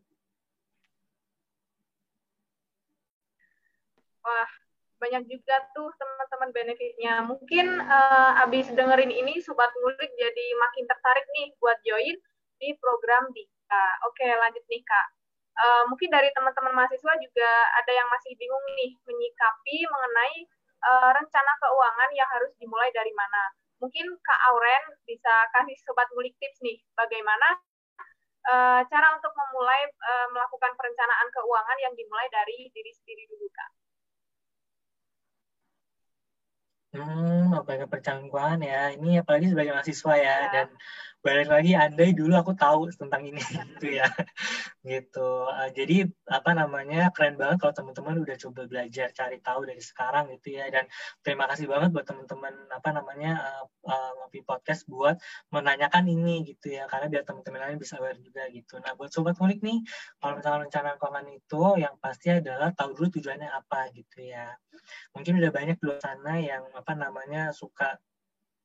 Wah, 4.22 4.52
banyak 5.02 5.26
juga 5.26 5.58
tuh 5.74 5.90
teman-teman 5.98 6.54
benefitnya. 6.54 7.26
Mungkin 7.26 7.82
uh, 7.82 8.46
abis 8.46 8.70
dengerin 8.70 9.10
ini, 9.10 9.42
Sobat 9.42 9.74
Ngulik 9.74 10.14
jadi 10.14 10.46
makin 10.62 10.86
tertarik 10.86 11.26
nih 11.34 11.58
buat 11.58 11.82
join 11.82 12.14
di 12.62 12.70
program 12.78 13.26
Dika. 13.34 13.86
Oke, 14.06 14.30
lanjut 14.30 14.62
nih 14.70 14.86
Kak. 14.86 15.08
Uh, 15.52 15.84
mungkin 15.90 16.14
dari 16.14 16.30
teman-teman 16.38 16.78
mahasiswa 16.78 17.14
juga 17.18 17.52
ada 17.82 17.92
yang 17.92 18.08
masih 18.14 18.38
bingung 18.38 18.62
nih 18.78 18.94
menyikapi 19.04 19.78
mengenai 19.90 20.36
uh, 20.86 21.12
rencana 21.18 21.52
keuangan 21.60 22.10
yang 22.14 22.30
harus 22.38 22.54
dimulai 22.62 22.94
dari 22.94 23.12
mana. 23.18 23.52
Mungkin 23.82 24.06
Kak 24.22 24.40
Auren 24.54 24.94
bisa 25.10 25.34
kasih 25.58 25.74
Sobat 25.82 26.06
Ngulik 26.14 26.38
tips 26.38 26.62
nih, 26.62 26.78
bagaimana 26.94 27.58
cara 28.90 29.14
untuk 29.14 29.30
memulai 29.38 29.86
melakukan 30.34 30.74
perencanaan 30.74 31.30
keuangan 31.30 31.78
yang 31.78 31.94
dimulai 31.94 32.26
dari 32.34 32.74
diri 32.74 32.90
sendiri 32.90 33.30
dulu, 33.30 33.46
Kak. 33.54 33.81
Hmm, 36.92 37.56
apa 37.56 37.80
yang 37.80 37.88
percangkuan 37.88 38.60
ya. 38.60 38.92
Ini 38.92 39.24
apalagi 39.24 39.48
sebagai 39.56 39.72
mahasiswa 39.72 40.14
ya, 40.20 40.24
ya. 40.28 40.36
dan 40.52 40.68
balik 41.22 41.54
lagi 41.54 41.78
andai 41.78 42.18
dulu 42.18 42.34
aku 42.34 42.58
tahu 42.58 42.90
tentang 42.98 43.22
ini 43.22 43.38
gitu 43.78 44.02
ya. 44.02 44.10
Gitu. 44.82 45.30
Uh, 45.46 45.70
jadi 45.70 46.10
apa 46.26 46.52
namanya 46.58 47.14
keren 47.14 47.38
banget 47.38 47.62
kalau 47.62 47.74
teman-teman 47.78 48.26
udah 48.26 48.36
coba 48.42 48.62
belajar 48.66 49.14
cari 49.14 49.38
tahu 49.38 49.70
dari 49.70 49.82
sekarang 49.82 50.34
gitu 50.34 50.58
ya. 50.58 50.66
Dan 50.74 50.90
terima 51.22 51.46
kasih 51.46 51.70
banget 51.70 51.94
buat 51.94 52.10
teman-teman 52.10 52.54
apa 52.74 52.90
namanya 52.90 53.32
uh, 53.62 53.66
uh, 53.86 54.30
podcast 54.42 54.90
buat 54.90 55.22
menanyakan 55.54 56.10
ini 56.10 56.42
gitu 56.50 56.74
ya. 56.74 56.90
Karena 56.90 57.06
biar 57.06 57.24
teman-teman 57.24 57.70
lain 57.70 57.78
bisa 57.78 58.02
aware 58.02 58.18
juga 58.18 58.50
gitu. 58.50 58.82
Nah 58.82 58.98
buat 58.98 59.14
sobat 59.14 59.38
ngulik 59.38 59.62
nih 59.62 59.86
kalau 60.18 60.42
misalnya 60.42 60.66
rencana 60.66 60.90
keuangan 60.98 61.28
itu 61.30 61.64
yang 61.78 61.96
pasti 62.02 62.28
adalah 62.34 62.74
tahu 62.74 62.98
dulu 62.98 63.08
tujuannya 63.22 63.50
apa 63.54 63.94
gitu 63.94 64.26
ya. 64.26 64.58
Mungkin 65.14 65.38
udah 65.38 65.52
banyak 65.54 65.78
di 65.78 65.84
luar 65.86 66.02
sana 66.02 66.42
yang 66.42 66.66
apa 66.74 66.98
namanya 66.98 67.54
suka 67.54 68.02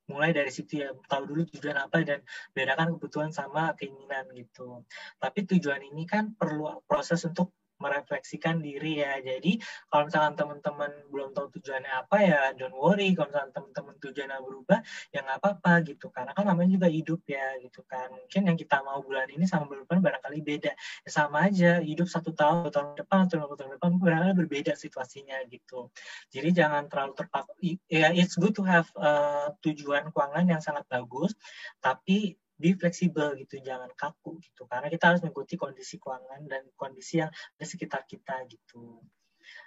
mulai 0.07 0.31
dari 0.31 0.51
situ 0.55 0.83
ya 0.83 0.95
tahu 1.11 1.23
dulu 1.35 1.43
tujuan 1.51 1.77
apa 1.83 2.03
dan 2.07 2.23
bedakan 2.55 2.95
kebutuhan 2.97 3.31
sama 3.35 3.75
keinginan 3.75 4.31
gitu. 4.35 4.87
Tapi 5.19 5.47
tujuan 5.51 5.83
ini 5.83 6.07
kan 6.07 6.35
perlu 6.39 6.83
proses 6.87 7.23
untuk 7.27 7.51
merefleksikan 7.79 8.61
diri 8.61 9.03
ya. 9.05 9.21
Jadi 9.21 9.61
kalau 9.89 10.09
misalkan 10.09 10.35
teman-teman 10.35 10.91
belum 11.13 11.31
tahu 11.37 11.47
tujuannya 11.59 11.93
apa 11.93 12.17
ya 12.23 12.41
don't 12.57 12.77
worry. 12.77 13.13
Kalau 13.13 13.29
misalkan 13.31 13.53
teman-teman 13.53 13.95
tujuannya 14.01 14.39
berubah 14.43 14.79
ya 15.13 15.19
nggak 15.25 15.39
apa-apa 15.41 15.73
gitu. 15.89 16.07
Karena 16.13 16.33
kan 16.33 16.45
namanya 16.49 16.71
juga 16.77 16.89
hidup 16.89 17.21
ya 17.29 17.57
gitu 17.61 17.81
kan. 17.85 18.09
Mungkin 18.13 18.43
yang 18.53 18.57
kita 18.59 18.81
mau 18.83 19.01
bulan 19.05 19.29
ini 19.31 19.45
sama 19.45 19.69
bulan 19.69 19.85
depan 19.85 20.01
barangkali 20.03 20.39
beda. 20.43 20.73
Ya 20.77 21.11
sama 21.11 21.49
aja 21.49 21.81
hidup 21.81 22.09
satu 22.09 22.33
tahun, 22.33 22.73
tahun 22.73 22.97
depan 22.97 23.19
atau 23.29 23.37
dua 23.45 23.57
tahun 23.57 23.71
depan 23.79 23.91
barangkali 24.01 24.35
berbeda 24.47 24.73
situasinya 24.77 25.37
gitu. 25.49 25.89
Jadi 26.33 26.49
jangan 26.53 26.89
terlalu 26.89 27.13
terpaku. 27.17 27.53
Ya 27.89 28.13
it's 28.13 28.37
good 28.37 28.57
to 28.57 28.63
have 28.65 28.89
uh, 28.97 29.53
tujuan 29.61 30.11
keuangan 30.13 30.45
yang 30.49 30.61
sangat 30.63 30.85
bagus, 30.89 31.33
tapi 31.81 32.39
be 32.57 32.75
fleksibel 32.75 33.37
gitu, 33.37 33.61
jangan 33.61 33.93
kaku 33.93 34.41
gitu. 34.41 34.65
Karena 34.67 34.89
kita 34.89 35.13
harus 35.13 35.21
mengikuti 35.23 35.55
kondisi 35.61 36.01
keuangan 36.01 36.45
dan 36.49 36.63
kondisi 36.75 37.21
yang 37.21 37.31
ada 37.31 37.67
sekitar 37.69 38.03
kita 38.09 38.45
gitu. 38.49 39.01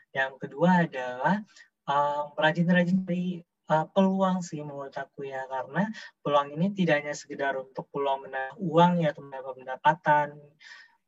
Yang 0.10 0.34
kedua 0.42 0.90
adalah 0.90 1.38
um, 1.86 2.34
rajin-rajin 2.38 3.06
dari 3.06 3.46
uh, 3.70 3.86
peluang 3.90 4.42
sih 4.42 4.62
menurut 4.66 4.94
aku 4.98 5.30
ya 5.30 5.46
karena 5.46 5.90
peluang 6.26 6.50
ini 6.58 6.74
tidak 6.74 7.06
hanya 7.06 7.14
sekedar 7.14 7.54
untuk 7.58 7.86
peluang 7.94 8.26
menambah 8.26 8.58
uang 8.58 8.92
ya 9.06 9.14
atau 9.14 9.22
menambah 9.26 9.54
pendapatan 9.54 10.28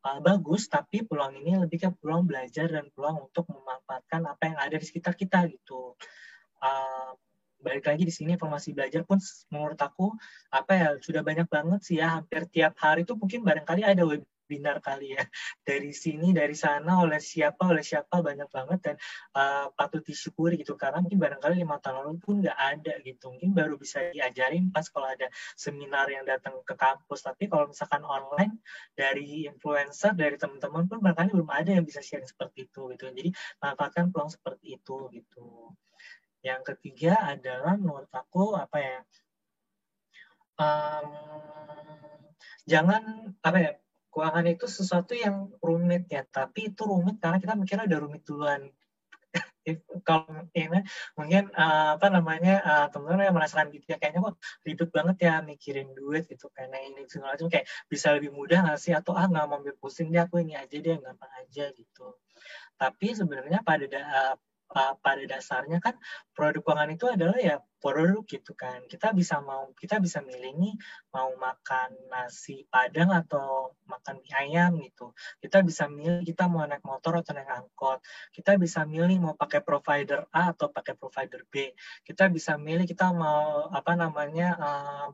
uh, 0.06 0.20
bagus 0.22 0.70
tapi 0.70 1.06
peluang 1.06 1.42
ini 1.42 1.58
lebih 1.58 1.78
ke 1.82 1.90
peluang 1.98 2.30
belajar 2.30 2.70
dan 2.70 2.90
peluang 2.94 3.30
untuk 3.30 3.50
memanfaatkan 3.50 4.22
apa 4.30 4.44
yang 4.46 4.58
ada 4.62 4.76
di 4.78 4.86
sekitar 4.86 5.18
kita 5.18 5.50
gitu 5.50 5.98
uh, 6.62 7.12
balik 7.62 7.86
lagi 7.88 8.04
di 8.04 8.14
sini 8.14 8.36
informasi 8.36 8.74
belajar 8.74 9.06
pun 9.06 9.18
menurut 9.54 9.80
aku 9.80 10.14
apa 10.52 10.72
ya 10.74 10.88
sudah 10.98 11.22
banyak 11.22 11.48
banget 11.48 11.80
sih 11.86 11.98
ya 12.02 12.20
hampir 12.20 12.50
tiap 12.50 12.76
hari 12.82 13.06
itu 13.06 13.14
mungkin 13.16 13.46
barangkali 13.46 13.82
ada 13.86 14.04
webinar 14.52 14.84
kali 14.84 15.16
ya. 15.16 15.24
Dari 15.70 15.96
sini 15.96 16.36
dari 16.36 16.52
sana 16.52 17.00
oleh 17.00 17.24
siapa 17.24 17.72
oleh 17.72 17.80
siapa 17.80 18.20
banyak 18.20 18.52
banget 18.52 18.80
dan 18.84 18.96
uh, 19.40 19.72
patut 19.72 20.04
disyukuri 20.04 20.60
gitu. 20.60 20.76
Karena 20.76 21.00
mungkin 21.00 21.24
barangkali 21.24 21.56
lima 21.64 21.80
tahun 21.80 22.04
lalu 22.04 22.20
pun 22.20 22.36
nggak 22.44 22.60
ada 22.60 22.94
gitu. 23.08 23.32
Mungkin 23.32 23.56
baru 23.56 23.80
bisa 23.80 24.12
diajarin 24.12 24.68
pas 24.76 24.84
kalau 24.92 25.08
ada 25.08 25.32
seminar 25.56 26.12
yang 26.12 26.28
datang 26.28 26.60
ke 26.68 26.76
kampus. 26.76 27.24
Tapi 27.24 27.48
kalau 27.48 27.72
misalkan 27.72 28.04
online 28.04 28.60
dari 28.92 29.48
influencer 29.48 30.12
dari 30.20 30.36
teman-teman 30.36 30.84
pun 30.92 31.00
barangkali 31.00 31.32
belum 31.32 31.48
ada 31.48 31.72
yang 31.72 31.88
bisa 31.88 32.04
sharing 32.04 32.28
seperti 32.28 32.68
itu 32.68 32.92
gitu. 32.92 33.08
Jadi 33.08 33.32
manfaatkan 33.64 34.12
peluang 34.12 34.36
seperti 34.36 34.76
itu 34.76 35.08
gitu 35.16 35.72
yang 36.42 36.62
ketiga 36.66 37.38
adalah 37.38 37.78
menurut 37.78 38.10
aku 38.10 38.58
apa 38.58 38.78
ya? 38.82 38.98
Um, 40.58 41.10
jangan 42.66 43.34
apa 43.42 43.58
ya? 43.62 43.72
Keuangan 44.12 44.44
itu 44.52 44.68
sesuatu 44.68 45.16
yang 45.16 45.56
rumit 45.64 46.12
ya, 46.12 46.28
tapi 46.28 46.76
itu 46.76 46.84
rumit 46.84 47.24
karena 47.24 47.40
kita 47.40 47.56
mikirnya 47.56 47.88
udah 47.88 48.00
rumit 48.04 48.28
duluan. 48.28 48.68
kalau 50.08 50.28
ini 50.52 50.84
mungkin 51.16 51.48
uh, 51.56 51.96
apa 51.96 52.08
namanya 52.12 52.60
uh, 52.60 52.88
teman-teman 52.92 53.32
yang 53.32 53.38
merasakan 53.38 53.72
gitu 53.72 53.96
ya 53.96 53.98
kayaknya 54.02 54.28
kok 54.28 54.36
ribet 54.66 54.90
banget 54.92 55.18
ya 55.22 55.34
mikirin 55.46 55.90
duit 55.96 56.28
gitu 56.28 56.52
karena 56.52 56.82
ini 56.82 57.08
segala 57.08 57.38
macam 57.38 57.48
kayak 57.48 57.70
bisa 57.88 58.12
lebih 58.12 58.34
mudah 58.34 58.68
nggak 58.68 58.80
sih 58.82 58.92
atau 58.92 59.16
ah 59.16 59.30
nggak 59.30 59.46
mau 59.48 59.62
ambil 59.62 59.78
pusing 59.78 60.10
deh 60.12 60.20
aku 60.20 60.42
ini 60.42 60.58
aja 60.58 60.76
deh 60.76 60.98
gampang 60.98 61.32
aja 61.40 61.72
gitu 61.72 62.08
tapi 62.76 63.08
sebenarnya 63.14 63.62
pada 63.62 63.86
uh, 63.86 64.36
pada 64.74 65.24
dasarnya 65.28 65.84
kan 65.84 66.00
produk 66.32 66.64
keuangan 66.64 66.90
itu 66.96 67.06
adalah 67.12 67.38
ya 67.38 67.60
produk 67.82 68.24
gitu 68.24 68.54
kan. 68.54 68.86
Kita 68.88 69.12
bisa 69.12 69.42
mau 69.44 69.74
kita 69.76 69.98
bisa 69.98 70.22
milih 70.22 70.54
nih 70.56 70.76
mau 71.12 71.34
makan 71.36 71.98
nasi 72.08 72.64
padang 72.70 73.12
atau 73.12 73.76
makan 73.90 74.22
mie 74.24 74.36
ayam 74.38 74.80
gitu. 74.80 75.12
Kita 75.42 75.66
bisa 75.66 75.90
milih 75.92 76.24
kita 76.24 76.48
mau 76.48 76.64
naik 76.64 76.86
motor 76.86 77.20
atau 77.20 77.34
naik 77.36 77.50
angkot. 77.50 78.00
Kita 78.32 78.56
bisa 78.56 78.86
milih 78.88 79.18
mau 79.20 79.34
pakai 79.36 79.60
provider 79.66 80.30
A 80.32 80.54
atau 80.56 80.72
pakai 80.72 80.96
provider 80.96 81.42
B. 81.50 81.74
Kita 82.06 82.30
bisa 82.32 82.56
milih 82.56 82.86
kita 82.88 83.12
mau 83.12 83.68
apa 83.74 83.98
namanya 83.98 84.48
uh, 84.56 85.08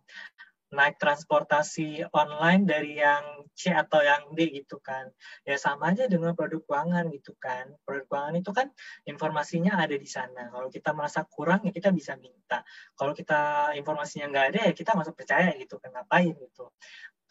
naik 0.67 0.99
transportasi 0.99 2.11
online 2.11 2.67
dari 2.67 2.99
yang 2.99 3.47
C 3.55 3.71
atau 3.71 4.03
yang 4.03 4.35
D 4.35 4.51
gitu 4.51 4.83
kan. 4.83 5.07
Ya 5.47 5.55
sama 5.55 5.95
aja 5.95 6.11
dengan 6.11 6.35
produk 6.35 6.59
keuangan 6.67 7.07
gitu 7.15 7.33
kan. 7.39 7.71
Produk 7.87 8.05
keuangan 8.11 8.35
itu 8.35 8.51
kan 8.51 8.67
informasinya 9.07 9.79
ada 9.79 9.95
di 9.95 10.09
sana. 10.09 10.51
Kalau 10.51 10.67
kita 10.67 10.91
merasa 10.91 11.23
kurang 11.23 11.63
ya 11.63 11.71
kita 11.71 11.95
bisa 11.95 12.19
minta. 12.19 12.67
Kalau 12.99 13.15
kita 13.15 13.71
informasinya 13.79 14.27
nggak 14.27 14.45
ada 14.51 14.59
ya 14.67 14.73
kita 14.75 14.91
masuk 14.93 15.15
percaya 15.15 15.55
gitu 15.55 15.79
kan 15.79 15.95
ngapain 15.95 16.35
gitu. 16.35 16.67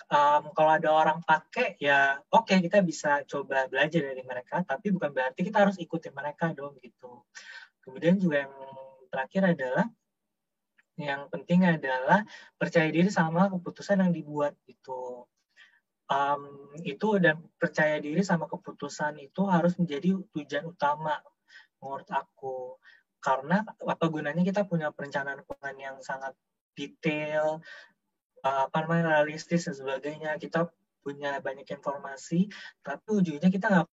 Um, 0.06 0.54
kalau 0.54 0.70
ada 0.70 0.88
orang 0.92 1.18
pakai 1.26 1.74
ya 1.82 2.20
oke 2.30 2.46
okay, 2.46 2.62
kita 2.62 2.78
bisa 2.84 3.26
coba 3.26 3.66
belajar 3.66 4.06
dari 4.06 4.22
mereka 4.22 4.62
tapi 4.62 4.94
bukan 4.94 5.10
berarti 5.10 5.42
kita 5.42 5.66
harus 5.66 5.76
ikutin 5.76 6.14
mereka 6.16 6.56
dong 6.56 6.78
gitu. 6.80 7.26
Kemudian 7.84 8.16
juga 8.16 8.48
yang 8.48 8.54
terakhir 9.12 9.42
adalah 9.56 9.86
yang 10.96 11.28
penting 11.28 11.68
adalah 11.68 12.24
percaya 12.56 12.88
diri 12.88 13.12
sama 13.12 13.52
keputusan 13.52 14.00
yang 14.00 14.12
dibuat 14.12 14.56
itu. 14.64 15.24
Um, 16.06 16.70
itu 16.86 17.18
dan 17.18 17.42
percaya 17.58 17.98
diri 17.98 18.22
sama 18.22 18.46
keputusan 18.46 19.18
itu 19.18 19.42
harus 19.50 19.74
menjadi 19.74 20.14
tujuan 20.32 20.64
utama 20.72 21.20
menurut 21.82 22.08
aku. 22.08 22.80
Karena 23.20 23.60
apa 23.66 24.04
gunanya 24.06 24.40
kita 24.40 24.64
punya 24.64 24.94
perencanaan 24.94 25.42
keuangan 25.44 25.76
yang 25.76 25.96
sangat 26.00 26.32
detail 26.78 27.60
apa 28.46 28.86
namanya 28.86 29.18
realistis 29.18 29.66
dan 29.66 29.74
sebagainya. 29.74 30.38
Kita 30.38 30.70
punya 31.02 31.38
banyak 31.38 31.66
informasi 31.70 32.50
tapi 32.82 33.06
ujungnya 33.14 33.46
kita 33.46 33.66
nggak 33.70 33.86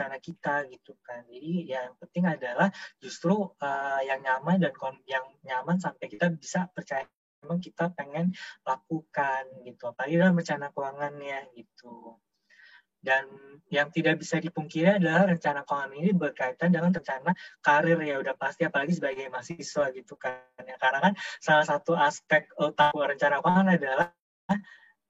cara 0.00 0.16
kita 0.16 0.64
gitu 0.72 0.96
kan. 1.04 1.28
Jadi 1.28 1.68
yang 1.68 1.92
penting 2.00 2.24
adalah 2.24 2.72
justru 2.96 3.36
uh, 3.36 4.00
yang 4.00 4.24
nyaman 4.24 4.56
dan 4.64 4.72
yang 5.04 5.26
nyaman 5.44 5.76
sampai 5.76 6.08
kita 6.08 6.32
bisa 6.32 6.72
percaya 6.72 7.04
memang 7.44 7.60
kita 7.60 7.92
pengen 7.92 8.32
lakukan 8.64 9.44
gitu. 9.68 9.92
Apalagi 9.92 10.16
dalam 10.16 10.36
rencana 10.36 10.72
keuangannya 10.72 11.52
gitu. 11.52 12.16
Dan 13.00 13.24
yang 13.72 13.88
tidak 13.88 14.20
bisa 14.20 14.36
dipungkiri 14.36 15.00
adalah 15.00 15.24
rencana 15.24 15.64
keuangan 15.64 15.92
ini 15.96 16.12
berkaitan 16.12 16.68
dengan 16.68 16.92
rencana 16.92 17.32
karir 17.64 17.96
ya 18.04 18.20
udah 18.20 18.36
pasti 18.36 18.68
apalagi 18.68 18.92
sebagai 18.92 19.28
mahasiswa 19.32 19.88
gitu 19.96 20.20
kan. 20.20 20.44
Ya, 20.64 20.76
karena 20.76 21.00
kan 21.00 21.12
salah 21.40 21.64
satu 21.64 21.96
aspek 21.96 22.52
utama 22.60 23.08
rencana 23.08 23.40
keuangan 23.40 23.68
adalah 23.72 24.08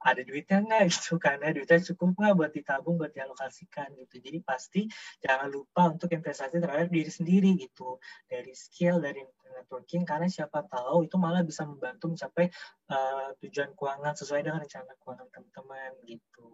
ada 0.01 0.25
duitnya 0.25 0.65
nggak 0.65 0.83
gitu 0.89 1.21
karena 1.21 1.53
duitnya 1.53 1.81
cukup 1.93 2.17
nggak 2.17 2.35
buat 2.37 2.53
ditabung 2.57 2.97
buat 2.97 3.13
dialokasikan 3.13 3.93
gitu. 4.01 4.17
Jadi 4.17 4.39
pasti 4.41 4.81
jangan 5.21 5.49
lupa 5.53 5.93
untuk 5.93 6.09
investasi 6.09 6.57
terhadap 6.57 6.89
diri 6.89 7.11
sendiri 7.13 7.51
gitu. 7.61 8.01
Dari 8.25 8.53
skill 8.57 9.05
dari 9.05 9.21
networking 9.53 10.09
karena 10.09 10.27
siapa 10.27 10.65
tahu 10.65 11.05
itu 11.05 11.21
malah 11.21 11.45
bisa 11.45 11.69
membantu 11.69 12.09
mencapai 12.17 12.49
uh, 12.89 13.37
tujuan 13.45 13.77
keuangan 13.77 14.17
sesuai 14.17 14.41
dengan 14.41 14.65
rencana 14.65 14.93
keuangan 15.05 15.29
teman-teman 15.29 15.93
gitu. 16.09 16.49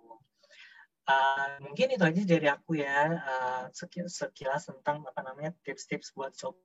Uh, 1.07 1.63
mungkin 1.63 1.95
itu 1.95 2.03
aja 2.03 2.23
dari 2.27 2.49
aku 2.51 2.83
ya. 2.83 3.15
Uh, 3.15 3.65
sekilas 4.11 4.67
tentang 4.67 5.07
apa 5.07 5.23
namanya 5.23 5.55
tips-tips 5.63 6.11
buat 6.19 6.35
shop. 6.35 6.59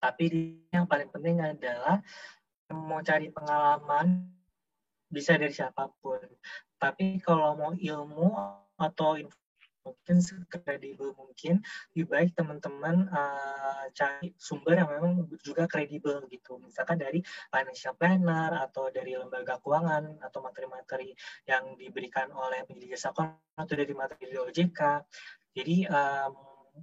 Tapi 0.00 0.24
yang 0.72 0.88
paling 0.88 1.12
penting 1.12 1.36
adalah 1.44 2.00
mau 2.72 3.04
cari 3.04 3.28
pengalaman 3.28 4.35
bisa 5.16 5.40
dari 5.40 5.52
siapa 5.56 5.88
pun. 6.04 6.20
Tapi 6.76 7.24
kalau 7.24 7.56
mau 7.56 7.72
ilmu 7.72 8.28
atau 8.76 9.16
mungkin 9.86 10.18
sekredibel 10.18 11.14
mungkin 11.14 11.62
lebih 11.94 12.10
baik 12.10 12.30
teman-teman 12.34 13.06
uh, 13.06 13.86
cari 13.94 14.34
sumber 14.34 14.82
yang 14.82 14.90
memang 14.90 15.24
juga 15.40 15.64
kredibel 15.70 16.26
gitu. 16.28 16.58
Misalkan 16.60 17.00
dari 17.00 17.22
financial 17.48 17.94
planner 17.94 18.60
atau 18.66 18.90
dari 18.90 19.14
lembaga 19.14 19.62
keuangan 19.62 20.20
atau 20.20 20.42
materi-materi 20.42 21.14
yang 21.46 21.78
diberikan 21.78 22.28
oleh 22.34 22.66
penyedia 22.66 22.98
jasa 22.98 23.14
atau 23.14 23.74
dari 23.78 23.94
materi 23.94 24.28
dari 24.28 24.38
OJK 24.42 24.80
jadi 25.56 25.88
um, 25.88 26.34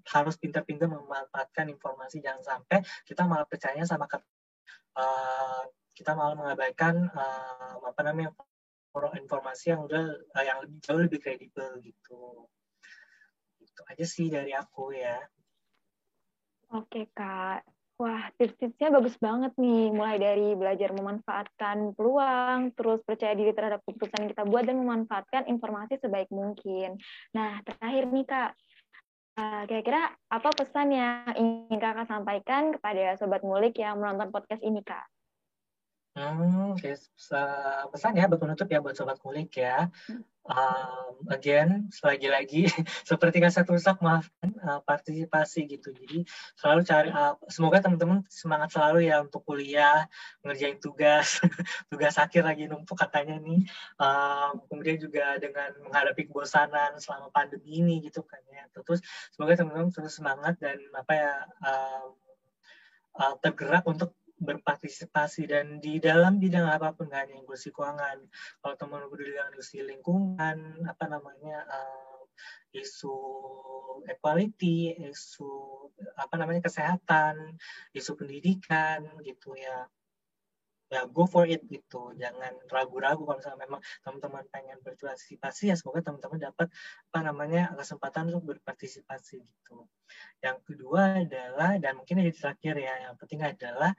harus 0.09 0.35
pintar-pintar 0.41 0.89
memanfaatkan 0.89 1.69
informasi. 1.69 2.25
Jangan 2.25 2.41
sampai 2.41 2.81
kita 3.05 3.29
malah 3.29 3.45
percaya 3.45 3.85
sama 3.85 4.09
uh, 4.09 5.63
kita 5.93 6.17
malah 6.17 6.35
mengabaikan 6.37 7.09
uh, 7.13 7.77
apa 7.81 8.01
namanya 8.01 8.33
informasi 8.93 9.73
yang 9.73 9.85
udah 9.85 10.05
uh, 10.33 10.43
yang 10.45 10.61
jauh 10.81 11.01
lebih 11.01 11.21
kredibel 11.21 11.81
gitu 11.81 12.49
itu 13.61 13.81
aja 13.89 14.05
sih 14.05 14.29
dari 14.29 14.53
aku 14.53 14.93
ya 14.93 15.17
oke 16.73 17.09
kak 17.13 17.65
Wah, 18.01 18.25
tips-tipsnya 18.41 18.89
bagus 18.89 19.13
banget 19.21 19.53
nih. 19.53 19.93
Mulai 19.93 20.17
dari 20.17 20.57
belajar 20.57 20.89
memanfaatkan 20.97 21.93
peluang, 21.93 22.73
terus 22.73 23.05
percaya 23.05 23.37
diri 23.37 23.53
terhadap 23.53 23.85
keputusan 23.85 24.25
yang 24.25 24.31
kita 24.33 24.43
buat, 24.49 24.65
dan 24.65 24.81
memanfaatkan 24.81 25.45
informasi 25.45 26.01
sebaik 26.01 26.27
mungkin. 26.33 26.97
Nah, 27.37 27.61
terakhir 27.61 28.09
nih, 28.09 28.25
Kak. 28.25 28.51
Eh, 29.33 29.63
kira-kira 29.65 30.13
apa 30.29 30.49
pesan 30.53 30.93
yang 30.93 31.31
ingin 31.37 31.77
Kakak 31.81 32.05
sampaikan 32.05 32.69
kepada 32.77 33.17
Sobat 33.17 33.41
Ngulik 33.41 33.77
yang 33.81 33.97
menonton 33.97 34.29
podcast 34.29 34.61
ini, 34.61 34.81
Kak? 34.85 35.05
Hmm, 36.13 36.77
oke. 36.77 36.89
Pesan 37.93 38.13
ya 38.17 38.29
buat 38.29 38.41
penutup 38.41 38.67
ya 38.69 38.79
buat 38.79 38.93
Sobat 38.93 39.17
Ngulik 39.21 39.57
ya. 39.57 39.89
Hmm 40.05 40.21
um, 40.47 41.15
again 41.31 41.87
lagi-lagi 42.03 42.67
seperti 43.09 43.39
kasat 43.39 43.67
rusak 43.67 43.99
maafkan 44.03 44.51
uh, 44.63 44.79
partisipasi 44.83 45.67
gitu 45.71 45.95
jadi 45.95 46.27
selalu 46.59 46.81
cari 46.83 47.09
uh, 47.11 47.35
semoga 47.47 47.79
teman-teman 47.83 48.27
semangat 48.27 48.75
selalu 48.75 49.07
ya 49.07 49.23
untuk 49.23 49.43
kuliah 49.47 50.07
ngerjain 50.43 50.79
tugas 50.79 51.39
tugas 51.91 52.15
akhir 52.19 52.43
lagi 52.43 52.67
numpuk 52.67 52.99
katanya 52.99 53.39
nih 53.39 53.63
um, 53.99 54.59
kemudian 54.67 54.99
juga 54.99 55.39
dengan 55.39 55.71
menghadapi 55.83 56.27
kebosanan 56.27 56.99
selama 56.99 57.31
pandemi 57.31 57.79
ini 57.79 58.03
gitu 58.03 58.23
kan 58.23 58.43
ya 58.51 58.67
terus 58.75 58.99
semoga 59.31 59.55
teman-teman 59.55 59.91
terus 59.91 60.15
semangat 60.19 60.59
dan 60.59 60.79
apa 60.91 61.13
ya 61.15 61.33
um, 61.63 62.07
uh, 63.15 63.35
tergerak 63.39 63.87
untuk 63.87 64.11
berpartisipasi 64.43 65.47
dan 65.49 65.79
di 65.79 65.97
dalam 66.03 66.37
bidang 66.37 66.67
apa 66.67 66.91
pun 66.91 67.07
nggak 67.07 67.21
hanya 67.27 67.35
inklusi 67.39 67.71
keuangan. 67.71 68.19
Kalau 68.59 68.75
teman 68.75 69.07
peduli 69.07 69.33
dengan 69.33 69.49
inklusi 69.49 69.81
lingkungan 69.81 70.83
apa 70.85 71.05
namanya 71.07 71.63
uh, 71.67 72.21
isu 72.73 73.15
equality 74.09 74.97
isu 75.09 75.47
apa 76.17 76.35
namanya 76.35 76.65
kesehatan 76.67 77.55
isu 77.93 78.17
pendidikan 78.19 79.05
gitu 79.23 79.55
ya. 79.55 79.87
Ya 80.93 81.09
go 81.09 81.25
for 81.25 81.49
it 81.49 81.65
gitu. 81.73 82.13
Jangan 82.21 82.53
ragu-ragu 82.69 83.25
kalau 83.25 83.41
misalnya 83.41 83.65
memang 83.65 83.81
teman-teman 84.05 84.45
pengen 84.53 84.77
berpartisipasi 84.85 85.73
ya 85.73 85.75
semoga 85.79 86.05
teman-teman 86.05 86.53
dapat 86.53 86.69
apa 87.09 87.19
namanya 87.25 87.73
kesempatan 87.73 88.29
untuk 88.29 88.53
berpartisipasi 88.53 89.41
gitu. 89.41 89.89
Yang 90.45 90.57
kedua 90.69 91.25
adalah 91.25 91.81
dan 91.81 91.97
mungkin 91.97 92.21
yang 92.21 92.29
terakhir 92.29 92.77
ya 92.77 92.93
yang 93.09 93.15
penting 93.17 93.41
adalah 93.41 93.97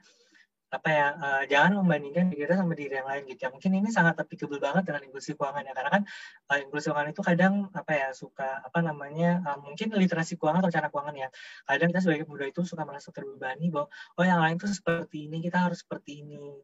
apa 0.75 0.89
ya 0.91 1.07
uh, 1.15 1.43
jangan 1.47 1.79
membandingkan 1.79 2.27
diri 2.27 2.43
kita 2.43 2.59
sama 2.59 2.75
diri 2.75 2.99
yang 2.99 3.07
lain 3.07 3.23
gitu 3.31 3.41
ya. 3.47 3.49
Mungkin 3.55 3.71
ini 3.71 3.89
sangat 3.89 4.19
applicable 4.19 4.59
banget 4.59 4.83
dengan 4.87 5.01
inklusi 5.07 5.31
keuangan 5.39 5.63
ya 5.63 5.73
karena 5.73 5.91
kan 5.95 6.03
uh, 6.51 6.59
inklusi 6.59 6.91
keuangan 6.91 7.09
itu 7.15 7.21
kadang 7.23 7.53
apa 7.71 7.91
ya 7.95 8.07
suka 8.11 8.49
apa 8.59 8.79
namanya 8.83 9.39
uh, 9.47 9.57
mungkin 9.63 9.95
literasi 9.95 10.35
keuangan 10.35 10.61
atau 10.67 10.73
cara 10.75 10.87
keuangan 10.91 11.15
ya. 11.15 11.27
Kadang 11.63 11.87
kita 11.95 12.01
sebagai 12.03 12.23
pemuda 12.27 12.45
itu 12.51 12.61
suka 12.67 12.83
merasa 12.83 13.09
terbebani 13.15 13.71
bahwa 13.71 13.87
oh 14.19 14.25
yang 14.27 14.39
lain 14.43 14.55
tuh 14.59 14.69
seperti 14.69 15.31
ini 15.31 15.39
kita 15.39 15.57
harus 15.63 15.81
seperti 15.81 16.21
ini. 16.21 16.59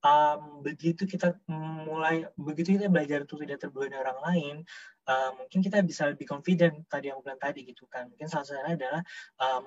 Um, 0.00 0.64
begitu 0.64 1.04
kita 1.04 1.36
mulai 1.84 2.24
begitu 2.32 2.80
kita 2.80 2.88
belajar 2.88 3.28
untuk 3.28 3.44
tidak 3.44 3.60
terbebani 3.60 4.00
orang 4.00 4.16
lain 4.24 4.56
uh, 5.10 5.30
mungkin 5.36 5.60
kita 5.60 5.82
bisa 5.84 6.08
lebih 6.08 6.24
confident 6.24 6.86
tadi 6.86 7.10
yang 7.10 7.18
bilang 7.20 7.40
tadi 7.40 7.66
gitu 7.66 7.84
kan. 7.90 8.06
Mungkin 8.10 8.28
salah 8.30 8.46
satunya 8.46 8.78
adalah 8.78 9.02
um, 9.42 9.64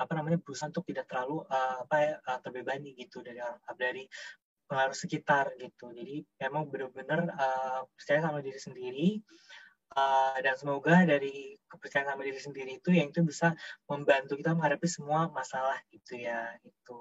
apa 0.00 0.12
namanya 0.16 0.40
berusaha 0.40 0.72
untuk 0.72 0.88
tidak 0.88 1.04
terlalu 1.12 1.44
uh, 1.44 1.84
apa 1.84 1.96
ya 2.00 2.12
uh, 2.24 2.38
terbebani 2.40 2.96
gitu 2.96 3.20
dari 3.20 3.44
dari 3.76 4.04
pengaruh 4.64 4.96
sekitar 4.96 5.52
gitu. 5.60 5.90
Jadi 5.92 6.24
memang 6.40 6.70
benar-benar 6.70 7.20
uh, 7.34 7.80
percaya 7.92 8.22
sama 8.22 8.38
diri 8.40 8.60
sendiri 8.62 9.08
uh, 9.98 10.38
dan 10.38 10.54
semoga 10.54 11.02
dari 11.02 11.58
kepercayaan 11.66 12.14
sama 12.14 12.22
diri 12.22 12.40
sendiri 12.40 12.70
itu 12.78 12.90
yang 12.94 13.10
itu 13.10 13.26
bisa 13.26 13.52
membantu 13.90 14.38
kita 14.38 14.54
menghadapi 14.54 14.86
semua 14.86 15.26
masalah 15.34 15.78
gitu 15.90 16.18
ya 16.18 16.54
itu 16.62 16.96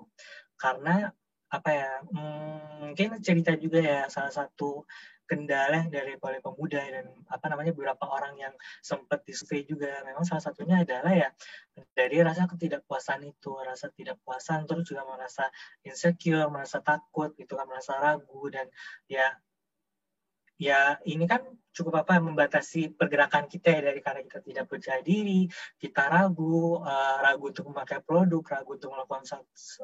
karena 0.58 1.14
apa 1.50 1.70
ya 1.74 1.92
hmm, 2.06 2.94
mungkin 2.94 3.10
cerita 3.26 3.58
juga 3.58 3.82
ya 3.82 4.02
salah 4.10 4.30
satu 4.30 4.86
kendala 5.30 5.86
dari 5.94 6.18
para 6.18 6.42
pemuda 6.42 6.82
dan 6.82 7.06
apa 7.30 7.46
namanya 7.54 7.70
beberapa 7.78 8.10
orang 8.10 8.34
yang 8.42 8.54
sempat 8.82 9.22
disurvei 9.22 9.62
juga. 9.70 10.02
Memang 10.02 10.26
salah 10.26 10.42
satunya 10.42 10.82
adalah 10.82 11.14
ya 11.14 11.30
dari 11.94 12.18
rasa 12.26 12.50
ketidakpuasan 12.50 13.30
itu 13.30 13.54
rasa 13.62 13.94
tidak 13.94 14.18
puasan 14.26 14.66
terus 14.66 14.90
juga 14.90 15.06
merasa 15.06 15.48
insecure 15.86 16.50
merasa 16.50 16.82
takut 16.82 17.32
gitu 17.38 17.54
kan 17.54 17.70
merasa 17.70 17.96
ragu 18.02 18.50
dan 18.50 18.66
ya 19.06 19.38
ya 20.60 21.00
ini 21.08 21.24
kan 21.24 21.42
cukup 21.80 22.04
apa 22.04 22.20
membatasi 22.20 22.98
pergerakan 22.98 23.48
kita 23.48 23.72
ya 23.72 23.82
dari 23.88 24.04
karena 24.04 24.22
kita 24.28 24.44
tidak 24.44 24.66
percaya 24.68 25.00
diri, 25.00 25.48
kita 25.80 26.12
ragu, 26.12 26.82
uh, 26.82 27.18
ragu 27.24 27.56
untuk 27.56 27.72
memakai 27.72 28.04
produk, 28.04 28.44
ragu 28.44 28.76
untuk 28.76 28.92
melakukan 28.92 29.24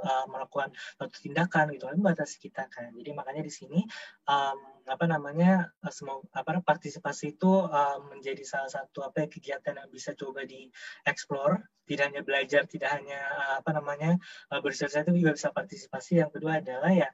uh, 0.04 0.26
melakukan 0.28 0.76
suatu 1.00 1.18
tindakan 1.24 1.72
gitu, 1.72 1.88
kan 1.88 1.96
membatasi 1.96 2.36
kita 2.42 2.68
kan. 2.68 2.92
Jadi 2.92 3.10
makanya 3.16 3.46
di 3.46 3.54
sini 3.54 3.80
um, 4.28 4.60
apa 4.86 5.06
namanya 5.08 5.72
semua 5.88 6.20
apa 6.36 6.60
partisipasi 6.60 7.40
itu 7.40 7.54
um, 7.64 8.00
menjadi 8.12 8.44
salah 8.44 8.70
satu 8.70 9.06
apa 9.08 9.26
ya, 9.26 9.28
kegiatan 9.32 9.80
yang 9.80 9.88
bisa 9.88 10.12
coba 10.18 10.44
dieksplor, 10.44 11.64
tidak 11.88 12.12
hanya 12.12 12.22
belajar, 12.28 12.68
tidak 12.68 12.92
hanya 12.92 13.24
apa 13.62 13.72
namanya 13.72 14.20
uh, 14.52 14.60
bersosialisasi 14.60 15.16
itu 15.16 15.22
juga 15.24 15.34
bisa 15.38 15.50
partisipasi. 15.56 16.20
Yang 16.20 16.42
kedua 16.42 16.60
adalah 16.60 16.92
ya 16.92 17.10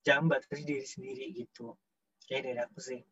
jangan 0.00 0.32
batasi 0.32 0.64
diri 0.64 0.86
sendiri 0.86 1.28
gitu. 1.34 1.76
Oke, 2.24 2.40
dari 2.40 2.56
aku 2.56 2.80
sih. 2.80 3.04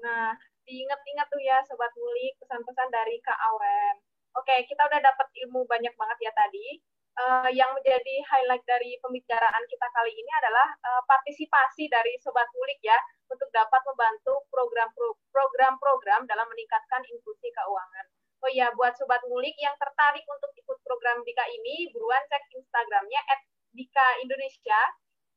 Nah, 0.00 0.32
diingat-ingat 0.64 1.28
tuh 1.28 1.36
ya 1.44 1.60
Sobat 1.68 1.92
Ngulik, 1.92 2.40
pesan-pesan 2.40 2.88
dari 2.88 3.20
Kak 3.20 3.36
Awen. 3.36 4.00
Oke, 4.32 4.64
kita 4.64 4.88
udah 4.88 5.04
dapat 5.04 5.28
ilmu 5.44 5.68
banyak 5.68 5.92
banget 5.92 6.18
ya 6.24 6.32
tadi. 6.32 6.80
Uh, 7.12 7.44
yang 7.52 7.76
menjadi 7.76 8.24
highlight 8.24 8.64
dari 8.64 8.96
pembicaraan 9.04 9.64
kita 9.68 9.84
kali 9.92 10.16
ini 10.16 10.32
adalah 10.40 10.72
uh, 10.80 11.04
partisipasi 11.04 11.92
dari 11.92 12.16
Sobat 12.24 12.48
Ngulik 12.56 12.80
ya, 12.80 12.96
untuk 13.28 13.52
dapat 13.52 13.84
membantu 13.84 14.48
program-program 14.48 16.24
dalam 16.24 16.48
meningkatkan 16.48 17.04
inklusi 17.04 17.52
keuangan. 17.52 18.06
Oh 18.40 18.48
iya, 18.48 18.72
buat 18.72 18.96
Sobat 18.96 19.20
Ngulik 19.28 19.60
yang 19.60 19.76
tertarik 19.76 20.24
untuk 20.24 20.56
ikut 20.56 20.78
program 20.88 21.20
Dika 21.20 21.44
ini, 21.52 21.92
buruan 21.92 22.24
cek 22.32 22.48
Instagramnya 22.48 23.20
at 23.28 23.44
Dika 23.76 24.24
Indonesia 24.24 24.80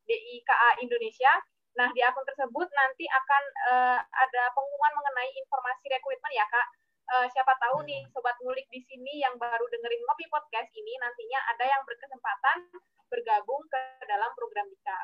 DIKA 0.06 0.82
Indonesia. 0.82 1.34
Nah, 1.76 1.91
di 1.91 1.99
akun 1.99 2.24
tersebut 2.24 2.68
nanti 2.72 3.03
akan 3.03 3.43
uh, 3.68 3.99
ada 3.99 4.43
pengumuman 4.56 4.93
mengenai 4.95 5.28
informasi 5.36 5.86
rekrutmen 5.91 6.32
ya, 6.32 6.47
Kak. 6.47 6.68
Uh, 7.06 7.28
siapa 7.30 7.53
tahu 7.62 7.86
nih 7.86 8.01
hmm. 8.01 8.10
sobat 8.16 8.34
ngulik 8.41 8.66
di 8.74 8.82
sini 8.82 9.22
yang 9.22 9.38
baru 9.38 9.62
dengerin 9.70 10.01
Ngopi 10.10 10.26
Podcast 10.32 10.74
ini 10.74 10.97
nantinya 10.97 11.38
ada 11.53 11.66
yang 11.70 11.82
berkesempatan 11.86 12.58
bergabung 13.14 13.62
ke 13.70 13.82
dalam 14.10 14.32
program 14.34 14.66
Dika. 14.72 14.99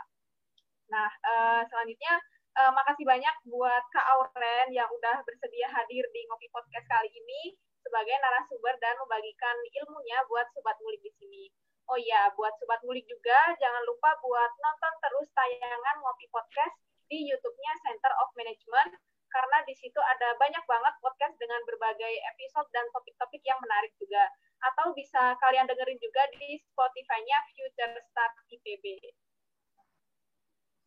Nah, 0.90 1.10
uh, 1.22 1.62
selanjutnya 1.70 2.18
uh, 2.58 2.72
makasih 2.74 3.06
banyak 3.06 3.36
buat 3.46 3.84
Kak 3.94 4.06
Auren 4.18 4.74
yang 4.74 4.90
udah 4.90 5.22
bersedia 5.28 5.70
hadir 5.70 6.04
di 6.10 6.22
Ngopi 6.26 6.50
Podcast 6.50 6.88
kali 6.90 7.12
ini 7.14 7.54
sebagai 7.82 8.16
narasumber 8.22 8.76
dan 8.80 8.96
membagikan 8.98 9.58
ilmunya 9.84 10.24
buat 10.30 10.48
sobat 10.56 10.78
ngulik 10.82 11.02
di 11.06 11.12
sini. 11.18 11.44
Oh 11.92 12.00
iya, 12.00 12.32
buat 12.40 12.56
Sobat 12.56 12.80
Ngulik 12.88 13.04
juga, 13.04 13.36
jangan 13.60 13.84
lupa 13.84 14.16
buat 14.24 14.52
nonton 14.64 14.94
terus 15.04 15.28
tayangan 15.36 16.00
Ngopi 16.00 16.24
Podcast 16.32 16.80
di 17.12 17.28
YouTube-nya 17.28 17.74
Center 17.84 18.16
of 18.24 18.32
Management, 18.40 18.96
karena 19.28 19.58
di 19.68 19.76
situ 19.76 20.00
ada 20.00 20.40
banyak 20.40 20.64
banget 20.64 20.94
podcast 21.04 21.36
dengan 21.36 21.60
berbagai 21.68 22.16
episode 22.32 22.72
dan 22.72 22.88
topik-topik 22.96 23.44
yang 23.44 23.60
menarik 23.60 23.92
juga. 24.00 24.24
Atau 24.72 24.96
bisa 24.96 25.36
kalian 25.44 25.68
dengerin 25.68 26.00
juga 26.00 26.24
di 26.40 26.64
Spotify-nya 26.72 27.38
Future 27.52 28.00
Start 28.08 28.34
IPB. 28.56 28.86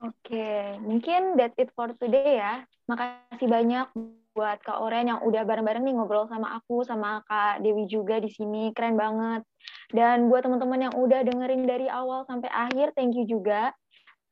Oke, 0.08 0.80
mungkin 0.80 1.36
that's 1.36 1.60
it 1.60 1.68
for 1.76 1.92
today 2.00 2.40
ya. 2.40 2.64
Makasih 2.88 3.48
banyak 3.52 3.92
buat 4.34 4.58
Kak 4.66 4.82
Oren 4.82 5.06
yang 5.08 5.22
udah 5.22 5.46
bareng-bareng 5.46 5.86
nih 5.86 5.94
ngobrol 5.94 6.26
sama 6.26 6.58
aku, 6.58 6.82
sama 6.82 7.22
Kak 7.30 7.62
Dewi 7.62 7.86
juga 7.86 8.18
di 8.18 8.28
sini. 8.28 8.74
Keren 8.74 8.98
banget. 8.98 9.46
Dan 9.94 10.26
buat 10.26 10.42
teman-teman 10.42 10.90
yang 10.90 10.94
udah 10.98 11.22
dengerin 11.22 11.64
dari 11.64 11.86
awal 11.86 12.26
sampai 12.26 12.50
akhir, 12.50 12.92
thank 12.98 13.14
you 13.14 13.24
juga. 13.24 13.70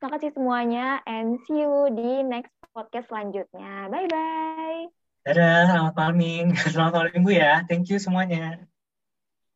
Makasih 0.02 0.34
semuanya, 0.34 0.98
and 1.06 1.38
see 1.46 1.62
you 1.62 1.86
di 1.94 2.26
next 2.26 2.50
podcast 2.74 3.06
selanjutnya. 3.06 3.86
Bye-bye. 3.86 4.90
Dadah, 5.22 5.70
selamat 5.70 5.94
malam. 5.94 6.18
Selamat 6.74 6.92
malam 6.98 7.12
minggu 7.14 7.32
ya. 7.38 7.62
Thank 7.70 7.94
you 7.94 8.02
semuanya. 8.02 8.58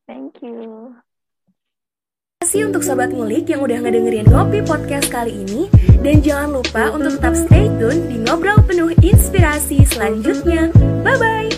Thank 0.07 0.38
you. 0.47 0.94
Terima 2.38 2.47
kasih 2.47 2.70
untuk 2.70 2.86
Sobat 2.86 3.11
Ngulik 3.11 3.51
yang 3.51 3.66
udah 3.66 3.82
ngedengerin 3.82 4.30
Ngopi 4.30 4.62
Podcast 4.62 5.11
kali 5.11 5.34
ini. 5.34 5.66
Dan 6.01 6.20
jangan 6.22 6.61
lupa 6.61 6.92
untuk 6.92 7.18
tetap 7.18 7.34
stay 7.34 7.66
tune 7.80 8.01
di 8.09 8.16
Ngobrol 8.22 8.61
Penuh 8.64 8.92
Inspirasi 9.01 9.82
selanjutnya. 9.88 10.70
Bye-bye! 11.03 11.56